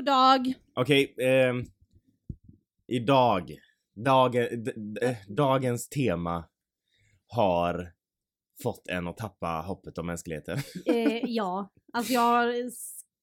God 0.00 0.06
dag. 0.06 0.54
Okej, 0.74 1.14
ehm, 1.18 1.64
idag, 2.86 3.56
dag, 4.04 4.32
d- 4.32 5.16
dagens 5.28 5.88
tema 5.88 6.44
har 7.26 7.92
fått 8.62 8.88
en 8.88 9.08
att 9.08 9.16
tappa 9.16 9.46
hoppet 9.66 9.98
om 9.98 10.06
mänskligheten. 10.06 10.58
Eh, 10.86 11.20
ja, 11.26 11.72
alltså 11.92 12.12
jag 12.12 12.20
har 12.20 12.70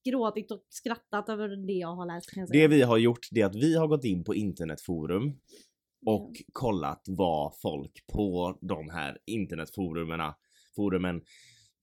gråtit 0.10 0.52
och 0.52 0.66
skrattat 0.70 1.30
över 1.30 1.68
det 1.68 1.74
jag 1.74 1.96
har 1.96 2.06
läst 2.06 2.32
kan 2.32 2.40
jag 2.42 2.50
säga. 2.50 2.62
Det 2.68 2.76
vi 2.76 2.82
har 2.82 2.98
gjort 2.98 3.28
det 3.32 3.42
är 3.42 3.46
att 3.46 3.56
vi 3.56 3.78
har 3.78 3.88
gått 3.88 4.04
in 4.04 4.24
på 4.24 4.36
internetforum 4.36 5.40
och 6.06 6.32
kollat 6.54 7.04
vad 7.08 7.60
folk 7.62 8.08
på 8.14 8.58
de 8.62 8.90
här 8.90 9.18
internetforumen 9.26 10.34
forumen 10.76 11.22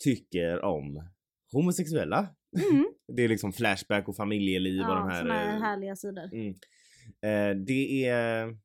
tycker 0.04 0.64
om 0.64 1.08
homosexuella. 1.52 2.29
Mm. 2.71 2.86
Det 3.16 3.23
är 3.23 3.29
liksom 3.29 3.52
Flashback 3.52 4.09
och 4.09 4.16
familjeliv 4.16 4.80
och 4.84 4.91
Ja, 4.91 4.95
de 4.95 5.09
här... 5.09 5.20
såna 5.20 5.34
här 5.34 5.57
eh, 5.57 5.62
härliga 5.62 5.96
sidor. 5.96 6.30
Mm. 6.32 6.48
Eh, 7.23 7.65
det 7.65 8.06
är 8.06 8.56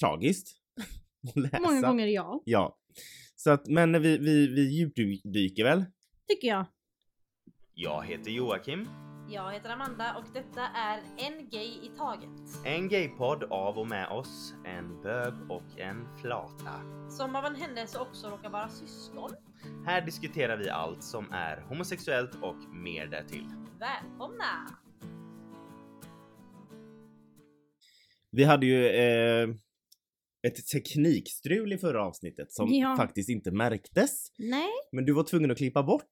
tragiskt 0.00 0.48
att 1.28 1.36
läsa. 1.42 1.60
Många 1.60 1.80
gånger 1.80 2.06
ja, 2.06 2.42
Ja. 2.44 2.76
Så 3.36 3.50
att, 3.50 3.66
men 3.66 4.02
vi, 4.02 4.18
vi, 4.18 4.46
vi 4.46 4.62
djupdyker 4.70 5.64
väl? 5.64 5.84
tycker 6.28 6.48
jag. 6.48 6.64
Jag 7.74 8.04
heter 8.04 8.30
Joakim. 8.30 8.88
Jag 9.32 9.52
heter 9.52 9.70
Amanda 9.70 10.16
och 10.16 10.24
detta 10.34 10.60
är 10.60 10.98
En 11.18 11.48
Gay 11.50 11.66
i 11.68 11.90
Taget. 11.98 12.64
En 12.64 12.88
gaypodd 12.88 13.44
av 13.44 13.78
och 13.78 13.86
med 13.88 14.08
oss, 14.08 14.54
en 14.64 15.02
bög 15.02 15.34
och 15.48 15.78
en 15.80 16.18
flata. 16.22 16.72
Som 17.10 17.36
av 17.36 17.44
en 17.44 17.54
händelse 17.54 17.98
också 17.98 18.28
råkar 18.28 18.50
vara 18.50 18.68
syskon. 18.68 19.30
Här 19.86 20.06
diskuterar 20.06 20.56
vi 20.56 20.68
allt 20.70 21.04
som 21.04 21.32
är 21.32 21.60
homosexuellt 21.68 22.34
och 22.42 22.56
mer 22.74 23.06
därtill. 23.06 23.46
Välkomna! 23.80 24.78
Vi 28.30 28.44
hade 28.44 28.66
ju 28.66 28.86
eh, 28.86 29.48
ett 30.42 30.66
teknikstrul 30.72 31.72
i 31.72 31.78
förra 31.78 32.04
avsnittet 32.06 32.52
som 32.52 32.68
Ja. 32.74 32.94
faktiskt 32.96 33.28
inte 33.28 33.50
märktes. 33.50 34.32
Nej, 34.38 34.68
Men 34.92 35.04
du 35.04 35.12
var 35.12 35.22
tvungen 35.22 35.50
att 35.50 35.56
klippa 35.56 35.82
bort 35.82 36.04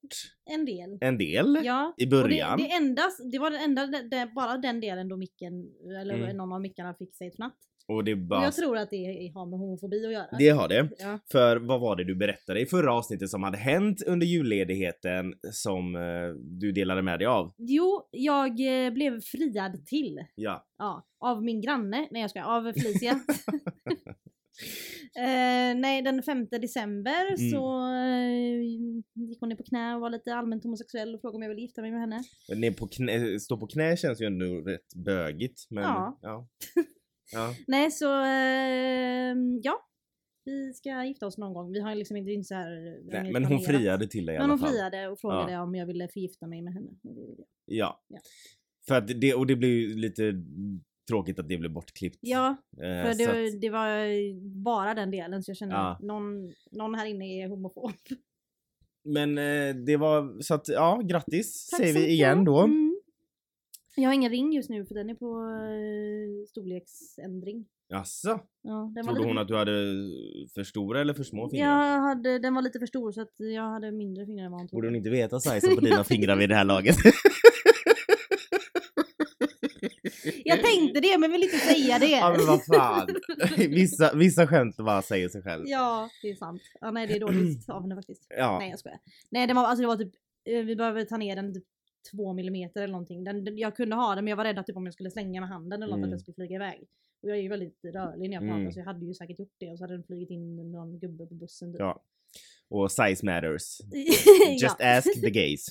en 0.45 0.65
del. 0.65 0.97
en 1.01 1.17
del 1.17 1.59
Ja, 1.63 1.93
i 1.97 2.05
och 2.05 2.09
början. 2.09 2.57
det, 2.57 2.63
det, 2.63 2.71
endast, 2.73 3.31
det 3.31 3.39
var 3.39 3.51
den 3.51 3.61
enda, 3.63 3.87
det, 3.87 4.07
det, 4.09 4.31
bara 4.35 4.57
den 4.57 4.79
delen 4.81 5.07
då 5.07 5.17
micken, 5.17 5.53
eller 6.01 6.13
Mm. 6.13 6.37
någon 6.37 6.53
av 6.53 6.61
mickarna 6.61 6.93
fick 6.93 7.15
sig 7.15 7.27
ett 7.27 7.35
fnatt. 7.35 7.57
Och 7.89 8.03
det 8.03 8.15
bara... 8.15 8.43
jag 8.43 8.53
tror 8.53 8.77
att 8.77 8.89
det 8.89 9.31
har 9.33 9.45
med 9.45 9.59
homofobi 9.59 10.05
att 10.05 10.11
göra. 10.13 10.25
Det 10.39 10.49
har 10.49 10.67
det. 10.67 10.89
Ja. 10.99 11.19
För 11.31 11.57
vad 11.57 11.81
var 11.81 11.95
det 11.95 12.03
du 12.03 12.15
berättade 12.15 12.59
i 12.61 12.65
förra 12.65 12.93
avsnittet 12.93 13.29
som 13.29 13.43
hade 13.43 13.57
hänt 13.57 14.03
under 14.07 14.27
julledigheten 14.27 15.33
som 15.51 15.95
eh, 15.95 16.01
du 16.37 16.71
delade 16.71 17.01
med 17.01 17.19
dig 17.19 17.25
av? 17.27 17.53
Jo, 17.57 18.07
jag 18.11 18.85
eh, 18.85 18.91
blev 18.93 19.21
friad 19.21 19.85
till. 19.85 20.19
Ja. 20.35 20.65
Ja, 20.77 21.05
av 21.19 21.43
min 21.43 21.61
granne. 21.61 22.07
Nej 22.11 22.21
jag 22.21 22.29
ska 22.29 22.43
av 22.43 22.73
Felicia. 22.73 23.11
eh, 25.15 25.75
nej 25.79 26.01
den 26.01 26.23
5 26.23 26.47
december 26.51 27.25
Mm. 27.39 27.51
så 27.51 27.93
eh, 27.93 28.61
gick 29.29 29.39
hon 29.39 29.49
ner 29.49 29.55
på 29.55 29.63
knä 29.63 29.95
och 29.95 30.01
var 30.01 30.09
lite 30.09 30.35
allmänt 30.35 30.63
homosexuell 30.63 31.15
och 31.15 31.21
frågade 31.21 31.35
om 31.35 31.41
jag 31.41 31.49
ville 31.49 31.61
gifta 31.61 31.81
mig 31.81 31.91
med 31.91 31.99
henne. 31.99 32.23
Ner 32.55 32.71
på 32.71 32.87
knä, 32.87 33.39
stå 33.39 33.57
på 33.57 33.67
knä 33.67 33.97
känns 33.97 34.21
ju 34.21 34.25
ändå 34.25 34.45
rätt 34.45 34.95
bögigt. 35.05 35.67
Men 35.69 35.83
Ja. 35.83 36.19
ja. 36.21 36.47
ja. 37.31 37.53
Nej 37.67 37.91
så 37.91 38.21
eh, 38.23 39.35
ja. 39.63 39.85
Vi 40.45 40.73
ska 40.73 41.03
gifta 41.03 41.27
oss 41.27 41.37
någon 41.37 41.53
gång. 41.53 41.71
Vi 41.71 41.79
har 41.79 41.95
liksom 41.95 42.17
inte, 42.17 42.31
inte 42.31 42.47
så 42.47 42.55
här. 42.55 42.99
Nej, 43.03 43.31
men 43.33 43.45
hon 43.45 43.59
friade 43.59 44.07
till 44.07 44.25
dig 44.25 44.35
i 44.35 44.37
Men 44.39 44.43
alla 44.45 44.53
hon 44.53 44.59
fall. 44.59 44.69
friade 44.69 45.07
och 45.07 45.19
frågade 45.19 45.57
om 45.57 45.75
jag 45.75 45.85
ville 45.85 46.07
förgifta 46.07 46.47
mig 46.47 46.61
med 46.61 46.73
henne. 46.73 46.89
Och 47.03 47.15
det 47.15 47.21
ville 47.21 47.35
jag. 47.37 47.77
Ja. 47.77 48.03
Ja. 48.07 48.19
För 48.87 48.95
att 48.95 49.07
det, 49.21 49.33
och 49.33 49.47
det 49.47 49.55
blir 49.55 49.69
ju 49.69 49.95
lite 49.95 50.33
tråkigt 51.09 51.39
att 51.39 51.49
det 51.49 51.57
blev 51.57 51.71
bortklippt. 51.73 52.17
Ja, 52.21 52.55
Eh, 52.77 53.03
för 53.05 53.13
så 53.13 53.31
det, 53.31 53.47
att, 53.47 53.61
det 53.61 53.69
var 53.69 53.97
bara 54.63 54.93
den 54.93 55.11
delen 55.11 55.43
så 55.43 55.49
jag 55.51 55.57
kände 55.57 55.75
Ja. 55.75 55.91
att 55.91 56.01
någon, 56.01 56.53
någon 56.71 56.95
här 56.95 57.05
inne 57.05 57.25
är 57.43 57.47
homofob. 57.47 57.91
men 59.03 59.37
eh, 59.37 59.75
det 59.75 59.97
var 59.97 60.41
så 60.41 60.53
att 60.53 60.67
ja, 60.67 61.01
grattis 61.05 61.69
Tack 61.69 61.77
säger 61.79 61.93
så 61.93 61.99
vi 61.99 62.03
mycket. 62.05 62.13
igen 62.13 62.45
då. 62.45 62.59
Mm. 62.59 62.88
Jag 64.01 64.09
har 64.09 64.13
ingen 64.13 64.31
ring 64.31 64.53
just 64.53 64.69
nu 64.69 64.85
för 64.85 64.95
den 64.95 65.09
är 65.09 65.13
på 65.15 65.25
eh, 65.25 66.47
storleksändring. 66.49 67.65
Jaså? 67.89 68.39
Ja, 68.61 68.91
den 68.95 69.05
var 69.05 69.13
Trodde 69.13 69.19
lite... 69.19 69.27
hon 69.27 69.37
att 69.37 69.47
du 69.47 69.55
hade 69.55 69.71
för 70.53 70.63
stora 70.63 71.01
eller 71.01 71.13
för 71.13 71.23
små 71.23 71.49
fingrar? 71.49 71.67
jag 71.67 71.99
hade, 72.01 72.39
den 72.39 72.55
var 72.55 72.61
lite 72.61 72.79
för 72.79 72.85
stor 72.85 73.11
så 73.11 73.21
att 73.21 73.33
jag 73.37 73.63
hade 73.69 73.91
mindre 73.91 74.25
fingrar 74.25 74.45
än 74.45 74.51
vad 74.51 74.59
hon 74.59 74.67
Borde 74.67 74.71
trodde. 74.71 74.87
hon 74.87 74.95
inte 74.95 75.09
veta 75.09 75.39
sizen 75.39 75.75
på 75.75 75.81
dina 75.81 76.03
fingrar 76.03 76.35
vid 76.35 76.49
det 76.49 76.55
här 76.55 76.65
laget? 76.65 76.95
Jag 80.43 80.63
tänkte 80.63 80.99
det 80.99 81.17
men 81.17 81.31
vill 81.31 81.43
inte 81.43 81.57
säga 81.57 81.99
det. 81.99 82.09
ja 82.09 82.35
men 82.37 82.47
vad 82.47 82.65
fan. 82.65 83.07
Vissa, 83.57 84.15
vissa 84.15 84.47
skämt 84.47 84.77
bara 84.77 85.01
säger 85.01 85.29
sig 85.29 85.41
själv. 85.41 85.63
Ja, 85.67 86.09
det 86.21 86.29
är 86.29 86.35
sant. 86.35 86.61
Ja, 86.81 86.91
nej 86.91 87.07
det 87.07 87.13
är 87.15 87.19
dåligt 87.19 87.69
av 87.69 87.81
henne 87.81 87.95
faktiskt. 87.95 88.27
Ja. 88.37 88.59
Nej 88.59 88.69
jag 88.69 88.79
skojar. 88.79 88.99
Nej 89.29 89.47
det 89.47 89.53
var, 89.53 89.63
alltså, 89.63 89.81
det 89.81 89.87
var 89.87 89.95
typ, 89.95 90.13
eh, 90.45 90.63
vi 90.63 90.75
behöver 90.75 91.05
ta 91.05 91.17
ner 91.17 91.35
den 91.35 91.53
typ 91.53 91.63
två 92.11 92.33
millimeter 92.33 92.81
eller 92.81 92.91
någonting. 92.91 93.23
Den, 93.23 93.43
den, 93.45 93.57
jag 93.57 93.75
kunde 93.75 93.95
ha 93.95 94.15
den 94.15 94.23
men 94.23 94.29
jag 94.29 94.37
var 94.37 94.43
rädd 94.43 94.59
att 94.59 94.65
typ, 94.67 94.77
om 94.77 94.85
jag 94.85 94.93
skulle 94.93 95.11
slänga 95.11 95.41
med 95.41 95.49
handen 95.49 95.83
eller 95.83 95.91
något 95.91 95.97
Mm. 95.97 96.03
att 96.09 96.11
den 96.11 96.19
skulle 96.19 96.35
flyga 96.35 96.55
iväg. 96.55 96.79
Och 97.23 97.29
jag 97.29 97.37
är 97.37 97.41
ju 97.41 97.49
väldigt 97.49 97.79
rörlig 97.83 98.29
när 98.29 98.35
jag 98.35 98.43
pratar 98.43 98.59
Mm. 98.59 98.71
så 98.71 98.79
jag 98.79 98.85
hade 98.85 99.05
ju 99.05 99.13
säkert 99.13 99.39
gjort 99.39 99.55
det 99.59 99.69
och 99.71 99.77
så 99.77 99.83
hade 99.83 99.93
den 99.93 100.03
flugit 100.03 100.29
in 100.29 100.71
någon 100.71 100.99
gubbe 100.99 101.25
på 101.27 101.33
bussen. 101.35 101.71
Typ. 101.71 101.79
Ja. 101.79 102.03
Och 102.69 102.91
size 102.91 103.25
matters. 103.25 103.77
ja. 103.91 104.51
Just 104.61 104.81
ask 104.81 105.21
the 105.21 105.29
gays. 105.29 105.65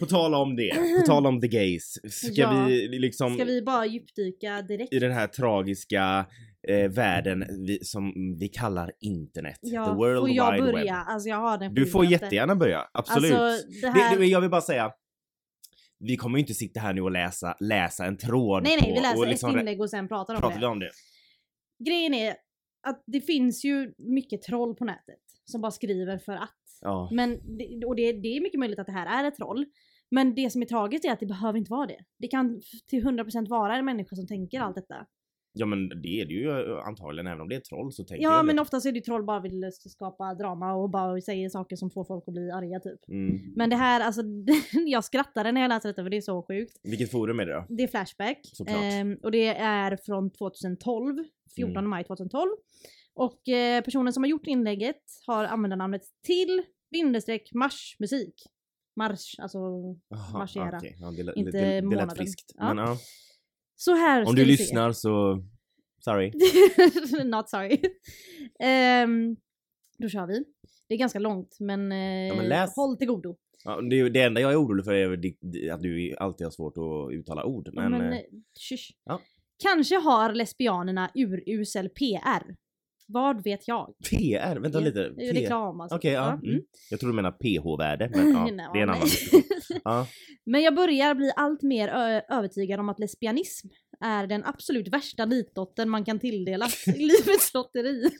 På 0.00 0.06
tal 0.06 0.34
om 0.34 0.56
det, 0.56 0.74
på 1.00 1.06
tal 1.06 1.26
om 1.26 1.40
the 1.40 1.48
gays. 1.48 1.94
Ska 2.14 2.32
Ja. 2.42 2.64
vi 2.68 2.88
liksom 2.98 3.34
Ska 3.34 3.44
vi 3.44 3.62
bara 3.62 3.86
djupdyka 3.86 4.62
direkt? 4.62 4.92
i 4.92 4.98
den 4.98 5.12
här 5.12 5.26
tragiska 5.26 6.26
eh, 6.68 6.90
världen 6.90 7.44
vi, 7.66 7.78
som 7.84 8.12
vi 8.40 8.48
kallar 8.48 8.92
internet. 9.00 9.58
Ja, 9.62 9.84
the 9.86 9.90
world 9.94 10.20
får 10.20 10.30
jag 10.30 10.52
wide 10.52 10.64
börja? 10.72 10.84
web. 10.84 10.94
Alltså 11.06 11.28
jag 11.28 11.36
har 11.36 11.58
den 11.58 11.74
Du 11.74 11.86
får 11.86 12.04
jättegärna 12.04 12.56
börja, 12.56 12.88
absolut. 12.92 13.32
Alltså 13.32 13.68
det 13.82 13.88
här... 13.88 14.16
det, 14.16 14.20
det, 14.20 14.26
jag 14.26 14.40
vill 14.40 14.50
bara 14.50 14.60
säga 14.60 14.92
vi 15.98 16.16
kommer 16.16 16.38
ju 16.38 16.40
inte 16.40 16.54
sitta 16.54 16.80
här 16.80 16.94
nu 16.94 17.00
och 17.00 17.10
läsa, 17.10 17.56
läsa 17.60 18.06
en 18.06 18.16
tråd 18.16 18.62
nej 18.62 18.76
nej, 18.80 18.90
på, 18.90 18.94
vi 18.94 19.00
läser 19.00 19.18
och 19.18 19.24
ett 19.24 19.30
liksom 19.30 19.58
inlägg 19.58 19.80
och 19.80 19.90
sen 19.90 20.08
pratar 20.08 20.34
om 20.34 20.40
pratar 20.40 20.54
det. 20.54 20.60
vi 20.60 20.66
om 20.66 20.78
det. 20.78 20.90
Grejen 21.84 22.14
är 22.14 22.36
att 22.86 23.02
det 23.06 23.20
finns 23.20 23.64
ju 23.64 23.94
mycket 23.98 24.42
troll 24.42 24.74
på 24.74 24.84
nätet 24.84 25.20
som 25.44 25.60
bara 25.60 25.70
skriver 25.72 26.18
för 26.18 26.32
att. 26.32 26.50
Ja. 26.80 27.08
Men 27.12 27.58
det, 27.58 27.86
och 27.86 27.96
det, 27.96 28.12
det 28.12 28.28
är 28.36 28.40
mycket 28.40 28.60
möjligt 28.60 28.78
att 28.78 28.86
det 28.86 28.92
här 28.92 29.24
är 29.24 29.28
ett 29.28 29.36
troll. 29.36 29.66
Men 30.10 30.34
det 30.34 30.50
som 30.50 30.62
är 30.62 30.66
tragiskt 30.66 31.04
är 31.04 31.12
att 31.12 31.20
det 31.20 31.26
behöver 31.26 31.58
inte 31.58 31.70
vara 31.70 31.86
det. 31.86 32.04
Det 32.18 32.28
kan 32.28 32.60
till 32.86 33.04
100% 33.06 33.48
vara 33.48 33.76
en 33.76 33.84
människa 33.84 34.16
som 34.16 34.26
tänker 34.26 34.60
allt 34.60 34.74
detta. 34.74 35.06
Ja 35.56 35.66
men 35.66 35.88
det 35.88 36.20
är 36.20 36.24
det 36.26 36.32
ju 36.34 36.78
antagligen, 36.80 37.26
även 37.26 37.40
om 37.40 37.48
det 37.48 37.54
är 37.54 37.60
troll 37.60 37.92
så 37.92 38.04
tänker 38.04 38.24
Ja 38.24 38.36
jag 38.36 38.46
men 38.46 38.56
det. 38.56 38.62
oftast 38.62 38.86
är 38.86 38.92
det 38.92 38.96
ju 38.98 39.02
troll 39.02 39.24
bara 39.24 39.40
vill 39.40 39.70
skapa 39.74 40.34
drama 40.34 40.74
och 40.74 40.90
bara 40.90 41.20
säger 41.20 41.48
saker 41.48 41.76
som 41.76 41.90
får 41.90 42.04
folk 42.04 42.24
att 42.26 42.34
bli 42.34 42.50
arga 42.50 42.80
typ. 42.80 43.08
Mm. 43.08 43.52
Men 43.56 43.70
det 43.70 43.76
här, 43.76 44.00
alltså 44.00 44.22
jag 44.86 45.04
skrattade 45.04 45.52
när 45.52 45.60
jag 45.60 45.68
läste 45.68 45.88
detta 45.88 46.02
för 46.02 46.10
det 46.10 46.16
är 46.16 46.20
så 46.20 46.42
sjukt. 46.42 46.80
Vilket 46.82 47.10
forum 47.10 47.40
är 47.40 47.46
det 47.46 47.52
då? 47.54 47.64
Det 47.68 47.82
är 47.82 47.88
Flashback. 47.88 48.38
Ehm, 48.66 49.16
och 49.22 49.30
det 49.30 49.46
är 49.48 49.96
från 50.06 50.30
2012, 50.30 51.24
14 51.56 51.76
Mm. 51.76 51.90
maj 51.90 52.04
2012. 52.04 52.50
Och 53.14 53.48
eh, 53.48 53.82
personen 53.82 54.12
som 54.12 54.22
har 54.22 54.28
gjort 54.28 54.46
inlägget 54.46 55.02
har 55.26 55.44
användarnamnet 55.44 56.02
till 56.26 56.62
bindestreck 56.92 57.50
marschmusik. 57.54 58.34
Marsch, 58.98 59.34
alltså 59.38 59.58
Aha, 60.14 60.38
Marschera. 60.38 60.76
okej. 60.78 60.96
Ja, 61.00 61.10
det, 61.10 61.32
Inte 61.36 61.50
det, 61.50 61.80
det, 61.80 61.80
det 61.90 61.96
lät 61.96 62.16
friskt. 62.16 62.52
Ja. 62.54 62.74
Men, 62.74 62.84
ja. 62.84 62.96
Så 63.76 63.94
här 63.94 64.20
Om 64.20 64.26
ska 64.26 64.36
du 64.36 64.44
vi 64.44 64.56
se. 64.56 64.62
lyssnar 64.62 64.92
så, 64.92 65.42
sorry. 66.04 66.32
Not 67.24 67.48
sorry. 67.50 67.80
Ehm, 68.60 69.36
då 69.98 70.08
kör 70.08 70.26
vi. 70.26 70.44
Det 70.88 70.94
är 70.94 70.98
ganska 70.98 71.18
långt 71.18 71.56
men, 71.60 71.80
eh, 71.92 72.36
men 72.36 72.48
läs. 72.48 72.76
håll 72.76 72.96
till 72.96 73.06
godo. 73.08 73.36
Ja, 73.64 73.80
det, 73.80 74.08
det 74.08 74.22
enda 74.22 74.40
jag 74.40 74.52
är 74.52 74.60
orolig 74.62 74.84
för 74.84 74.92
är 74.92 75.12
att 75.72 75.82
du 75.82 76.16
alltid 76.18 76.46
har 76.46 76.50
svårt 76.50 76.74
att 76.78 77.14
uttala 77.14 77.44
ord. 77.44 77.68
Men, 77.72 77.90
Men, 77.92 78.00
eh, 78.12 78.18
eh, 78.18 78.24
shush. 78.70 78.90
ja. 79.04 79.20
Kanske 79.62 79.96
har 79.96 80.32
lesbianerna 80.32 81.10
urusel 81.14 81.88
PR. 81.88 82.56
Vad 83.08 83.44
vet 83.44 83.68
jag? 83.68 83.94
PR, 84.10 84.56
vänta 84.56 84.80
lite. 84.80 84.98
Det 85.08 85.28
är 85.28 85.32
P- 85.34 85.40
reklam 85.40 85.80
alltså. 85.80 85.96
Okej, 85.96 86.12
ja. 86.12 86.38
Ja, 86.42 86.48
Mm. 86.50 86.62
Jag 86.90 87.00
tror 87.00 87.10
du 87.10 87.16
menar 87.16 87.30
PH-värde, 87.32 88.10
men 88.14 88.30
ja, 88.32 88.44
Nej, 88.50 88.66
det 88.72 88.78
är 88.78 88.82
en 88.82 88.90
annan. 88.90 89.08
Ja. 89.84 90.06
Men 90.44 90.62
jag 90.62 90.74
börjar 90.74 91.14
bli 91.14 91.32
allt 91.36 91.62
mer 91.62 91.88
övertygad 92.28 92.80
om 92.80 92.88
att 92.88 92.98
lesbianism 92.98 93.68
är 94.00 94.26
den 94.26 94.44
absolut 94.44 94.88
värsta 94.88 95.24
nitdottern 95.24 95.88
man 95.88 96.04
kan 96.04 96.18
tilldelas 96.18 96.88
i 96.96 96.98
livets 96.98 97.54
lotteri. 97.54 98.10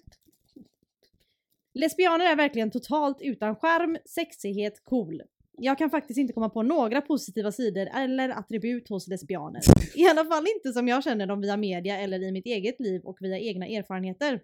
Lesbianer 1.74 2.24
är 2.32 2.36
verkligen 2.36 2.70
totalt 2.70 3.16
utan 3.20 3.56
charm, 3.56 3.96
sexighet, 4.04 4.84
cool. 4.84 5.22
Jag 5.58 5.78
kan 5.78 5.90
faktiskt 5.90 6.18
inte 6.18 6.32
komma 6.32 6.48
på 6.48 6.62
några 6.62 7.00
positiva 7.00 7.52
sidor 7.52 7.88
eller 7.94 8.28
attribut 8.28 8.88
hos 8.88 9.08
lesbianer. 9.08 9.60
I 9.94 10.06
alla 10.08 10.24
fall 10.24 10.44
inte 10.56 10.72
som 10.72 10.88
jag 10.88 11.04
känner 11.04 11.26
dem 11.26 11.40
via 11.40 11.56
media 11.56 11.98
eller 12.00 12.22
i 12.22 12.32
mitt 12.32 12.46
eget 12.46 12.80
liv 12.80 13.00
och 13.04 13.16
via 13.20 13.38
egna 13.38 13.66
erfarenheter. 13.66 14.40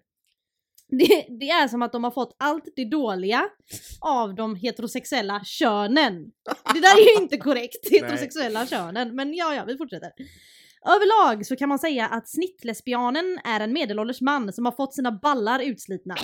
Det, 0.99 1.25
det 1.39 1.49
är 1.49 1.67
som 1.67 1.81
att 1.81 1.91
de 1.91 2.03
har 2.03 2.11
fått 2.11 2.35
allt 2.39 2.63
det 2.75 2.85
dåliga 2.85 3.49
av 4.01 4.35
de 4.35 4.55
heterosexuella 4.55 5.43
könen. 5.43 6.31
Det 6.73 6.79
där 6.79 7.01
är 7.01 7.17
ju 7.17 7.23
inte 7.23 7.37
korrekt, 7.37 7.89
heterosexuella 7.91 8.67
könen. 8.67 9.15
Men 9.15 9.33
ja, 9.33 9.55
ja, 9.55 9.63
vi 9.67 9.77
fortsätter. 9.77 10.11
Överlag 10.85 11.45
så 11.45 11.55
kan 11.55 11.69
man 11.69 11.79
säga 11.79 12.07
att 12.07 12.29
snittlesbianen 12.29 13.39
är 13.43 13.59
en 13.59 13.73
medelålders 13.73 14.21
man 14.21 14.53
som 14.53 14.65
har 14.65 14.71
fått 14.71 14.93
sina 14.93 15.11
ballar 15.11 15.59
utslitna. 15.59 16.15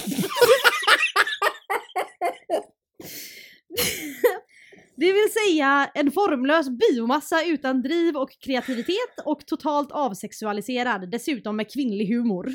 Det 4.98 5.14
vill 5.14 5.32
säga 5.32 5.92
en 5.94 6.12
formlös 6.12 6.70
biomassa 6.70 7.46
utan 7.46 7.82
driv 7.82 8.18
och 8.18 8.30
kreativitet 8.46 9.20
och 9.26 9.46
totalt 9.46 9.92
avsexualiserad, 9.92 11.12
dessutom 11.12 11.56
med 11.56 11.74
kvinnlig 11.74 12.08
humor. 12.08 12.50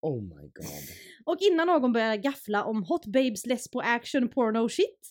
Oh 0.00 0.22
my 0.22 0.50
god. 0.54 0.84
Och 1.24 1.36
innan 1.40 1.66
någon 1.66 1.92
börjar 1.92 2.16
gaffla 2.16 2.64
om 2.64 2.84
hot 2.84 3.06
babes 3.06 3.46
lesbo 3.46 3.80
action 3.80 4.28
porno 4.28 4.68
shit. 4.68 5.10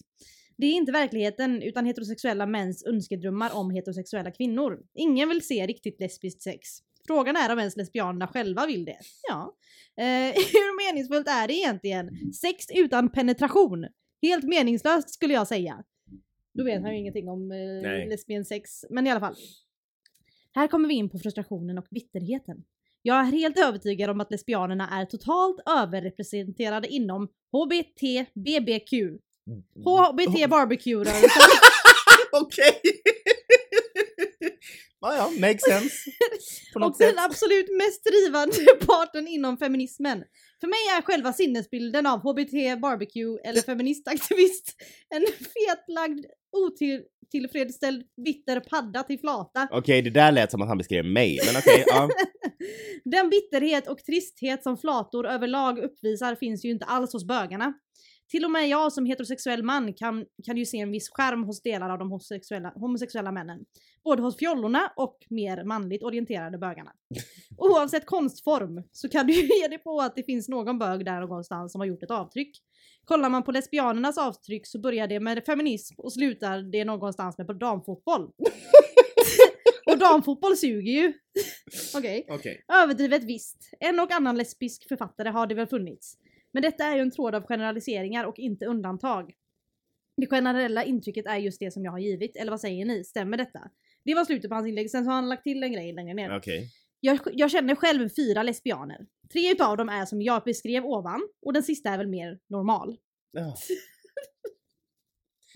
Det 0.57 0.65
är 0.65 0.73
inte 0.73 0.91
verkligheten 0.91 1.61
utan 1.61 1.85
heterosexuella 1.85 2.45
mäns 2.45 2.85
önskedrömmar 2.85 3.55
om 3.55 3.71
heterosexuella 3.71 4.31
kvinnor. 4.31 4.79
Ingen 4.93 5.29
vill 5.29 5.47
se 5.47 5.67
riktigt 5.67 5.99
lesbiskt 5.99 6.41
sex. 6.41 6.67
Frågan 7.07 7.35
är 7.35 7.53
om 7.53 7.59
ens 7.59 7.75
lesbianerna 7.75 8.27
själva 8.27 8.65
vill 8.65 8.85
det. 8.85 8.99
Ja. 9.29 9.55
Eh, 9.97 10.05
hur 10.53 10.85
meningsfullt 10.85 11.27
är 11.27 11.47
det 11.47 11.53
egentligen? 11.53 12.33
Sex 12.33 12.65
utan 12.75 13.11
penetration? 13.11 13.87
Helt 14.21 14.43
meningslöst 14.43 15.13
skulle 15.13 15.33
jag 15.33 15.47
säga. 15.47 15.83
Då 16.53 16.63
vet 16.63 16.81
han 16.81 16.91
ju 16.91 16.99
ingenting 16.99 17.29
om 17.29 17.51
eh, 17.51 17.57
Nej. 17.57 18.07
lesbian 18.07 18.45
sex, 18.45 18.85
men 18.89 19.07
i 19.07 19.11
alla 19.11 19.19
fall. 19.19 19.35
Här 20.53 20.67
kommer 20.67 20.87
vi 20.87 20.93
in 20.93 21.09
på 21.09 21.19
frustrationen 21.19 21.77
och 21.77 21.87
bitterheten. 21.91 22.63
Jag 23.07 23.19
är 23.19 23.23
helt 23.23 23.59
övertygad 23.59 24.09
om 24.09 24.21
att 24.21 24.31
lesbianerna 24.31 24.89
är 24.89 25.05
totalt 25.05 25.57
överrepresenterade 25.65 26.87
inom 26.87 27.27
HBT, 27.51 28.01
BBQ, 28.33 28.93
HBT 29.85 30.49
barbecue-rörelsen 30.49 31.29
Okej! 32.31 32.81
Ja, 35.05 35.15
ja, 35.17 35.47
makes 35.47 35.61
sense. 35.61 35.95
På 36.73 36.85
och 36.85 36.95
sätt. 36.95 37.09
den 37.09 37.19
absolut 37.25 37.69
mest 37.77 38.03
drivande 38.03 38.55
parten 38.85 39.27
inom 39.27 39.57
feminismen. 39.57 40.23
För 40.59 40.67
mig 40.67 40.79
är 40.97 41.01
själva 41.01 41.33
sinnesbilden 41.33 42.05
av 42.05 42.19
HBT 42.19 42.81
barbecue 42.81 43.39
eller 43.43 43.61
feministaktivist 43.61 44.75
en 45.15 45.25
fetlagd, 45.53 46.25
otillfredsställd, 46.51 48.03
bitter 48.25 48.59
padda 48.59 49.03
till 49.03 49.19
flata. 49.19 49.67
Okej, 49.71 50.01
det 50.01 50.09
där 50.09 50.31
lät 50.31 50.51
som 50.51 50.61
att 50.61 50.67
han 50.67 50.77
beskrev 50.77 51.05
mig, 51.05 51.39
men 51.45 51.55
okej, 51.57 51.83
ja. 51.87 52.09
Den 53.05 53.29
bitterhet 53.29 53.87
och 53.87 53.97
tristhet 53.97 54.63
som 54.63 54.77
flator 54.77 55.27
överlag 55.27 55.79
uppvisar 55.79 56.35
finns 56.35 56.65
ju 56.65 56.69
inte 56.69 56.85
alls 56.85 57.13
hos 57.13 57.27
bögarna. 57.27 57.73
Till 58.31 58.45
och 58.45 58.51
med 58.51 58.69
jag 58.69 58.93
som 58.93 59.05
heterosexuell 59.05 59.63
man 59.63 59.93
kan, 59.93 60.25
kan 60.45 60.57
ju 60.57 60.65
se 60.65 60.77
en 60.77 60.91
viss 60.91 61.09
skärm 61.09 61.43
hos 61.43 61.61
delar 61.61 61.89
av 61.89 61.99
de 61.99 62.11
homosexuella, 62.11 62.73
homosexuella 62.75 63.31
männen. 63.31 63.59
Både 64.05 64.21
hos 64.21 64.37
fjollorna 64.37 64.91
och 64.95 65.17
mer 65.29 65.63
manligt 65.63 66.03
orienterade 66.03 66.57
bögarna. 66.57 66.91
Oavsett 67.57 68.05
konstform 68.05 68.83
så 68.91 69.09
kan 69.09 69.27
du 69.27 69.33
ju 69.33 69.41
ge 69.41 69.67
dig 69.67 69.77
på 69.77 70.01
att 70.01 70.15
det 70.15 70.23
finns 70.23 70.49
någon 70.49 70.79
bög 70.79 71.05
där 71.05 71.19
någonstans 71.19 71.71
som 71.71 71.81
har 71.81 71.85
gjort 71.85 72.03
ett 72.03 72.11
avtryck. 72.11 72.61
Kollar 73.05 73.29
man 73.29 73.43
på 73.43 73.51
lesbianernas 73.51 74.17
avtryck 74.17 74.67
så 74.67 74.79
börjar 74.79 75.07
det 75.07 75.19
med 75.19 75.45
feminism 75.45 75.95
och 75.97 76.13
slutar 76.13 76.71
det 76.71 76.85
någonstans 76.85 77.37
med 77.37 77.57
damfotboll. 77.57 78.31
och 79.91 79.97
damfotboll 79.99 80.57
suger 80.57 80.91
ju. 80.91 81.13
Okej. 81.95 82.25
Okej. 82.29 82.65
Överdrivet 82.73 83.23
visst. 83.23 83.69
En 83.79 83.99
och 83.99 84.11
annan 84.11 84.37
lesbisk 84.37 84.87
författare 84.87 85.29
har 85.29 85.47
det 85.47 85.55
väl 85.55 85.67
funnits. 85.67 86.17
Men 86.53 86.61
detta 86.61 86.83
är 86.83 86.95
ju 86.95 87.01
en 87.01 87.11
tråd 87.11 87.35
av 87.35 87.43
generaliseringar 87.43 88.23
och 88.25 88.39
inte 88.39 88.65
undantag. 88.65 89.33
Det 90.17 90.27
generella 90.27 90.83
intrycket 90.83 91.25
är 91.25 91.37
just 91.37 91.59
det 91.59 91.71
som 91.71 91.85
jag 91.85 91.91
har 91.91 91.99
givit, 91.99 92.35
eller 92.35 92.51
vad 92.51 92.61
säger 92.61 92.85
ni? 92.85 93.03
Stämmer 93.03 93.37
detta? 93.37 93.59
Det 94.05 94.15
var 94.15 94.25
slutet 94.25 94.49
på 94.49 94.55
hans 94.55 94.67
inlägg, 94.67 94.91
sen 94.91 95.03
så 95.03 95.09
har 95.09 95.15
han 95.15 95.29
lagt 95.29 95.43
till 95.43 95.63
en 95.63 95.73
grej 95.73 95.93
längre 95.93 96.13
ner. 96.13 96.37
Okej. 96.37 96.71
Jag, 96.99 97.19
jag 97.33 97.51
känner 97.51 97.75
själv 97.75 98.09
fyra 98.09 98.43
lesbianer. 98.43 99.05
Tre 99.33 99.51
utav 99.51 99.77
dem 99.77 99.89
är 99.89 100.05
som 100.05 100.21
jag 100.21 100.43
beskrev 100.43 100.85
ovan, 100.85 101.21
och 101.45 101.53
den 101.53 101.63
sista 101.63 101.89
är 101.89 101.97
väl 101.97 102.07
mer 102.07 102.39
normal. 102.49 102.97
Ja. 103.31 103.55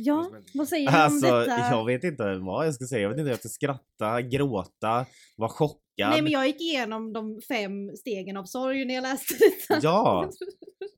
Ja, 0.01 0.31
vad 0.53 0.67
säger 0.67 0.91
ni 0.91 0.97
om 0.97 1.01
Alltså, 1.01 1.39
detta? 1.39 1.57
jag 1.71 1.85
vet 1.85 2.03
inte 2.03 2.35
vad 2.35 2.65
jag 2.67 2.73
ska 2.75 2.85
säga. 2.85 3.01
Jag 3.01 3.09
vet 3.09 3.17
inte 3.17 3.23
om 3.23 3.29
jag 3.29 3.39
ska 3.39 3.49
skratta, 3.49 4.21
gråta, 4.21 5.05
vara 5.37 5.49
chockad. 5.49 5.79
Nej 6.09 6.21
men 6.21 6.31
jag 6.31 6.47
gick 6.47 6.61
igenom 6.61 7.13
de 7.13 7.41
fem 7.47 7.95
stegen 7.95 8.37
av 8.37 8.43
sorg 8.45 8.85
när 8.85 8.93
jag 8.95 9.01
läste 9.01 9.33
detta. 9.39 9.79
Ja. 9.83 10.29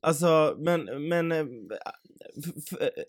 Alltså, 0.04 0.56
men, 0.58 1.08
men... 1.08 1.32
eh, 1.32 1.46
f- 2.38 2.78
f- 2.80 3.04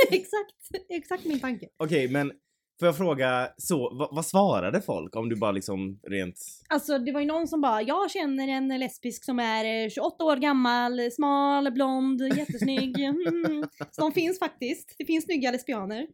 exakt, 0.10 0.86
exakt 0.88 1.24
min 1.24 1.40
tanke. 1.40 1.68
Okej, 1.76 2.08
men 2.08 2.32
får 2.78 2.88
jag 2.88 2.96
fråga, 2.96 3.48
så, 3.56 3.94
vad, 3.94 4.08
vad 4.12 4.26
svarade 4.26 4.82
folk 4.82 5.16
om 5.16 5.28
du 5.28 5.36
bara 5.36 5.52
liksom 5.52 6.00
rent... 6.02 6.36
Alltså 6.68 6.98
det 6.98 7.12
var 7.12 7.20
ju 7.20 7.26
någon 7.26 7.48
som 7.48 7.60
bara, 7.60 7.82
jag 7.82 8.10
känner 8.10 8.48
en 8.48 8.68
lesbisk 8.68 9.24
som 9.24 9.38
är 9.38 9.84
eh, 9.84 9.90
28 9.90 10.24
år 10.24 10.36
gammal, 10.36 11.10
smal, 11.12 11.72
blond, 11.72 12.22
jättesnygg. 12.36 12.98
Mm. 13.28 13.68
Så 13.90 14.00
de 14.00 14.12
finns 14.12 14.38
faktiskt. 14.38 14.94
Det 14.98 15.04
finns 15.04 15.24
snygga 15.24 15.50
lesbianer. 15.50 16.06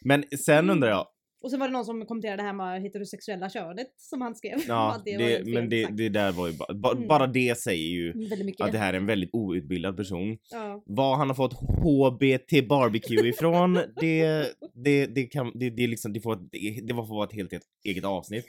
Men 0.00 0.24
sen 0.38 0.70
undrar 0.70 0.88
jag, 0.88 1.06
Och 1.44 1.50
sen 1.50 1.60
var 1.60 1.68
det 1.68 1.72
någon 1.72 1.84
som 1.84 2.06
kommenterade 2.06 2.42
det 2.42 2.46
här 2.46 2.52
med 2.52 2.82
heterosexuella 2.82 3.50
könet 3.50 3.86
som 3.96 4.20
han 4.20 4.34
skrev. 4.34 4.58
ja, 4.68 4.96
det, 5.04 5.16
fel 5.18 5.54
men 5.54 5.68
det, 5.68 5.86
det 5.86 6.08
där 6.08 6.32
var 6.32 6.46
ju 6.48 6.52
bara, 6.56 6.74
ba, 6.74 6.92
Mm. 6.92 7.08
bara 7.08 7.26
det 7.26 7.58
säger 7.58 7.88
ju 7.88 8.14
mycket. 8.44 8.60
att 8.66 8.72
det 8.72 8.78
här 8.78 8.92
är 8.92 8.96
en 8.96 9.06
väldigt 9.06 9.30
outbildad 9.34 9.96
person. 9.96 10.38
ja. 10.50 10.82
Var 10.86 11.16
han 11.16 11.28
har 11.28 11.34
fått 11.34 11.52
HBT 11.52 12.68
barbecue 12.68 13.28
ifrån, 13.28 13.74
det, 14.00 14.52
det, 14.84 15.06
det 15.06 15.24
kan, 15.24 15.52
det, 15.54 15.70
det 15.70 15.86
liksom, 15.86 16.12
det 16.12 16.20
får, 16.20 16.36
det, 16.36 16.80
det 16.86 16.94
får 16.94 17.06
vara 17.14 17.24
ett 17.26 17.32
helt, 17.32 17.52
helt 17.52 17.64
eget 17.84 18.04
avsnitt. 18.04 18.46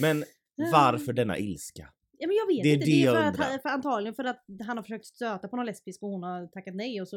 Men 0.00 0.24
varför 0.72 1.12
denna 1.12 1.38
ilska? 1.38 1.88
Ja 2.18 2.26
men 2.26 2.36
jag 2.36 2.46
vet 2.46 2.62
Det 2.62 2.68
är 2.70 2.74
inte, 2.74 2.86
det 2.86 2.92
det 2.92 3.02
är 3.04 3.12
för 3.12 3.20
att, 3.22 3.36
han- 3.50 3.60
för 3.60 3.68
antagligen 3.68 4.14
för 4.14 4.24
att 4.24 4.44
han 4.66 4.76
har 4.76 4.82
försökt 4.82 5.06
stöta 5.06 5.48
på 5.48 5.56
någon 5.56 5.66
lesbisk 5.66 6.02
och 6.02 6.08
hon 6.10 6.22
har 6.22 6.46
tackat 6.46 6.74
nej 6.74 7.00
och 7.00 7.08
så 7.08 7.16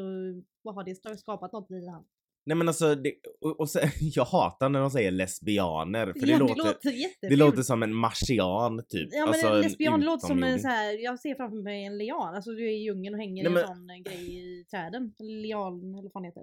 vad 0.62 0.74
har 0.74 0.84
det 0.84 1.18
skapat 1.18 1.52
något 1.52 1.70
i 1.70 1.86
han. 1.86 2.04
Nej 2.46 2.56
men 2.56 2.68
alltså, 2.68 2.94
det, 2.94 3.14
och, 3.40 3.60
och 3.60 3.70
sen, 3.70 3.88
jag 4.00 4.24
hatar 4.24 4.68
när 4.68 4.80
de 4.80 4.90
säger 4.90 5.10
lesbianer 5.10 6.06
för 6.06 6.26
det, 6.26 6.32
ja, 6.32 6.38
låter, 6.38 6.54
det 6.54 6.62
låter 6.62 7.28
det 7.30 7.36
låter 7.36 7.62
som 7.62 7.82
en 7.82 7.94
marsian 7.94 8.82
typ. 8.88 9.08
Ja 9.12 9.18
men 9.20 9.28
alltså, 9.28 9.46
en 9.46 9.54
en 9.54 9.60
lesbian 9.60 10.00
låter 10.00 10.26
som 10.26 10.42
en 10.42 10.60
så 10.60 10.68
här, 10.68 11.04
jag 11.04 11.18
ser 11.20 11.34
framför 11.34 11.62
mig 11.62 11.84
en 11.84 11.98
lian, 11.98 12.34
alltså 12.34 12.50
du 12.50 12.64
är 12.66 12.70
i 12.70 12.82
djungeln 12.82 13.14
och 13.14 13.20
hänger 13.20 13.42
Nej, 13.44 13.52
i 13.52 13.54
men- 13.54 13.62
en 13.62 13.68
sån 13.68 13.90
eh, 13.90 13.96
grej 13.96 14.60
i 14.60 14.64
träden. 14.64 15.14
Lian 15.18 15.94
eller 15.94 16.02
vad 16.02 16.12
fan 16.12 16.24
heter. 16.24 16.42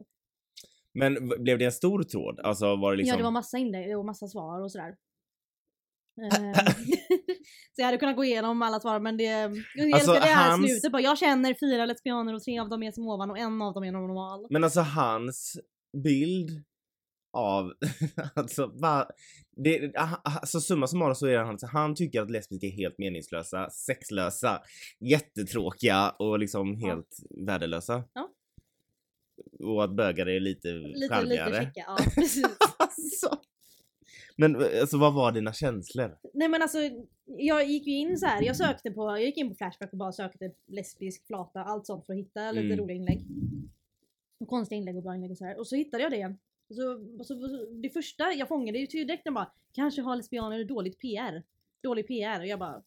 Men 0.93 1.29
blev 1.43 1.57
det 1.59 1.65
en 1.65 1.71
stor 1.71 2.03
tråd? 2.03 2.39
Alltså 2.39 2.75
var 2.75 2.91
det 2.91 2.97
liksom... 2.97 3.09
Ja 3.11 3.17
det 3.17 3.23
var 3.23 3.31
massa 3.31 3.57
inlägg 3.57 3.97
och 3.97 4.05
massa 4.05 4.27
svar 4.27 4.61
och 4.61 4.71
sådär. 4.71 4.95
Ehm, 6.21 6.53
så 7.75 7.81
jag 7.81 7.85
hade 7.85 7.97
kunnat 7.97 8.15
gå 8.15 8.23
igenom 8.23 8.61
alla 8.61 8.79
svar 8.79 8.99
men 8.99 9.17
det, 9.17 9.23
jag 9.23 9.43
Alltså, 9.93 10.11
älskar 10.11 10.13
det 10.13 10.19
här 10.35 10.49
hans- 10.51 10.67
slutet 10.67 10.91
bara, 10.91 11.01
jag 11.01 11.17
känner 11.17 11.53
fyra 11.59 11.85
lesbianer 11.85 12.33
och 12.33 12.43
tre 12.43 12.59
av 12.59 12.69
dem 12.69 12.83
är 12.83 12.91
som 12.91 13.07
ovan 13.07 13.31
och 13.31 13.37
en 13.37 13.61
av 13.61 13.73
dem 13.73 13.83
är 13.83 13.91
normal. 13.91 14.47
Men 14.49 14.63
alltså 14.63 14.81
hans 14.81 15.57
bild 16.03 16.63
av, 17.33 17.73
alltså 18.35 18.67
va, 18.67 19.09
det, 19.55 19.91
ah, 19.95 20.15
alltså 20.23 20.59
summa 20.59 20.87
summarum 20.87 21.15
så 21.15 21.27
är 21.27 21.37
han, 21.37 21.57
han 21.71 21.95
tycker 21.95 22.21
att 22.21 22.31
lesbiska 22.31 22.67
är 22.67 22.71
helt 22.71 22.97
meningslösa, 22.97 23.69
sexlösa, 23.69 24.61
jättetråkiga 24.99 26.09
och 26.09 26.39
liksom 26.39 26.77
Ja. 26.79 26.87
helt 26.87 27.17
värdelösa. 27.47 28.03
Ja. 28.13 28.29
Och 29.59 29.83
att 29.83 29.95
bögar 29.95 30.25
är 30.29 30.39
lite, 30.39 30.67
Lite, 30.67 30.99
lite 30.99 31.13
charmigare. 31.15 31.53
checka, 31.55 31.83
ja 31.87 31.97
precis. 32.15 32.45
alltså. 32.77 33.39
Men 34.35 34.55
alltså 34.55 34.97
vad 34.97 35.13
var 35.13 35.31
dina 35.31 35.53
känslor? 35.53 36.17
Nej 36.33 36.47
men 36.49 36.61
alltså, 36.61 36.77
jag 37.25 37.65
gick 37.69 37.87
ju 37.87 37.93
in 37.93 38.17
så 38.17 38.25
här. 38.25 38.41
jag 38.41 38.55
sökte 38.55 38.91
på, 38.91 39.01
jag 39.01 39.21
gick 39.25 39.37
in 39.37 39.49
på 39.49 39.55
Flashback 39.55 39.91
och 39.91 39.97
bara 39.97 40.11
sökte 40.11 40.51
lesbisk 40.67 41.27
flata, 41.27 41.63
allt 41.63 41.85
sånt 41.85 42.05
för 42.05 42.13
att 42.13 42.19
hitta 42.19 42.51
lite 42.51 42.65
Mm. 42.65 42.79
roliga 42.79 42.97
inlägg. 42.97 43.25
Och 44.39 44.47
konstiga 44.47 44.77
inlägg 44.77 44.97
och 44.97 45.03
bra 45.03 45.15
inlägg 45.15 45.31
och 45.31 45.37
så 45.37 45.45
här. 45.45 45.59
Och 45.59 45.67
så 45.67 45.75
hittade 45.75 46.03
jag 46.03 46.11
det. 46.11 46.35
Och 46.69 46.75
så, 46.75 46.93
och 47.19 47.25
så, 47.25 47.65
det 47.81 47.89
första 47.89 48.33
jag 48.33 48.47
fångade 48.47 48.79
ju 48.79 48.85
direkt 48.85 49.25
när 49.25 49.31
bara, 49.31 49.51
kanske 49.73 50.01
har 50.01 50.15
lesbianer 50.15 50.63
dåligt 50.63 50.99
PR. 50.99 51.43
Dålig 51.83 52.07
PR. 52.07 52.39
Och 52.39 52.47
jag 52.47 52.59
bara, 52.59 52.83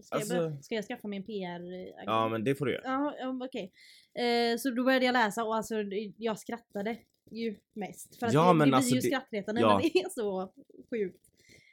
ska, 0.00 0.16
Alltså- 0.16 0.34
jag, 0.36 0.64
ska 0.64 0.74
jag 0.74 0.84
skaffa 0.84 1.08
mig 1.08 1.16
en 1.16 1.22
PR? 1.24 1.60
-agent? 1.60 2.02
Ja 2.06 2.28
men 2.28 2.44
det 2.44 2.54
får 2.54 2.66
du 2.66 2.72
göra. 2.72 2.82
Ja, 2.84 3.14
ja 3.18 3.44
okej. 3.46 3.72
Eh, 4.14 4.56
så 4.58 4.70
då 4.70 4.84
började 4.84 5.04
jag 5.06 5.12
läsa 5.12 5.44
och 5.44 5.56
alltså 5.56 5.74
jag 6.16 6.38
skrattade 6.38 6.96
ju 7.30 7.56
mest. 7.72 8.16
För 8.16 8.26
att 8.26 8.32
Ja, 8.32 8.48
det, 8.48 8.54
men 8.54 8.70
det 8.70 8.76
alltså 8.76 8.90
blir 8.90 9.02
ju 9.02 9.10
det- 9.10 9.16
skrattretande 9.16 9.60
ja. 9.60 9.78
men 9.82 9.90
det 9.92 9.98
är 10.00 10.08
så 10.08 10.52
sjukt. 10.90 11.26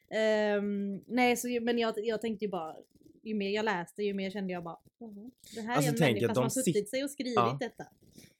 Ehm, 0.09 1.03
nej, 1.07 1.37
så, 1.37 1.47
men 1.61 1.77
jag, 1.77 1.93
jag 2.05 2.21
tänkte 2.21 2.45
ju 2.45 2.51
bara, 2.51 2.75
ju 3.23 3.33
mer 3.35 3.49
jag 3.49 3.65
läste 3.65 4.03
ju 4.03 4.13
mer 4.13 4.29
kände 4.31 4.53
jag 4.53 4.63
bara, 4.63 4.77
"Jaha, 4.99 5.31
det 5.55 5.61
här 5.61 5.75
Alltså, 5.75 5.91
är 5.91 5.95
en 6.07 6.13
människa 6.13 6.33
som 6.33 6.43
har 6.43 6.49
suttit 6.49 6.89
sig 6.89 7.03
och 7.03 7.09
skrivit 7.11 7.35
Ja. 7.35 7.57
detta. 7.59 7.85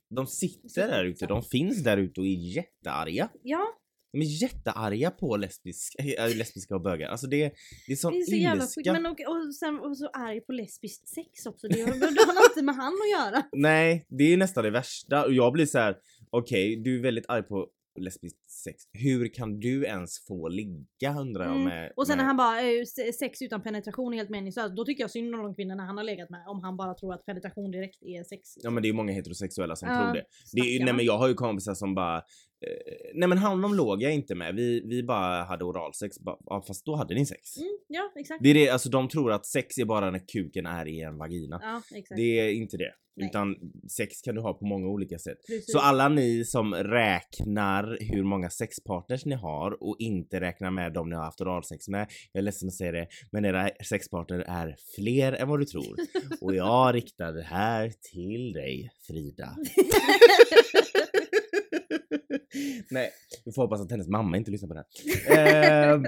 De 0.09 0.27
sitter 0.27 0.87
där 0.87 1.05
ute, 1.05 1.25
de 1.25 1.43
finns 1.43 1.83
där 1.83 1.97
ute 1.97 2.19
och 2.21 2.27
är 2.27 2.55
jättearga. 2.55 3.29
Ja, 3.43 3.65
De 4.13 4.21
är 4.21 4.41
jättearga 4.41 5.11
på 5.11 5.37
lesbiska, 5.37 6.03
äh, 6.03 6.35
lesbiska 6.35 6.75
och 6.75 6.81
bögar. 6.81 7.09
Alltså 7.09 7.27
det, 7.27 7.53
det 7.87 7.91
är 7.93 7.95
sån 7.95 8.13
Det 8.13 8.19
är 8.19 8.23
så 8.25 8.35
jävla 8.35 8.63
ilska. 8.63 8.79
sjukt. 8.79 8.91
Men 8.91 9.05
och, 9.05 9.19
och, 9.19 9.55
sen, 9.55 9.79
och 9.79 9.97
så 9.97 10.07
arg 10.07 10.41
på 10.41 10.51
lesbiskt 10.51 11.07
sex 11.09 11.45
också. 11.45 11.67
Det, 11.67 11.81
har- 11.81 11.87
det 11.87 12.33
har 12.33 12.49
inte 12.51 12.61
med 12.63 12.75
han 12.75 12.93
att 12.93 13.09
göra. 13.33 13.43
Nej, 13.51 14.05
det 14.09 14.23
är 14.33 14.37
nästan 14.37 14.63
det 14.63 14.69
värsta. 14.71 15.25
Och 15.25 15.33
jag 15.33 15.53
blir 15.53 15.65
så 15.65 15.77
här: 15.77 15.97
okej, 16.29 16.81
du 16.83 16.97
är 16.99 17.03
väldigt 17.03 17.25
arg 17.27 17.43
på 17.43 17.67
lesbiskt 17.99 18.46
sex. 18.63 18.83
Hur 18.93 19.33
kan 19.33 19.59
du 19.59 19.85
ens 19.85 20.25
få 20.27 20.47
ligga 20.47 21.19
undrar 21.19 21.43
jag 21.45 21.51
Mm. 21.55 21.63
med... 21.63 21.91
Och 21.95 22.07
sen 22.07 22.17
när 22.17 22.23
med... 22.23 22.27
han 22.27 22.37
bara 22.37 22.61
eh, 22.61 22.83
se- 22.85 23.13
sex 23.13 23.41
utan 23.41 23.61
penetration 23.63 24.13
är 24.13 24.17
helt 24.17 24.29
meningslöst. 24.29 24.75
Då 24.75 24.85
tycker 24.85 25.03
jag 25.03 25.11
synd 25.11 25.35
om 25.35 25.43
de 25.43 25.55
kvinnorna 25.55 25.83
han 25.85 25.97
har 25.97 26.03
legat 26.03 26.29
med. 26.29 26.43
Om 26.47 26.63
han 26.63 26.77
bara 26.77 26.93
tror 26.93 27.13
att 27.13 27.25
penetration 27.25 27.71
direkt 27.71 28.03
är 28.03 28.23
sex. 28.23 28.41
Ja 28.63 28.69
men 28.69 28.83
det 28.83 28.87
är 28.87 28.89
ju 28.89 28.95
många 28.95 29.13
heterosexuella 29.13 29.75
som 29.75 29.89
Ja, 29.89 29.95
tror 30.03 30.13
det. 30.13 30.23
det 30.53 30.75
är, 30.75 30.85
nej 30.85 30.93
men 30.93 31.05
jag 31.05 31.17
har 31.17 31.27
ju 31.27 31.33
kompisar 31.33 31.73
som 31.73 31.95
bara 31.95 32.17
eh, 32.17 32.21
Nej 33.13 33.29
men 33.29 33.37
honom 33.37 33.73
låg 33.75 34.01
jag 34.01 34.13
inte 34.13 34.35
med, 34.35 34.55
vi, 34.55 34.81
vi 34.85 35.03
bara 35.03 35.43
hade 35.43 35.63
oralsex, 35.65 36.17
ja, 36.45 36.63
fast 36.67 36.85
då 36.85 36.95
hade 36.95 37.15
ni 37.15 37.25
sex. 37.25 37.57
Mm, 37.57 37.69
ja 37.87 38.11
exakt. 38.15 38.43
Det 38.43 38.49
är 38.49 38.53
det, 38.53 38.69
alltså 38.69 38.89
de 38.89 39.07
tror 39.09 39.31
att 39.31 39.45
sex 39.45 39.77
är 39.77 39.85
bara 39.85 40.11
när 40.11 40.21
kuken 40.33 40.65
är 40.65 40.87
i 40.87 41.01
en 41.01 41.17
vagina. 41.17 41.59
Ja 41.61 41.81
exakt. 41.97 42.17
Det 42.17 42.39
är 42.39 42.51
inte 42.53 42.77
det. 42.77 42.91
Nej. 43.19 43.27
Utan 43.29 43.55
sex 43.91 44.21
kan 44.21 44.35
du 44.35 44.41
ha 44.41 44.53
på 44.53 44.65
många 44.65 44.87
olika 44.87 45.19
sätt. 45.19 45.37
Precis. 45.47 45.71
Så 45.71 45.79
alla 45.79 46.09
ni 46.09 46.45
som 46.45 46.73
räknar 46.75 47.97
hur 48.13 48.23
många 48.23 48.46
sexpartners 48.49 49.25
ni 49.25 49.35
har 49.35 49.83
och 49.83 49.95
inte 49.99 50.39
räknar 50.41 50.71
med 50.71 50.93
dem 50.93 51.09
ni 51.09 51.15
har 51.15 51.23
haft 51.23 51.41
oralsex 51.41 51.87
med. 51.87 52.07
Jag 52.31 52.39
är 52.39 52.43
ledsen 52.43 52.67
att 52.67 52.73
säga 52.73 52.91
det, 52.91 53.07
men 53.31 53.45
era 53.45 53.69
sexpartner 53.89 54.39
är 54.39 54.75
fler 54.95 55.33
än 55.33 55.47
vad 55.49 55.59
du 55.59 55.65
tror. 55.65 55.95
Och 56.41 56.55
jag 56.55 56.95
riktar 56.95 57.33
det 57.33 57.43
här 57.43 57.93
till 58.13 58.53
dig, 58.53 58.89
Frida. 59.07 59.57
Nej, 62.89 63.09
vi 63.45 63.51
får 63.51 63.61
hoppas 63.61 63.81
att 63.81 63.91
hennes 63.91 64.07
mamma 64.07 64.37
inte 64.37 64.51
lyssnar 64.51 64.67
på 64.69 64.73
det 64.73 64.83
här. 65.35 65.93
Ehm, 65.95 66.03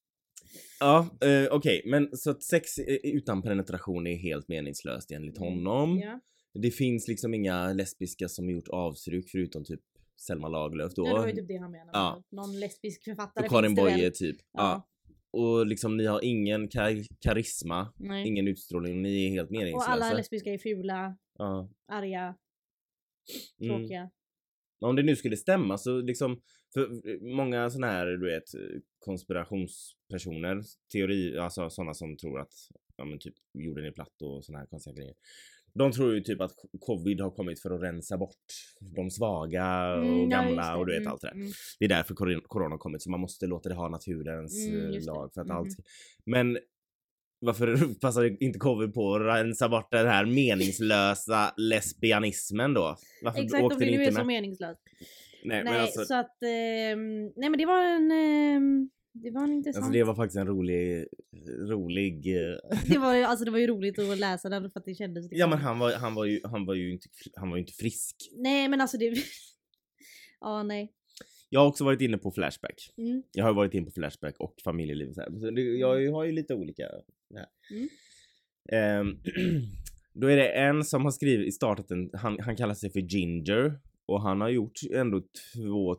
ja, 0.80 1.08
eh, 1.20 1.46
okej, 1.50 1.82
men 1.86 2.08
så 2.16 2.30
att 2.30 2.42
sex 2.42 2.78
eh, 2.78 2.96
utan 3.02 3.42
penetration 3.42 4.06
är 4.06 4.16
helt 4.16 4.48
meningslöst 4.48 5.10
enligt 5.10 5.38
honom. 5.38 5.90
Mm, 5.90 6.08
Ja. 6.08 6.20
Det 6.62 6.70
finns 6.70 7.08
liksom 7.08 7.34
inga 7.34 7.72
lesbiska 7.72 8.28
som 8.28 8.50
gjort 8.50 8.68
avtryck 8.68 9.30
förutom 9.30 9.64
typ 9.64 9.80
Selma 10.16 10.48
Lagerlöf 10.48 10.94
då. 10.94 11.06
ja 11.06 11.14
det 11.14 11.20
var 11.20 11.26
ju 11.26 11.32
typ 11.32 11.48
det 11.48 11.56
han 11.56 11.70
menade. 11.70 11.98
Ja. 11.98 12.22
Någon 12.30 12.60
lesbisk 12.60 13.04
författare 13.04 13.44
och 13.44 13.50
Karin? 13.50 13.74
Boye 13.74 14.10
typ. 14.10 14.36
Ja. 14.52 14.88
Och 15.30 15.66
liksom 15.66 15.96
ni 15.96 16.06
har 16.06 16.24
ingen 16.24 16.68
kar- 16.68 17.06
karisma, 17.20 17.92
Nej. 17.96 18.28
ingen 18.28 18.48
utstrålning, 18.48 19.02
ni 19.02 19.26
är 19.26 19.30
helt 19.30 19.50
Och 19.50 19.56
meningslösa. 19.56 19.90
alla 19.90 20.12
lesbiska 20.12 20.50
är 20.50 20.58
fula, 20.58 21.16
ja. 21.38 21.70
arga, 21.92 22.34
mm. 23.60 23.78
tråkiga. 23.78 24.10
Men 24.80 24.90
Om 24.90 24.96
det 24.96 25.02
nu 25.02 25.16
skulle 25.16 25.36
stämma 25.36 25.78
så 25.78 26.00
liksom, 26.00 26.40
för 26.74 26.88
många 27.36 27.70
såna 27.70 27.86
här 27.86 28.06
du 28.06 28.26
vet 28.30 28.44
konspirationspersoner, 28.98 30.62
teori, 30.92 31.38
alltså 31.38 31.70
sådana 31.70 31.94
som 31.94 32.16
tror 32.16 32.40
att 32.40 32.52
ja 32.96 33.04
men 33.04 33.18
typ 33.18 33.34
jorden 33.52 33.84
är 33.84 33.92
platt 33.92 34.22
och 34.22 34.44
såna 34.44 34.58
här 34.58 34.66
konstiga 34.66 34.94
grejer. 34.94 35.14
De 35.78 35.92
tror 35.92 36.14
ju 36.14 36.20
typ 36.20 36.40
att 36.40 36.52
covid 36.80 37.20
har 37.20 37.30
kommit 37.30 37.62
för 37.62 37.70
att 37.70 37.82
rensa 37.82 38.16
bort 38.18 38.36
de 38.96 39.10
svaga 39.10 39.94
och 39.94 40.02
Mm, 40.02 40.30
ja, 40.30 40.36
gamla 40.42 40.72
det. 40.72 40.78
och 40.78 40.86
du 40.86 40.92
vet 40.92 41.00
Mm, 41.00 41.12
allt 41.12 41.20
det 41.20 41.26
där. 41.28 41.34
mm. 41.34 41.50
Det 41.78 41.84
är 41.84 41.88
därför 41.88 42.14
corona 42.48 42.72
har 42.74 42.78
kommit 42.78 43.02
så 43.02 43.10
man 43.10 43.20
måste 43.20 43.46
låta 43.46 43.68
det 43.68 43.74
ha 43.74 43.88
naturens 43.88 44.68
Mm, 44.68 44.94
eh, 44.94 45.04
lag 45.04 45.30
för 45.34 45.40
att 45.40 45.50
allt 45.50 45.68
Men 46.24 46.58
varför 47.38 47.94
passar 48.00 48.42
inte 48.42 48.58
covid 48.58 48.94
på 48.94 49.14
att 49.14 49.22
rensa 49.22 49.68
bort 49.68 49.90
den 49.90 50.06
här 50.06 50.24
meningslösa 50.26 51.54
lesbianismen 51.56 52.74
då? 52.74 52.96
Varför 53.22 53.40
Exakt, 53.42 53.62
åkte 53.64 53.78
nu 53.84 53.86
är 53.86 53.98
inte 54.00 54.12
så 54.12 54.18
med? 54.18 54.26
meningslöst. 54.26 54.80
Nej, 55.44 55.64
Nej, 55.64 55.72
men 55.72 55.82
alltså, 55.82 56.04
så 56.04 56.14
att... 56.14 56.42
ehm, 56.42 57.26
nej 57.36 57.50
men 57.50 57.58
det 57.58 57.66
var 57.66 57.82
en... 57.82 58.10
ehm, 58.10 58.90
det 59.22 59.30
var 59.30 59.44
en 59.44 59.52
intressant... 59.52 59.84
alltså 59.84 59.92
det 59.92 60.04
var 60.04 60.14
faktiskt 60.14 60.36
en 60.36 60.46
rolig, 60.46 61.06
rolig... 61.58 62.26
eh, 62.26 62.56
det, 62.86 62.98
var 62.98 63.14
ju, 63.14 63.22
alltså 63.24 63.44
det 63.44 63.50
var 63.50 63.58
ju 63.58 63.66
roligt 63.66 63.98
att 63.98 64.18
läsa 64.18 64.48
den 64.48 64.70
för 64.70 64.80
att 64.80 64.84
det 64.84 64.94
kändes 64.94 65.22
liksom... 65.24 65.38
Ja 65.38 65.46
men 65.46 65.58
han 65.58 65.78
var, 65.78 65.92
han 65.92 66.14
var 66.14 66.24
ju, 66.24 66.40
han 66.44 66.66
var 66.66 66.74
ju 66.74 66.92
inte, 66.92 67.08
han 67.36 67.50
var 67.50 67.56
ju 67.56 67.60
inte 67.60 67.72
frisk. 67.72 68.16
Nej 68.36 68.68
men 68.68 68.80
alltså 68.80 68.98
det... 68.98 69.16
ja 70.40 70.62
nej. 70.62 70.92
Jag 71.48 71.60
har 71.60 71.66
också 71.66 71.84
varit 71.84 72.00
inne 72.00 72.18
på 72.18 72.30
Flashback. 72.30 72.92
Mm. 72.98 73.22
Jag 73.32 73.44
har 73.44 73.54
varit 73.54 73.74
inne 73.74 73.86
på 73.86 73.92
Flashback 73.92 74.34
och 74.38 74.54
familjeliv 74.64 75.08
och 75.08 75.14
så 75.14 75.20
här. 75.20 75.38
Så 75.38 75.50
det, 75.50 75.62
jag 75.62 76.12
har 76.12 76.24
ju 76.24 76.32
lite 76.32 76.54
olika. 76.54 76.88
Mm. 77.70 77.88
Ehm, 78.72 79.18
då 80.12 80.26
är 80.26 80.36
det 80.36 80.48
en 80.48 80.84
som 80.84 81.04
har 81.04 81.12
skrivit, 81.12 81.54
startat 81.54 81.90
en, 81.90 82.10
han, 82.12 82.40
han 82.40 82.56
kallar 82.56 82.74
sig 82.74 82.90
för 82.90 83.00
Ginger 83.00 83.78
och 84.06 84.22
han 84.22 84.40
har 84.40 84.48
gjort 84.48 84.80
ändå 84.92 85.22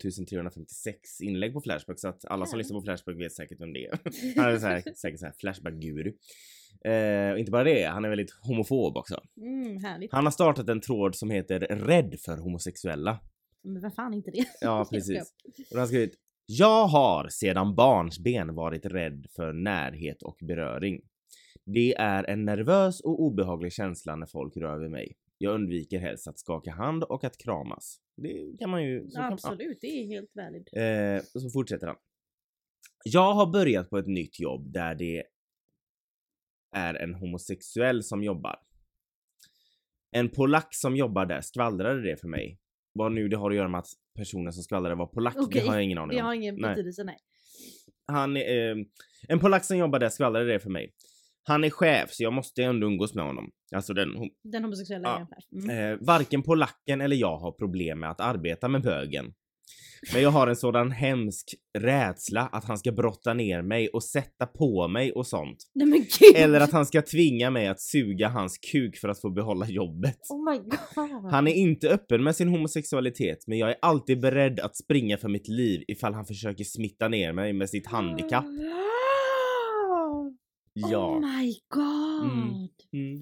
2356 0.01 1.21
inlägg 1.21 1.53
på 1.53 1.61
Flashback 1.61 1.99
så 1.99 2.07
att 2.07 2.25
alla 2.25 2.45
som 2.45 2.55
Ja. 2.55 2.57
lyssnar 2.57 2.79
på 2.79 2.83
Flashback 2.83 3.15
vet 3.19 3.33
säkert 3.33 3.61
vem 3.61 3.73
det 3.73 3.85
är. 3.85 3.99
Han 4.41 4.53
är 4.53 4.57
så 4.59 4.67
här, 4.67 4.83
säkert 4.95 5.19
såhär 5.19 5.33
Flashback-guru. 5.39 6.13
Eh, 6.85 7.31
och 7.31 7.39
inte 7.39 7.51
bara 7.51 7.63
det, 7.63 7.83
han 7.83 8.05
är 8.05 8.09
väldigt 8.09 8.31
homofob 8.41 8.97
också. 8.97 9.21
Mm. 9.37 10.07
Han 10.11 10.23
har 10.23 10.31
startat 10.31 10.69
en 10.69 10.81
tråd 10.81 11.15
som 11.15 11.29
heter 11.31 11.59
Rädd 11.59 12.15
för 12.25 12.37
homosexuella. 12.37 13.19
Men 13.63 13.81
vad 13.81 13.93
fan 13.95 14.13
inte 14.13 14.31
det? 14.31 14.45
Ja, 14.61 14.85
precis. 14.91 15.19
Och 15.57 15.65
han 15.71 15.79
har 15.79 15.87
skrivit 15.87 16.13
Jag 16.45 16.87
har 16.87 17.27
sedan 17.29 17.75
barnsben 17.75 18.55
varit 18.55 18.85
rädd 18.85 19.25
för 19.35 19.53
närhet 19.53 20.23
och 20.23 20.37
beröring. 20.47 21.01
Det 21.65 21.95
är 21.95 22.23
en 22.23 22.45
nervös 22.45 23.01
och 23.01 23.21
obehaglig 23.21 23.73
känsla 23.73 24.15
när 24.15 24.27
folk 24.27 24.57
rör 24.57 24.79
vid 24.79 24.91
mig. 24.91 25.15
Jag 25.37 25.53
undviker 25.53 25.99
helst 25.99 26.27
att 26.27 26.39
skaka 26.39 26.71
hand 26.71 27.03
och 27.03 27.23
att 27.23 27.37
kramas. 27.37 27.99
Det 28.15 28.57
kan 28.59 28.69
man 28.69 28.83
ju... 28.83 29.09
Så 29.09 29.17
kan, 29.17 29.33
Absolut, 29.33 29.77
det 29.81 29.87
är 29.87 30.05
helt 30.07 30.35
valid. 30.35 30.69
Eh, 30.71 31.21
och 31.35 31.41
så 31.41 31.49
fortsätter 31.49 31.87
han. 31.87 31.95
Jag 33.03 33.33
har 33.33 33.51
börjat 33.51 33.89
på 33.89 33.97
ett 33.97 34.07
nytt 34.07 34.39
jobb 34.39 34.71
där 34.73 34.95
det 34.95 35.23
är 36.75 36.93
en 36.93 37.13
homosexuell 37.13 38.03
som 38.03 38.23
jobbar. 38.23 38.59
En 40.11 40.29
polack 40.29 40.75
som 40.75 40.95
jobbar 40.95 41.25
där 41.25 41.41
skvallrade 41.41 42.01
det 42.01 42.17
för 42.17 42.27
mig. 42.27 42.59
Vad 42.93 43.11
nu 43.11 43.27
det 43.27 43.37
har 43.37 43.51
att 43.51 43.57
göra 43.57 43.67
med 43.67 43.79
att 43.79 43.87
personen 44.15 44.53
som 44.53 44.63
skvallrade 44.63 44.95
var 44.95 45.07
polack, 45.07 45.35
Okej, 45.37 45.61
det 45.61 45.67
har 45.67 45.75
jag 45.75 45.83
ingen 45.83 45.97
aning 45.97 46.15
Det 46.17 46.21
om. 46.21 46.27
har 46.27 46.33
ingen 46.33 46.55
Nej. 46.55 46.69
betydelse, 46.69 47.03
nej. 47.03 47.17
Han 48.05 48.37
är, 48.37 48.77
eh, 48.77 48.85
en 49.27 49.39
polack 49.39 49.63
som 49.65 49.77
jobbar 49.77 49.99
där 49.99 50.09
skvallrade 50.09 50.53
det 50.53 50.59
för 50.59 50.69
mig. 50.69 50.93
Han 51.47 51.63
är 51.63 51.69
chef 51.69 52.09
så 52.11 52.23
jag 52.23 52.33
måste 52.33 52.63
ändå 52.63 52.87
umgås 52.87 53.13
med 53.13 53.25
honom. 53.25 53.49
Alltså 53.75 53.93
den, 53.93 54.15
hon, 54.15 54.29
Den 54.43 54.63
homosexuella 54.63 55.27
Ja. 55.51 55.59
Mm. 55.59 55.91
Eh, 55.93 55.97
varken 56.01 56.43
polacken 56.43 57.01
eller 57.01 57.15
jag 57.15 57.37
har 57.37 57.51
problem 57.51 57.99
med 57.99 58.09
att 58.09 58.21
arbeta 58.21 58.67
med 58.67 58.81
bögen. 58.81 59.33
Men 60.13 60.21
jag 60.21 60.29
har 60.29 60.47
en 60.47 60.55
sådan 60.55 60.91
hemsk 60.91 61.45
rädsla 61.77 62.41
att 62.41 62.65
han 62.65 62.77
ska 62.77 62.91
brotta 62.91 63.33
ner 63.33 63.61
mig 63.61 63.87
och 63.87 64.03
sätta 64.03 64.45
på 64.45 64.87
mig 64.87 65.11
och 65.11 65.27
sånt. 65.27 65.57
Nej! 65.73 66.07
Eller 66.35 66.59
att 66.59 66.71
han 66.71 66.85
ska 66.85 67.01
tvinga 67.01 67.49
mig 67.49 67.67
att 67.67 67.81
suga 67.81 68.29
hans 68.29 68.57
kuk 68.57 68.97
för 68.97 69.09
att 69.09 69.21
få 69.21 69.29
behålla 69.29 69.67
jobbet. 69.67 70.17
Oh. 70.29 71.31
Han 71.31 71.47
är 71.47 71.53
inte 71.53 71.89
öppen 71.89 72.23
med 72.23 72.35
sin 72.35 72.47
homosexualitet 72.47 73.37
men 73.47 73.57
jag 73.57 73.69
är 73.69 73.77
alltid 73.81 74.21
beredd 74.21 74.59
att 74.59 74.77
springa 74.77 75.17
för 75.17 75.29
mitt 75.29 75.47
liv 75.47 75.83
ifall 75.87 76.13
han 76.13 76.25
försöker 76.25 76.63
smitta 76.63 77.07
ner 77.07 77.33
mig 77.33 77.53
med 77.53 77.69
sitt 77.69 77.87
handikapp. 77.87 78.45
Oh 80.85 80.91
Ja. 80.91 81.19
my 81.19 81.53
god! 81.69 82.69
Mm. 82.93 83.19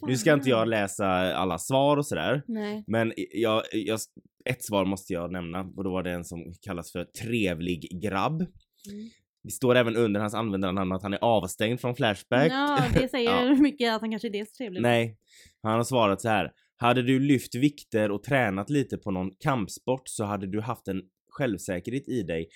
Vad 0.00 0.10
Nu 0.10 0.16
ska 0.16 0.32
inte 0.32 0.48
jag 0.50 0.68
läsa 0.68 1.06
alla 1.34 1.58
svar 1.58 1.96
och 1.96 2.06
sådär. 2.06 2.42
Nej. 2.46 2.84
Men 2.86 3.12
jag, 3.34 3.62
jag, 3.72 4.00
ett 4.44 4.64
svar 4.64 4.84
måste 4.84 5.12
jag 5.12 5.32
nämna 5.32 5.60
och 5.76 5.84
då 5.84 5.90
var 5.90 6.02
det 6.02 6.10
en 6.10 6.24
som 6.24 6.52
kallas 6.62 6.92
för 6.92 7.04
trevlig 7.04 8.00
grabb. 8.02 8.40
Mm. 8.40 9.10
Det 9.42 9.50
står 9.50 9.74
även 9.74 9.96
under 9.96 10.20
hans 10.20 10.34
användarnamn 10.34 10.92
att 10.92 11.02
han 11.02 11.12
är 11.14 11.24
avstängd 11.24 11.80
från 11.80 11.94
Flashback. 11.96 12.52
Ja, 12.52 12.78
det 12.94 13.08
säger 13.10 13.46
Ja. 13.46 13.54
mycket 13.62 13.94
att 13.94 14.00
han 14.00 14.10
kanske 14.10 14.28
inte 14.28 14.38
är 14.38 14.44
så 14.44 14.56
trevlig. 14.58 14.82
Nej, 14.82 15.18
han 15.62 15.72
har 15.72 15.84
svarat 15.84 16.20
så 16.20 16.28
här. 16.28 16.52
Hade 16.76 17.02
du 17.02 17.20
lyft 17.20 17.54
vikter 17.54 18.10
och 18.10 18.22
tränat 18.22 18.70
lite 18.70 18.98
på 18.98 19.10
någon 19.10 19.30
kampsport 19.40 20.02
så 20.04 20.24
hade 20.24 20.46
du 20.46 20.60
haft 20.60 20.88
en 20.88 21.02
självsäkerhet 21.30 22.08
i 22.08 22.22
dig 22.22 22.48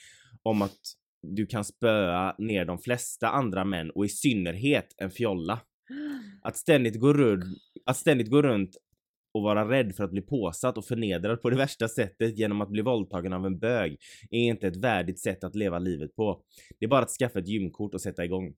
om 0.43 0.63
att 0.63 0.79
du 1.23 1.47
kan 1.47 1.65
spöa 1.65 2.35
ner 2.39 2.65
de 2.65 2.79
flesta 2.79 3.29
andra 3.29 3.65
män 3.65 3.91
och 3.91 4.05
i 4.05 4.09
synnerhet 4.09 4.95
en 4.97 5.11
fjolla. 5.11 5.61
Att 6.43 6.57
ständigt 6.57 7.01
gå 7.01 7.13
runt, 7.13 7.45
att 7.87 7.97
ständigt 7.97 8.31
gå 8.31 8.43
runt 8.43 8.77
och 9.35 9.43
vara 9.43 9.71
rädd 9.71 9.95
för 9.95 10.05
att 10.05 10.11
bli 10.11 10.23
påsatt 10.23 10.79
och 10.79 10.85
förnedrad 10.85 11.43
på 11.43 11.51
det 11.51 11.57
värsta 11.57 11.89
sättet 11.89 12.39
genom 12.39 12.61
att 12.61 12.69
bli 12.69 12.83
våldtagen 12.83 13.33
av 13.33 13.47
en 13.47 13.59
bög 13.59 13.97
är 14.31 14.39
inte 14.39 14.67
ett 14.67 14.77
värdigt 14.77 15.21
sätt 15.21 15.45
att 15.45 15.55
leva 15.55 15.79
livet 15.79 16.17
på. 16.17 16.43
Det 16.79 16.87
är 16.87 16.89
bara 16.89 17.03
att 17.03 17.11
skaffa 17.11 17.39
ett 17.39 17.49
gymkort 17.49 17.95
och 17.95 18.01
sätta 18.01 18.25
igång. 18.25 18.55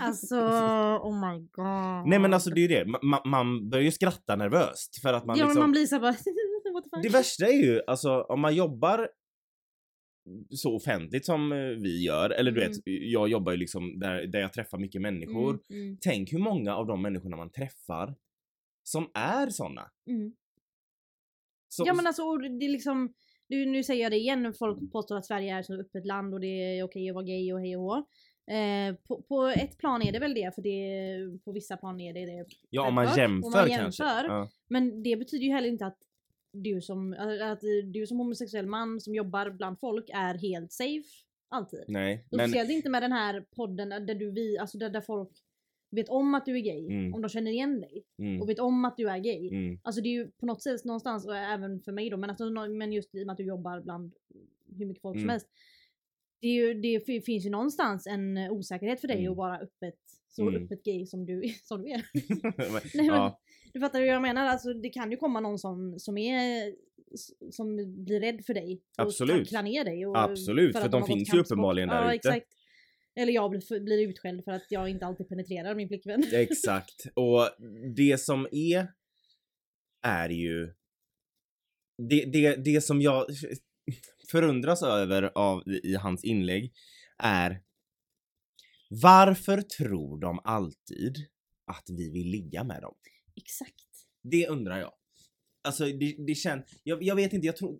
Alltså, 0.00 0.36
oh 0.36 1.32
my 1.32 1.38
god. 1.38 2.08
Nej 2.08 2.18
men 2.18 2.34
alltså 2.34 2.50
det 2.50 2.60
är 2.60 2.62
ju 2.62 2.68
det, 2.68 2.84
Ma- 2.84 3.00
ma- 3.02 3.28
man 3.28 3.70
börjar 3.70 3.84
ju 3.84 3.90
skratta 3.90 4.36
nervöst 4.36 5.02
för 5.02 5.12
att 5.12 5.26
man 5.26 5.38
ja, 5.38 5.44
men 5.44 5.48
liksom... 5.48 5.60
man 5.60 5.70
blir 5.70 5.86
så 5.86 6.00
bara? 6.00 6.14
Det 7.02 7.08
värsta 7.08 7.46
är 7.46 7.62
ju 7.62 7.80
alltså 7.86 8.20
om 8.20 8.40
man 8.40 8.54
jobbar 8.54 9.08
så 10.50 10.76
offentligt 10.76 11.24
som 11.26 11.52
eh, 11.52 11.58
vi 11.58 12.04
gör, 12.04 12.30
eller 12.30 12.50
du 12.52 12.60
Mm. 12.62 12.72
vet, 12.72 12.82
jag 12.84 13.28
jobbar 13.28 13.52
ju 13.52 13.58
liksom 13.58 13.98
där, 13.98 14.26
där 14.26 14.40
jag 14.40 14.52
träffar 14.52 14.78
mycket 14.78 15.00
människor. 15.02 15.50
Mm, 15.70 15.82
mm, 15.82 15.98
Tänk 16.00 16.32
hur 16.32 16.38
många 16.38 16.76
av 16.76 16.86
de 16.86 17.02
människorna 17.02 17.36
man 17.36 17.50
träffar 17.50 18.14
som 18.82 19.10
är 19.14 19.50
såna. 19.50 19.90
mm. 20.06 20.32
Som, 21.68 21.86
Ja 21.86 21.94
men 21.94 22.06
alltså 22.06 22.36
det 22.36 22.64
är 22.64 22.68
liksom 22.68 23.14
nu, 23.48 23.66
nu 23.66 23.82
säger 23.84 24.02
jag 24.02 24.12
det 24.12 24.16
igen, 24.16 24.54
folk 24.58 24.92
påstår 24.92 25.16
att 25.16 25.26
Sverige 25.26 25.54
är 25.58 25.62
så 25.62 25.80
öppet 25.80 26.06
land 26.06 26.34
och 26.34 26.40
det 26.40 26.78
är 26.78 26.82
okej 26.82 27.08
att 27.08 27.14
vara 27.14 27.24
gay 27.24 27.52
och 27.52 27.60
hej 27.60 27.76
och 27.76 27.82
hå. 27.82 27.96
Eh, 28.54 28.94
på, 29.08 29.22
på 29.22 29.46
ett 29.46 29.78
plan 29.78 30.02
är 30.02 30.12
det 30.12 30.18
väl 30.18 30.34
det, 30.34 30.54
för 30.54 30.62
det, 30.62 31.40
på 31.44 31.52
vissa 31.52 31.76
plan 31.76 32.00
är 32.00 32.12
det 32.14 32.26
det. 32.26 32.46
Ja 32.70 32.88
om 32.88 32.94
man 32.94 33.16
jämför, 33.16 33.46
om 33.46 33.52
man 33.52 33.68
kanske. 33.68 34.04
jämför. 34.04 34.24
Ja. 34.28 34.48
Men 34.68 35.02
det 35.02 35.16
betyder 35.16 35.44
ju 35.44 35.52
heller 35.52 35.68
inte 35.68 35.86
att 35.86 35.98
du 36.62 36.80
som, 36.80 37.12
att 37.42 37.60
du 37.92 38.06
som 38.06 38.18
homosexuell 38.18 38.66
man 38.66 39.00
som 39.00 39.14
jobbar 39.14 39.50
bland 39.50 39.80
folk 39.80 40.10
är 40.14 40.34
helt 40.38 40.72
safe 40.72 41.08
alltid. 41.48 41.84
Nej, 41.88 42.24
men 42.30 42.48
Speciellt 42.48 42.70
inte 42.70 42.88
med 42.90 43.02
den 43.02 43.12
här 43.12 43.44
podden 43.56 43.88
där 43.88 44.14
du 44.14 44.30
vi, 44.30 44.58
alltså 44.58 44.78
där, 44.78 44.90
där 44.90 45.00
folk 45.00 45.30
vet 45.90 46.08
om 46.08 46.34
att 46.34 46.44
du 46.46 46.56
är 46.56 46.60
gay, 46.60 46.86
Mm. 46.86 47.14
om 47.14 47.22
de 47.22 47.28
känner 47.28 47.50
igen 47.50 47.80
dig 47.80 48.04
mm, 48.18 48.42
och 48.42 48.48
vet 48.48 48.58
om 48.58 48.84
att 48.84 48.96
du 48.96 49.08
är 49.08 49.18
gay. 49.18 49.48
mm, 49.48 49.80
Alltså 49.82 50.00
det 50.02 50.08
är 50.08 50.12
ju 50.12 50.30
på 50.30 50.46
något 50.46 50.62
sätt 50.62 50.84
någonstans, 50.84 51.26
och 51.26 51.36
även 51.36 51.80
för 51.80 51.92
mig 51.92 52.10
då, 52.10 52.16
men, 52.16 52.30
alltså, 52.30 52.50
men 52.50 52.92
just 52.92 53.14
i 53.14 53.22
och 53.22 53.26
med 53.26 53.32
att 53.32 53.36
du 53.38 53.44
jobbar 53.44 53.80
bland 53.80 54.14
hur 54.78 54.86
mycket 54.86 55.02
folk 55.02 55.14
som 55.14 55.18
Mm. 55.22 55.30
helst. 55.30 55.48
Det, 56.40 56.46
är 56.48 56.52
ju, 56.52 56.74
det 56.74 57.00
fi- 57.06 57.20
finns 57.20 57.46
ju 57.46 57.50
någonstans 57.50 58.06
en 58.06 58.38
osäkerhet 58.38 59.00
för 59.00 59.08
dig 59.08 59.18
Mm. 59.18 59.30
att 59.32 59.36
vara 59.36 59.58
öppet, 59.58 59.98
så 60.28 60.48
Mm. 60.48 60.64
öppet 60.64 60.84
gay 60.84 61.06
som 61.06 61.26
du, 61.26 61.42
som 61.62 61.82
du 61.82 61.88
är. 61.90 62.06
Nej, 62.58 62.80
men, 62.94 63.06
ja, 63.06 63.40
Du 63.72 63.80
fattar 63.80 64.00
hur 64.00 64.06
jag 64.06 64.22
menar? 64.22 64.46
Alltså, 64.46 64.74
det 64.74 64.88
kan 64.88 65.10
ju 65.10 65.16
komma 65.16 65.40
någon 65.40 65.58
som, 65.58 65.98
som 65.98 66.18
är 66.18 66.74
som 67.50 67.76
blir 68.04 68.20
rädd 68.20 68.44
för 68.46 68.54
dig. 68.54 68.82
Och 68.98 69.04
Absolut. 69.04 69.36
kan 69.36 69.44
klä 69.44 69.62
ner 69.62 69.84
dig. 69.84 70.06
Och, 70.06 70.18
Absolut, 70.18 70.76
för 70.76 70.84
att 70.84 70.92
de 70.92 71.00
gått 71.00 71.10
finns 71.10 71.34
ju 71.34 71.38
uppenbarligen 71.38 71.88
där 71.88 72.02
ja, 72.02 72.14
ute. 72.14 72.28
Exakt. 72.28 72.46
Eller 73.16 73.32
jag 73.32 73.50
blir, 73.50 73.80
blir 73.80 74.08
utskälld 74.08 74.44
för 74.44 74.52
att 74.52 74.66
jag 74.68 74.88
inte 74.88 75.06
alltid 75.06 75.28
penetrerar 75.28 75.74
min 75.74 75.88
flickvän. 75.88 76.24
exakt. 76.32 77.06
Och 77.14 77.48
det 77.96 78.20
som 78.20 78.46
är, 78.52 78.86
är 80.02 80.28
ju 80.28 80.74
det, 82.08 82.24
det, 82.24 82.56
det 82.56 82.80
som 82.80 83.00
jag 83.00 83.26
förundras 84.30 84.82
över 84.82 85.30
av, 85.34 85.62
i 85.82 85.94
hans 85.94 86.24
inlägg 86.24 86.72
är 87.18 87.60
varför 88.88 89.62
tror 89.62 90.20
de 90.20 90.40
alltid 90.44 91.16
att 91.66 91.84
vi 91.96 92.10
vill 92.10 92.26
ligga 92.30 92.64
med 92.64 92.82
dem? 92.82 92.94
Exakt. 93.36 93.74
Det 94.22 94.46
undrar 94.48 94.78
jag. 94.78 94.92
Alltså 95.64 95.84
det, 95.84 96.16
det 96.26 96.34
känns, 96.34 96.64
jag, 96.82 97.02
jag 97.02 97.16
vet 97.16 97.32
inte, 97.32 97.46
jag 97.46 97.56
tror 97.56 97.78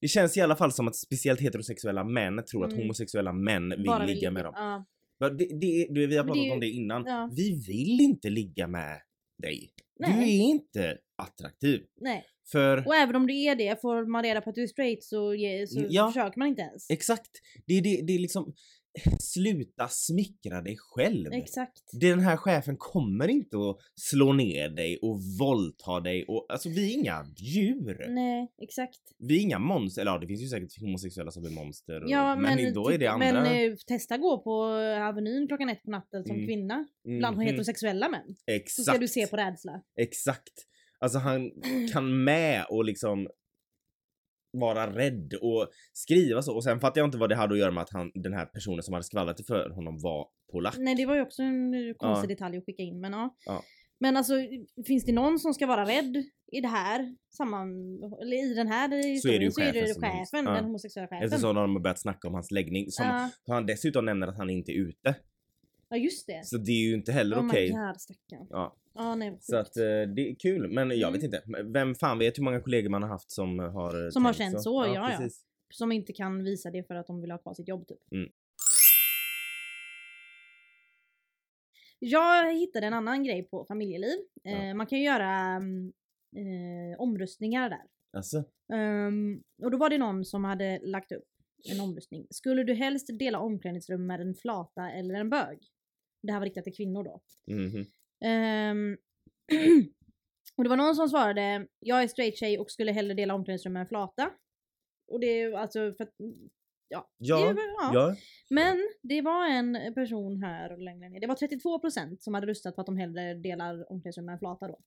Det 0.00 0.08
känns 0.08 0.36
i 0.36 0.40
alla 0.40 0.56
fall 0.56 0.72
som 0.72 0.88
att 0.88 0.96
speciellt 0.96 1.40
heterosexuella 1.40 2.04
män 2.04 2.44
tror 2.50 2.64
att 2.64 2.72
Mm. 2.72 2.82
homosexuella 2.82 3.32
män 3.32 3.68
vill 3.70 3.86
Bara 3.86 4.06
ligga 4.06 4.30
med 4.30 4.44
dem. 4.44 4.52
Ja. 4.56 4.86
Det, 5.28 5.28
det, 5.60 5.86
det, 5.94 6.06
vi 6.06 6.16
har 6.16 6.24
pratat 6.24 6.44
ju- 6.44 6.50
om 6.50 6.60
det 6.60 6.68
innan. 6.68 7.04
ja. 7.06 7.30
Vi 7.36 7.62
vill 7.66 8.00
inte 8.00 8.30
ligga 8.30 8.66
med 8.66 9.00
dig. 9.42 9.72
Du 9.98 10.06
Nej. 10.12 10.38
är 10.40 10.42
inte 10.42 10.98
attraktiv. 11.22 11.80
Nej. 12.00 12.24
För 12.52 12.86
Och 12.86 12.94
även 12.94 13.16
om 13.16 13.26
du 13.26 13.34
är 13.42 13.56
det, 13.56 13.80
får 13.80 14.06
man 14.06 14.22
reda 14.22 14.40
på 14.40 14.50
att 14.50 14.56
du 14.56 14.62
är 14.62 14.66
straight 14.66 15.04
så, 15.04 15.34
så 15.68 15.86
Ja. 15.90 16.08
försöker 16.08 16.38
man 16.38 16.48
inte 16.48 16.62
ens. 16.62 16.90
exakt, 16.90 17.30
det, 17.66 17.80
det, 17.80 18.02
det 18.06 18.12
är 18.12 18.18
liksom 18.18 18.54
sluta 19.20 19.88
smickra 19.88 20.62
dig 20.62 20.76
själv. 20.78 21.32
Exakt. 21.32 21.82
Den 22.00 22.20
här 22.20 22.36
chefen 22.36 22.76
kommer 22.78 23.28
inte 23.28 23.56
att 23.56 23.76
slå 24.00 24.32
ner 24.32 24.68
dig 24.68 24.98
och 25.02 25.20
våldta 25.40 26.00
dig 26.00 26.24
och 26.28 26.46
alltså 26.48 26.68
vi 26.68 26.90
är 26.90 26.98
inga 26.98 27.26
djur. 27.36 28.06
Nej, 28.08 28.52
exakt. 28.62 29.00
Vi 29.18 29.36
är 29.38 29.42
inga 29.42 29.58
monster, 29.58 30.02
eller 30.02 30.12
ja 30.12 30.18
det 30.18 30.26
finns 30.26 30.42
ju 30.42 30.46
säkert 30.46 30.80
homosexuella 30.80 31.30
som 31.30 31.44
är 31.44 31.50
monster. 31.50 32.04
och- 32.04 32.10
Ja, 32.10 32.36
men, 32.36 32.56
men 32.56 32.74
då 32.74 32.88
är 32.88 32.92
det 32.92 32.98
titta- 32.98 33.10
andra. 33.10 33.42
men 33.42 33.70
eh, 33.70 33.76
testa 33.86 34.16
gå 34.18 34.42
på 34.42 34.62
Avenyn 35.08 35.48
klockan 35.48 35.68
ett 35.68 35.82
på 35.82 35.90
natten 35.90 36.24
som 36.24 36.36
Mm. 36.36 36.46
kvinna 36.46 36.86
bland 37.18 37.36
Mhm. 37.36 37.46
heterosexuella 37.46 38.08
män. 38.08 38.24
Så 38.26 38.52
Exakt. 38.52 38.88
ska 38.88 38.98
du 38.98 39.08
se 39.08 39.26
på 39.26 39.36
rädsla. 39.36 39.82
Exakt. 40.00 40.52
Alltså 41.02 41.18
han 41.18 41.50
kan 41.92 42.24
med 42.24 42.64
och 42.70 42.84
liksom 42.84 43.28
vara 44.52 44.96
rädd 44.96 45.34
och 45.42 45.68
skriva 45.92 46.42
så 46.42 46.54
och 46.54 46.64
sen 46.64 46.80
fattar 46.80 47.00
jag 47.00 47.08
inte 47.08 47.18
vad 47.18 47.28
det 47.28 47.36
hade 47.36 47.52
att 47.54 47.58
göra 47.60 47.70
med 47.70 47.82
att 47.82 47.90
han, 47.92 48.10
den 48.14 48.32
här 48.32 48.46
personen 48.46 48.82
som 48.82 48.92
hade 48.94 49.04
skvallrat 49.04 49.36
det 49.36 49.44
för 49.44 49.70
honom 49.70 49.98
var 49.98 50.28
polack. 50.52 50.74
Nej 50.78 50.94
det 50.94 51.06
var 51.06 51.14
ju 51.14 51.22
också 51.22 51.42
en 51.42 51.72
konstig 51.98 52.30
Ja. 52.30 52.34
detalj 52.34 52.58
att 52.58 52.64
skicka 52.66 52.82
in 52.82 53.00
men 53.00 53.12
ja. 53.12 53.36
Ja. 53.46 53.62
Men 54.02 54.16
alltså 54.16 54.34
finns 54.86 55.04
det 55.04 55.12
någon 55.12 55.38
som 55.38 55.54
ska 55.54 55.66
vara 55.66 55.84
rädd 55.84 56.24
i 56.52 56.60
det 56.60 56.68
här 56.68 57.16
samman, 57.36 57.68
eller 58.22 58.50
i 58.50 58.54
den 58.54 58.68
här 58.68 58.88
historien 59.12 59.52
så 59.52 59.60
är 59.60 59.72
det 59.72 59.78
ju 59.78 59.84
chefen 59.86 59.94
som- 59.94 60.10
chefen, 60.10 60.44
ja. 60.44 60.52
den 60.52 60.64
homosexuella 60.64 61.08
chefen. 61.08 61.24
Eftersom 61.24 61.54
de 61.54 61.74
har 61.74 61.80
börjat 61.80 61.98
snacka 62.00 62.28
om 62.28 62.34
hans 62.34 62.50
läggning 62.50 62.90
som 62.90 63.06
ja, 63.06 63.30
han 63.46 63.66
dessutom 63.66 64.04
nämner 64.04 64.26
att 64.26 64.36
han 64.36 64.50
inte 64.50 64.72
är 64.72 64.76
ute. 64.76 65.14
ja 65.88 65.96
just 65.96 66.26
det. 66.26 66.40
Så 66.46 66.56
det 66.56 66.72
är 66.72 66.88
ju 66.88 66.94
inte 66.94 67.12
heller 67.12 67.36
oh 67.40 67.46
okej. 67.46 67.68
stackarn. 67.98 68.46
Ja, 68.50 68.76
Ja 69.02 69.14
nej 69.14 69.36
så 69.40 69.56
att 69.56 69.76
eh, 69.76 69.82
det 70.16 70.30
är 70.30 70.34
kul 70.34 70.68
men 70.72 70.90
jag 70.90 71.08
Mm. 71.08 71.12
vet 71.12 71.22
inte. 71.22 71.42
Vem 71.64 71.94
fan 71.94 72.18
vet 72.18 72.38
hur 72.38 72.42
många 72.42 72.60
kollegor 72.60 72.90
man 72.90 73.02
har 73.02 73.08
haft 73.10 73.30
som 73.30 73.58
har 73.58 74.04
eh, 74.04 74.10
Som 74.10 74.24
har 74.24 74.32
känt 74.32 74.62
så, 74.62 74.84
ja, 74.86 74.94
ja. 74.94 75.16
precis. 75.18 75.44
Som 75.74 75.92
inte 75.92 76.12
kan 76.12 76.44
visa 76.44 76.70
det 76.70 76.82
för 76.86 76.94
att 76.94 77.06
de 77.06 77.20
vill 77.20 77.30
ha 77.30 77.38
kvar 77.38 77.54
sitt 77.54 77.68
jobb 77.68 77.86
typ. 77.86 78.12
Mm. 78.12 78.28
Jag 81.98 82.54
hittade 82.54 82.86
en 82.86 82.92
annan 82.94 83.24
grej 83.24 83.42
på 83.42 83.64
familjeliv. 83.64 84.18
Ja. 84.42 84.50
Eh, 84.50 84.74
man 84.74 84.86
kan 84.86 84.98
ju 84.98 85.04
göra 85.04 85.30
mm, 85.40 85.92
eh, 86.36 87.00
omröstningar 87.00 87.70
där. 87.70 87.82
Alltså, 88.12 88.44
Ehm, 88.72 89.42
och 89.62 89.70
då 89.70 89.78
var 89.78 89.90
det 89.90 89.98
någon 89.98 90.24
som 90.24 90.44
hade 90.44 90.78
lagt 90.82 91.12
upp 91.12 91.24
en 91.72 91.80
omröstning. 91.80 92.26
Skulle 92.30 92.64
du 92.64 92.74
helst 92.74 93.06
dela 93.18 93.38
omklädningsrum 93.38 94.06
med 94.06 94.20
en 94.20 94.34
flata 94.34 94.90
eller 94.90 95.14
en 95.14 95.30
bög? 95.30 95.58
Det 96.22 96.32
här 96.32 96.38
var 96.38 96.46
riktat 96.46 96.64
till 96.64 96.74
kvinnor 96.74 97.04
då. 97.04 97.20
mhm. 97.54 97.84
Ehm, 98.20 98.96
och 100.56 100.64
det 100.64 100.70
var 100.70 100.76
någon 100.76 100.94
som 100.94 101.08
svarade, 101.08 101.66
jag 101.78 102.02
är 102.02 102.08
straight 102.08 102.36
tjej 102.36 102.58
och 102.58 102.70
skulle 102.70 102.92
hellre 102.92 103.14
dela 103.14 103.34
omklädningsrum 103.34 103.72
med 103.72 103.80
en 103.80 103.86
flata. 103.86 104.30
Och 105.08 105.20
det 105.20 105.26
är 105.26 105.52
alltså 105.52 105.92
för 105.92 106.04
att, 106.04 106.14
ja. 106.88 107.08
Ja, 107.18 107.54
ja. 107.56 107.90
ja. 107.94 108.16
Men 108.50 108.88
det 109.02 109.22
var 109.22 109.46
en 109.48 109.94
person 109.94 110.42
här 110.42 110.76
längre 110.76 111.08
ner, 111.08 111.20
det 111.20 111.26
var 111.26 111.34
32% 111.34 112.16
som 112.20 112.34
hade 112.34 112.46
röstat 112.46 112.74
på 112.74 112.80
att 112.80 112.86
de 112.86 112.96
hellre 112.96 113.34
delar 113.34 113.92
omklädningsrum 113.92 114.26
med 114.26 114.32
en 114.32 114.38
flata 114.38 114.68
då. 114.68 114.78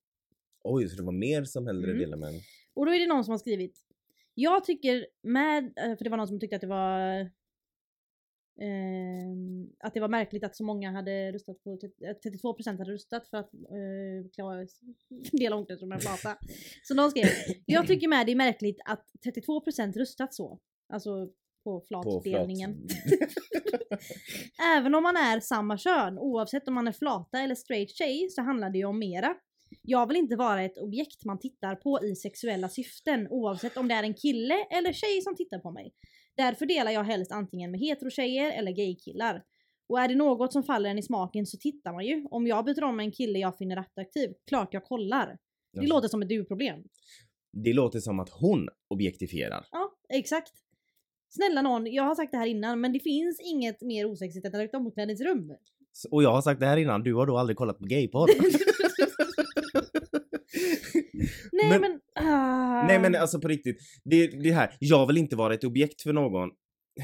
Oj, 0.64 0.90
så 0.90 0.96
det 0.96 1.04
var 1.04 1.12
mer 1.14 1.44
som 1.44 1.68
hellre 1.68 1.92
Mm. 1.92 2.00
delar 2.00 2.18
med 2.18 2.30
en. 2.30 2.42
Och 2.74 2.86
då 2.86 2.94
är 2.94 3.00
det 3.00 3.08
någon 3.08 3.24
som 3.24 3.32
har 3.32 3.38
skrivit 3.38 3.80
Jag 4.34 4.64
tycker 4.64 5.08
med, 5.24 5.64
eh, 5.78 5.98
för 5.98 6.04
det 6.04 6.10
var 6.10 6.18
någon 6.18 6.28
som 6.28 6.40
tyckte 6.40 6.56
att 6.56 6.62
det 6.62 6.68
var 6.68 7.30
ehm, 8.62 9.70
att 9.80 9.94
det 9.94 10.00
var 10.00 10.08
märkligt 10.08 10.44
att 10.44 10.56
så 10.56 10.64
många 10.64 10.92
hade 10.92 11.32
röstat 11.32 11.64
på, 11.64 11.74
att 11.74 12.24
32% 12.24 12.78
hade 12.78 12.92
röstat 12.92 13.28
för 13.28 13.38
att 13.38 13.54
uh, 13.54 14.30
klara 14.36 14.68
dela 15.32 15.56
omklädningsrum 15.56 15.90
med 15.90 15.96
en 15.96 16.02
flata. 16.02 16.38
Så 16.84 16.94
någon 16.94 17.12
skrev 17.12 17.26
Jag 17.66 17.88
tycker 17.88 18.08
med 18.08 18.26
det 18.26 18.32
är 18.32 18.36
märkligt 18.36 18.82
att 18.86 19.06
32% 19.26 19.94
röstat 19.94 20.34
så. 20.34 20.60
Alltså 20.94 21.28
på 21.64 21.80
På 21.80 21.86
flat. 21.88 22.04
flatdelningen. 22.04 22.88
Även 24.78 24.96
om 24.96 25.04
man 25.04 25.16
är 25.16 25.40
samma 25.40 25.78
kön, 25.78 26.20
oavsett 26.20 26.68
om 26.68 26.74
man 26.74 26.88
är 26.88 26.92
flata 26.92 27.40
eller 27.40 27.56
straight 27.56 27.90
tjej, 27.90 28.30
så 28.30 28.42
handlar 28.42 28.70
det 28.70 28.78
ju 28.78 28.86
om 28.86 29.00
mera. 29.00 29.36
Jag 29.82 30.08
vill 30.08 30.18
inte 30.18 30.36
vara 30.36 30.64
ett 30.64 30.78
objekt 30.78 31.26
man 31.26 31.40
tittar 31.40 31.76
på 31.76 32.06
i 32.06 32.16
sexuella 32.16 32.70
syften, 32.70 33.28
oavsett 33.30 33.78
om 33.78 33.88
det 33.88 33.94
är 33.96 34.04
en 34.04 34.14
kille 34.14 34.56
eller 34.72 34.94
tjej 34.94 35.22
som 35.22 35.36
tittar 35.36 35.60
på 35.60 35.72
mig. 35.72 35.94
Därför 36.38 36.66
delar 36.66 36.92
jag 36.92 37.04
helst 37.04 37.32
antingen 37.32 37.72
med 37.72 37.80
heterotjejer 37.80 38.52
eller 38.52 38.72
gaykillar. 38.72 39.44
Och 39.90 40.00
är 40.00 40.08
det 40.08 40.16
något 40.16 40.54
som 40.54 40.64
faller 40.64 40.90
en 40.90 40.98
i 41.00 41.04
smaken 41.04 41.46
så 41.46 41.58
tittar 41.58 41.94
man 41.94 42.06
ju. 42.06 42.28
Om 42.32 42.48
jag 42.48 42.66
byter 42.66 42.84
om 42.84 42.96
med 42.98 43.04
en 43.06 43.12
kille 43.12 43.40
jag 43.40 43.58
finner 43.58 43.78
attraktiv, 43.78 44.34
klart 44.48 44.74
jag 44.74 44.84
kollar. 44.86 45.28
Det 45.74 45.82
Ja. 45.82 45.88
låter 45.96 46.08
som 46.08 46.22
ett 46.22 46.30
du-problem. 46.30 46.84
Det 47.64 47.74
låter 47.74 48.00
som 48.00 48.20
att 48.20 48.30
hon 48.30 48.68
objektifierar. 48.90 49.66
Ja, 49.72 49.92
exakt. 50.10 50.52
Snälla 51.30 51.62
någon, 51.62 51.94
jag 51.94 52.04
har 52.04 52.16
sagt 52.16 52.32
det 52.32 52.38
här 52.38 52.46
innan, 52.48 52.82
men 52.82 52.94
det 52.94 53.00
finns 53.00 53.40
inget 53.40 53.82
mer 53.82 54.06
osexigt 54.06 54.46
än 54.46 54.56
ett 54.62 54.74
omklädningsrum. 54.76 55.54
Och 56.12 56.24
jag 56.24 56.32
har 56.32 56.42
sagt 56.42 56.60
det 56.60 56.66
här 56.66 56.78
innan, 56.78 57.04
du 57.04 57.14
har 57.14 57.26
då 57.28 57.38
aldrig 57.38 57.58
kollat 57.58 57.80
på 57.80 57.86
gayporr. 57.86 58.28
Nej 61.62 61.70
Men- 61.70 61.82
men... 61.82 62.00
ah. 62.16 62.88
Nej 62.88 63.00
men 63.00 63.16
alltså 63.16 63.40
på 63.42 63.48
riktigt, 63.48 63.78
det, 64.04 64.28
det 64.28 64.52
här, 64.52 64.76
jag 64.80 65.08
vill 65.08 65.18
inte 65.18 65.36
vara 65.36 65.54
ett 65.54 65.64
objekt 65.64 66.02
för 66.02 66.14
någon. 66.14 66.50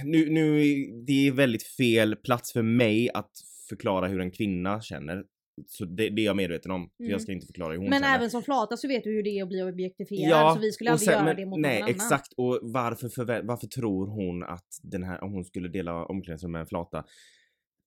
Nu, 0.04 0.30
nu, 0.30 0.60
det 1.08 1.28
är 1.28 1.32
väldigt 1.32 1.64
fel 1.64 2.16
plats 2.16 2.54
för 2.54 2.62
mig 2.62 3.10
att 3.14 3.32
förklara 3.70 4.08
hur 4.08 4.22
en 4.22 4.32
kvinna 4.32 4.82
känner. 4.82 5.24
Så 5.68 5.86
det, 5.86 6.10
det 6.10 6.22
är 6.22 6.26
jag 6.26 6.36
medveten 6.36 6.72
om. 6.72 6.90
För 6.98 7.04
Mm. 7.04 7.12
jag 7.12 7.22
ska 7.22 7.32
inte 7.32 7.46
förklara 7.48 7.72
hur 7.72 7.78
hon 7.80 7.90
Men 7.90 8.02
känner. 8.02 8.16
även 8.16 8.30
som 8.30 8.44
flata 8.44 8.78
så 8.78 8.88
vet 8.88 9.04
du 9.04 9.10
hur 9.12 9.24
det 9.24 9.30
är 9.30 9.44
att 9.44 9.50
bli 9.50 9.64
objektifierad 9.64 10.54
så 10.54 10.60
vi 10.60 10.72
skulle 10.72 10.92
aldrig 10.92 11.06
sen- 11.06 11.14
göra 11.14 11.24
men- 11.26 11.36
det 11.36 11.46
mot 11.46 11.60
Nej 11.60 11.74
någon 11.80 11.84
annan. 11.84 11.96
exakt 11.96 12.34
och 12.38 12.60
varför, 12.62 13.08
förvä- 13.08 13.42
varför 13.48 13.68
tror 13.68 14.08
hon 14.08 14.44
att 14.44 14.68
den 14.84 15.04
här, 15.04 15.24
om 15.24 15.34
hon 15.34 15.46
skulle 15.46 15.70
dela 15.70 16.06
omklädningsrum 16.06 16.52
med 16.52 16.62
en 16.62 16.68
flata, 16.68 17.04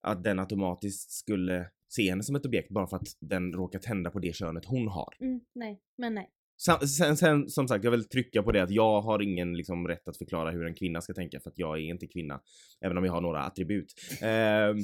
att 0.02 0.24
den 0.24 0.38
automatiskt 0.38 1.10
skulle 1.10 1.66
se 1.88 2.10
henne 2.10 2.22
som 2.22 2.36
ett 2.36 2.46
objekt 2.46 2.68
bara 2.70 2.86
för 2.86 2.96
att 2.96 3.08
den 3.20 3.52
råkar 3.52 3.78
tända 3.78 4.10
på 4.10 4.18
det 4.18 4.34
könet 4.36 4.64
hon 4.64 4.88
har. 4.88 5.14
Mm, 5.20 5.40
nej, 5.54 5.80
men 5.98 6.14
nej. 6.14 6.28
Sen, 6.64 6.88
sen, 6.88 7.16
sen 7.16 7.48
som 7.48 7.68
sagt, 7.68 7.84
jag 7.84 7.90
vill 7.90 8.08
trycka 8.08 8.42
på 8.42 8.52
det 8.52 8.62
att 8.62 8.70
jag 8.70 9.00
har 9.00 9.22
ingen 9.22 9.56
liksom, 9.56 9.88
rätt 9.88 10.08
att 10.08 10.18
förklara 10.18 10.50
hur 10.50 10.66
en 10.66 10.74
kvinna 10.74 11.00
ska 11.00 11.14
tänka 11.14 11.40
för 11.40 11.50
att 11.50 11.58
jag 11.58 11.78
är 11.78 11.82
inte 11.82 12.06
kvinna. 12.06 12.40
Även 12.80 12.98
om 12.98 13.04
jag 13.04 13.12
har 13.12 13.20
några 13.20 13.42
attribut. 13.42 13.94
Ehm, 14.22 14.76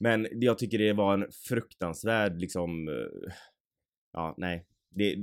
men 0.00 0.26
jag 0.32 0.58
tycker 0.58 0.78
det 0.78 0.92
var 0.92 1.14
en 1.14 1.26
fruktansvärd 1.48 2.40
liksom... 2.40 2.88
eh, 2.88 3.32
ja, 4.12 4.34
nej. 4.38 4.66
Det, 4.90 5.16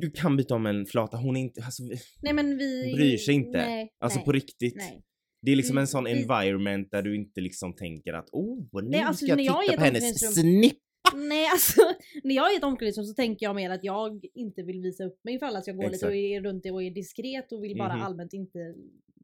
du 0.00 0.10
kan 0.10 0.36
byta 0.36 0.54
om 0.54 0.66
en 0.66 0.86
flata, 0.86 1.16
hon 1.16 1.36
är 1.36 1.40
inte, 1.40 1.64
alltså, 1.64 1.82
Nej 2.22 2.32
men 2.32 2.58
vi... 2.58 2.92
Bryr 2.94 3.16
sig 3.16 3.34
inte. 3.34 3.58
Nej, 3.58 3.92
alltså 4.00 4.18
nej, 4.18 4.24
på 4.24 4.32
riktigt. 4.32 4.76
Nej. 4.76 5.02
Det 5.42 5.52
är 5.52 5.56
liksom 5.56 5.78
en 5.78 5.86
sån 5.86 6.04
vi- 6.04 6.22
environment 6.22 6.90
där 6.90 7.02
du 7.02 7.16
inte 7.16 7.40
liksom 7.40 7.74
tänker 7.74 8.12
att 8.12 8.28
oh, 8.32 8.82
nu 8.82 8.88
Nej, 8.88 9.00
alltså, 9.00 9.24
ska 9.24 9.32
jag 9.32 9.40
jag 9.40 9.60
titta 9.60 9.72
ett 9.72 9.78
på 9.78 9.84
hennes 9.84 10.34
snipp. 10.34 10.78
Nej 11.14 11.46
alltså, 11.52 11.82
när 12.24 12.34
jag 12.34 12.50
är 12.50 12.54
i 12.54 12.56
ett 12.56 12.64
omklädningsrum 12.64 13.06
så 13.06 13.14
tänker 13.14 13.46
jag 13.46 13.54
mer 13.56 13.70
att 13.70 13.84
jag 13.84 14.24
inte 14.34 14.62
vill 14.62 14.80
visa 14.80 15.04
upp 15.04 15.24
mig 15.24 15.38
för 15.38 15.46
alla. 15.46 15.62
Så 15.62 15.70
jag 15.70 15.76
går 15.76 15.82
lite 15.84 15.94
Exakt. 15.94 16.08
och 16.10 16.16
är 16.16 16.40
runt 16.40 16.66
och 16.66 16.82
är 16.82 16.90
diskret 16.90 17.52
och 17.52 17.64
vill 17.64 17.76
bara 17.78 17.94
Mhm. 17.96 18.02
allmänt 18.02 18.32
inte 18.32 18.74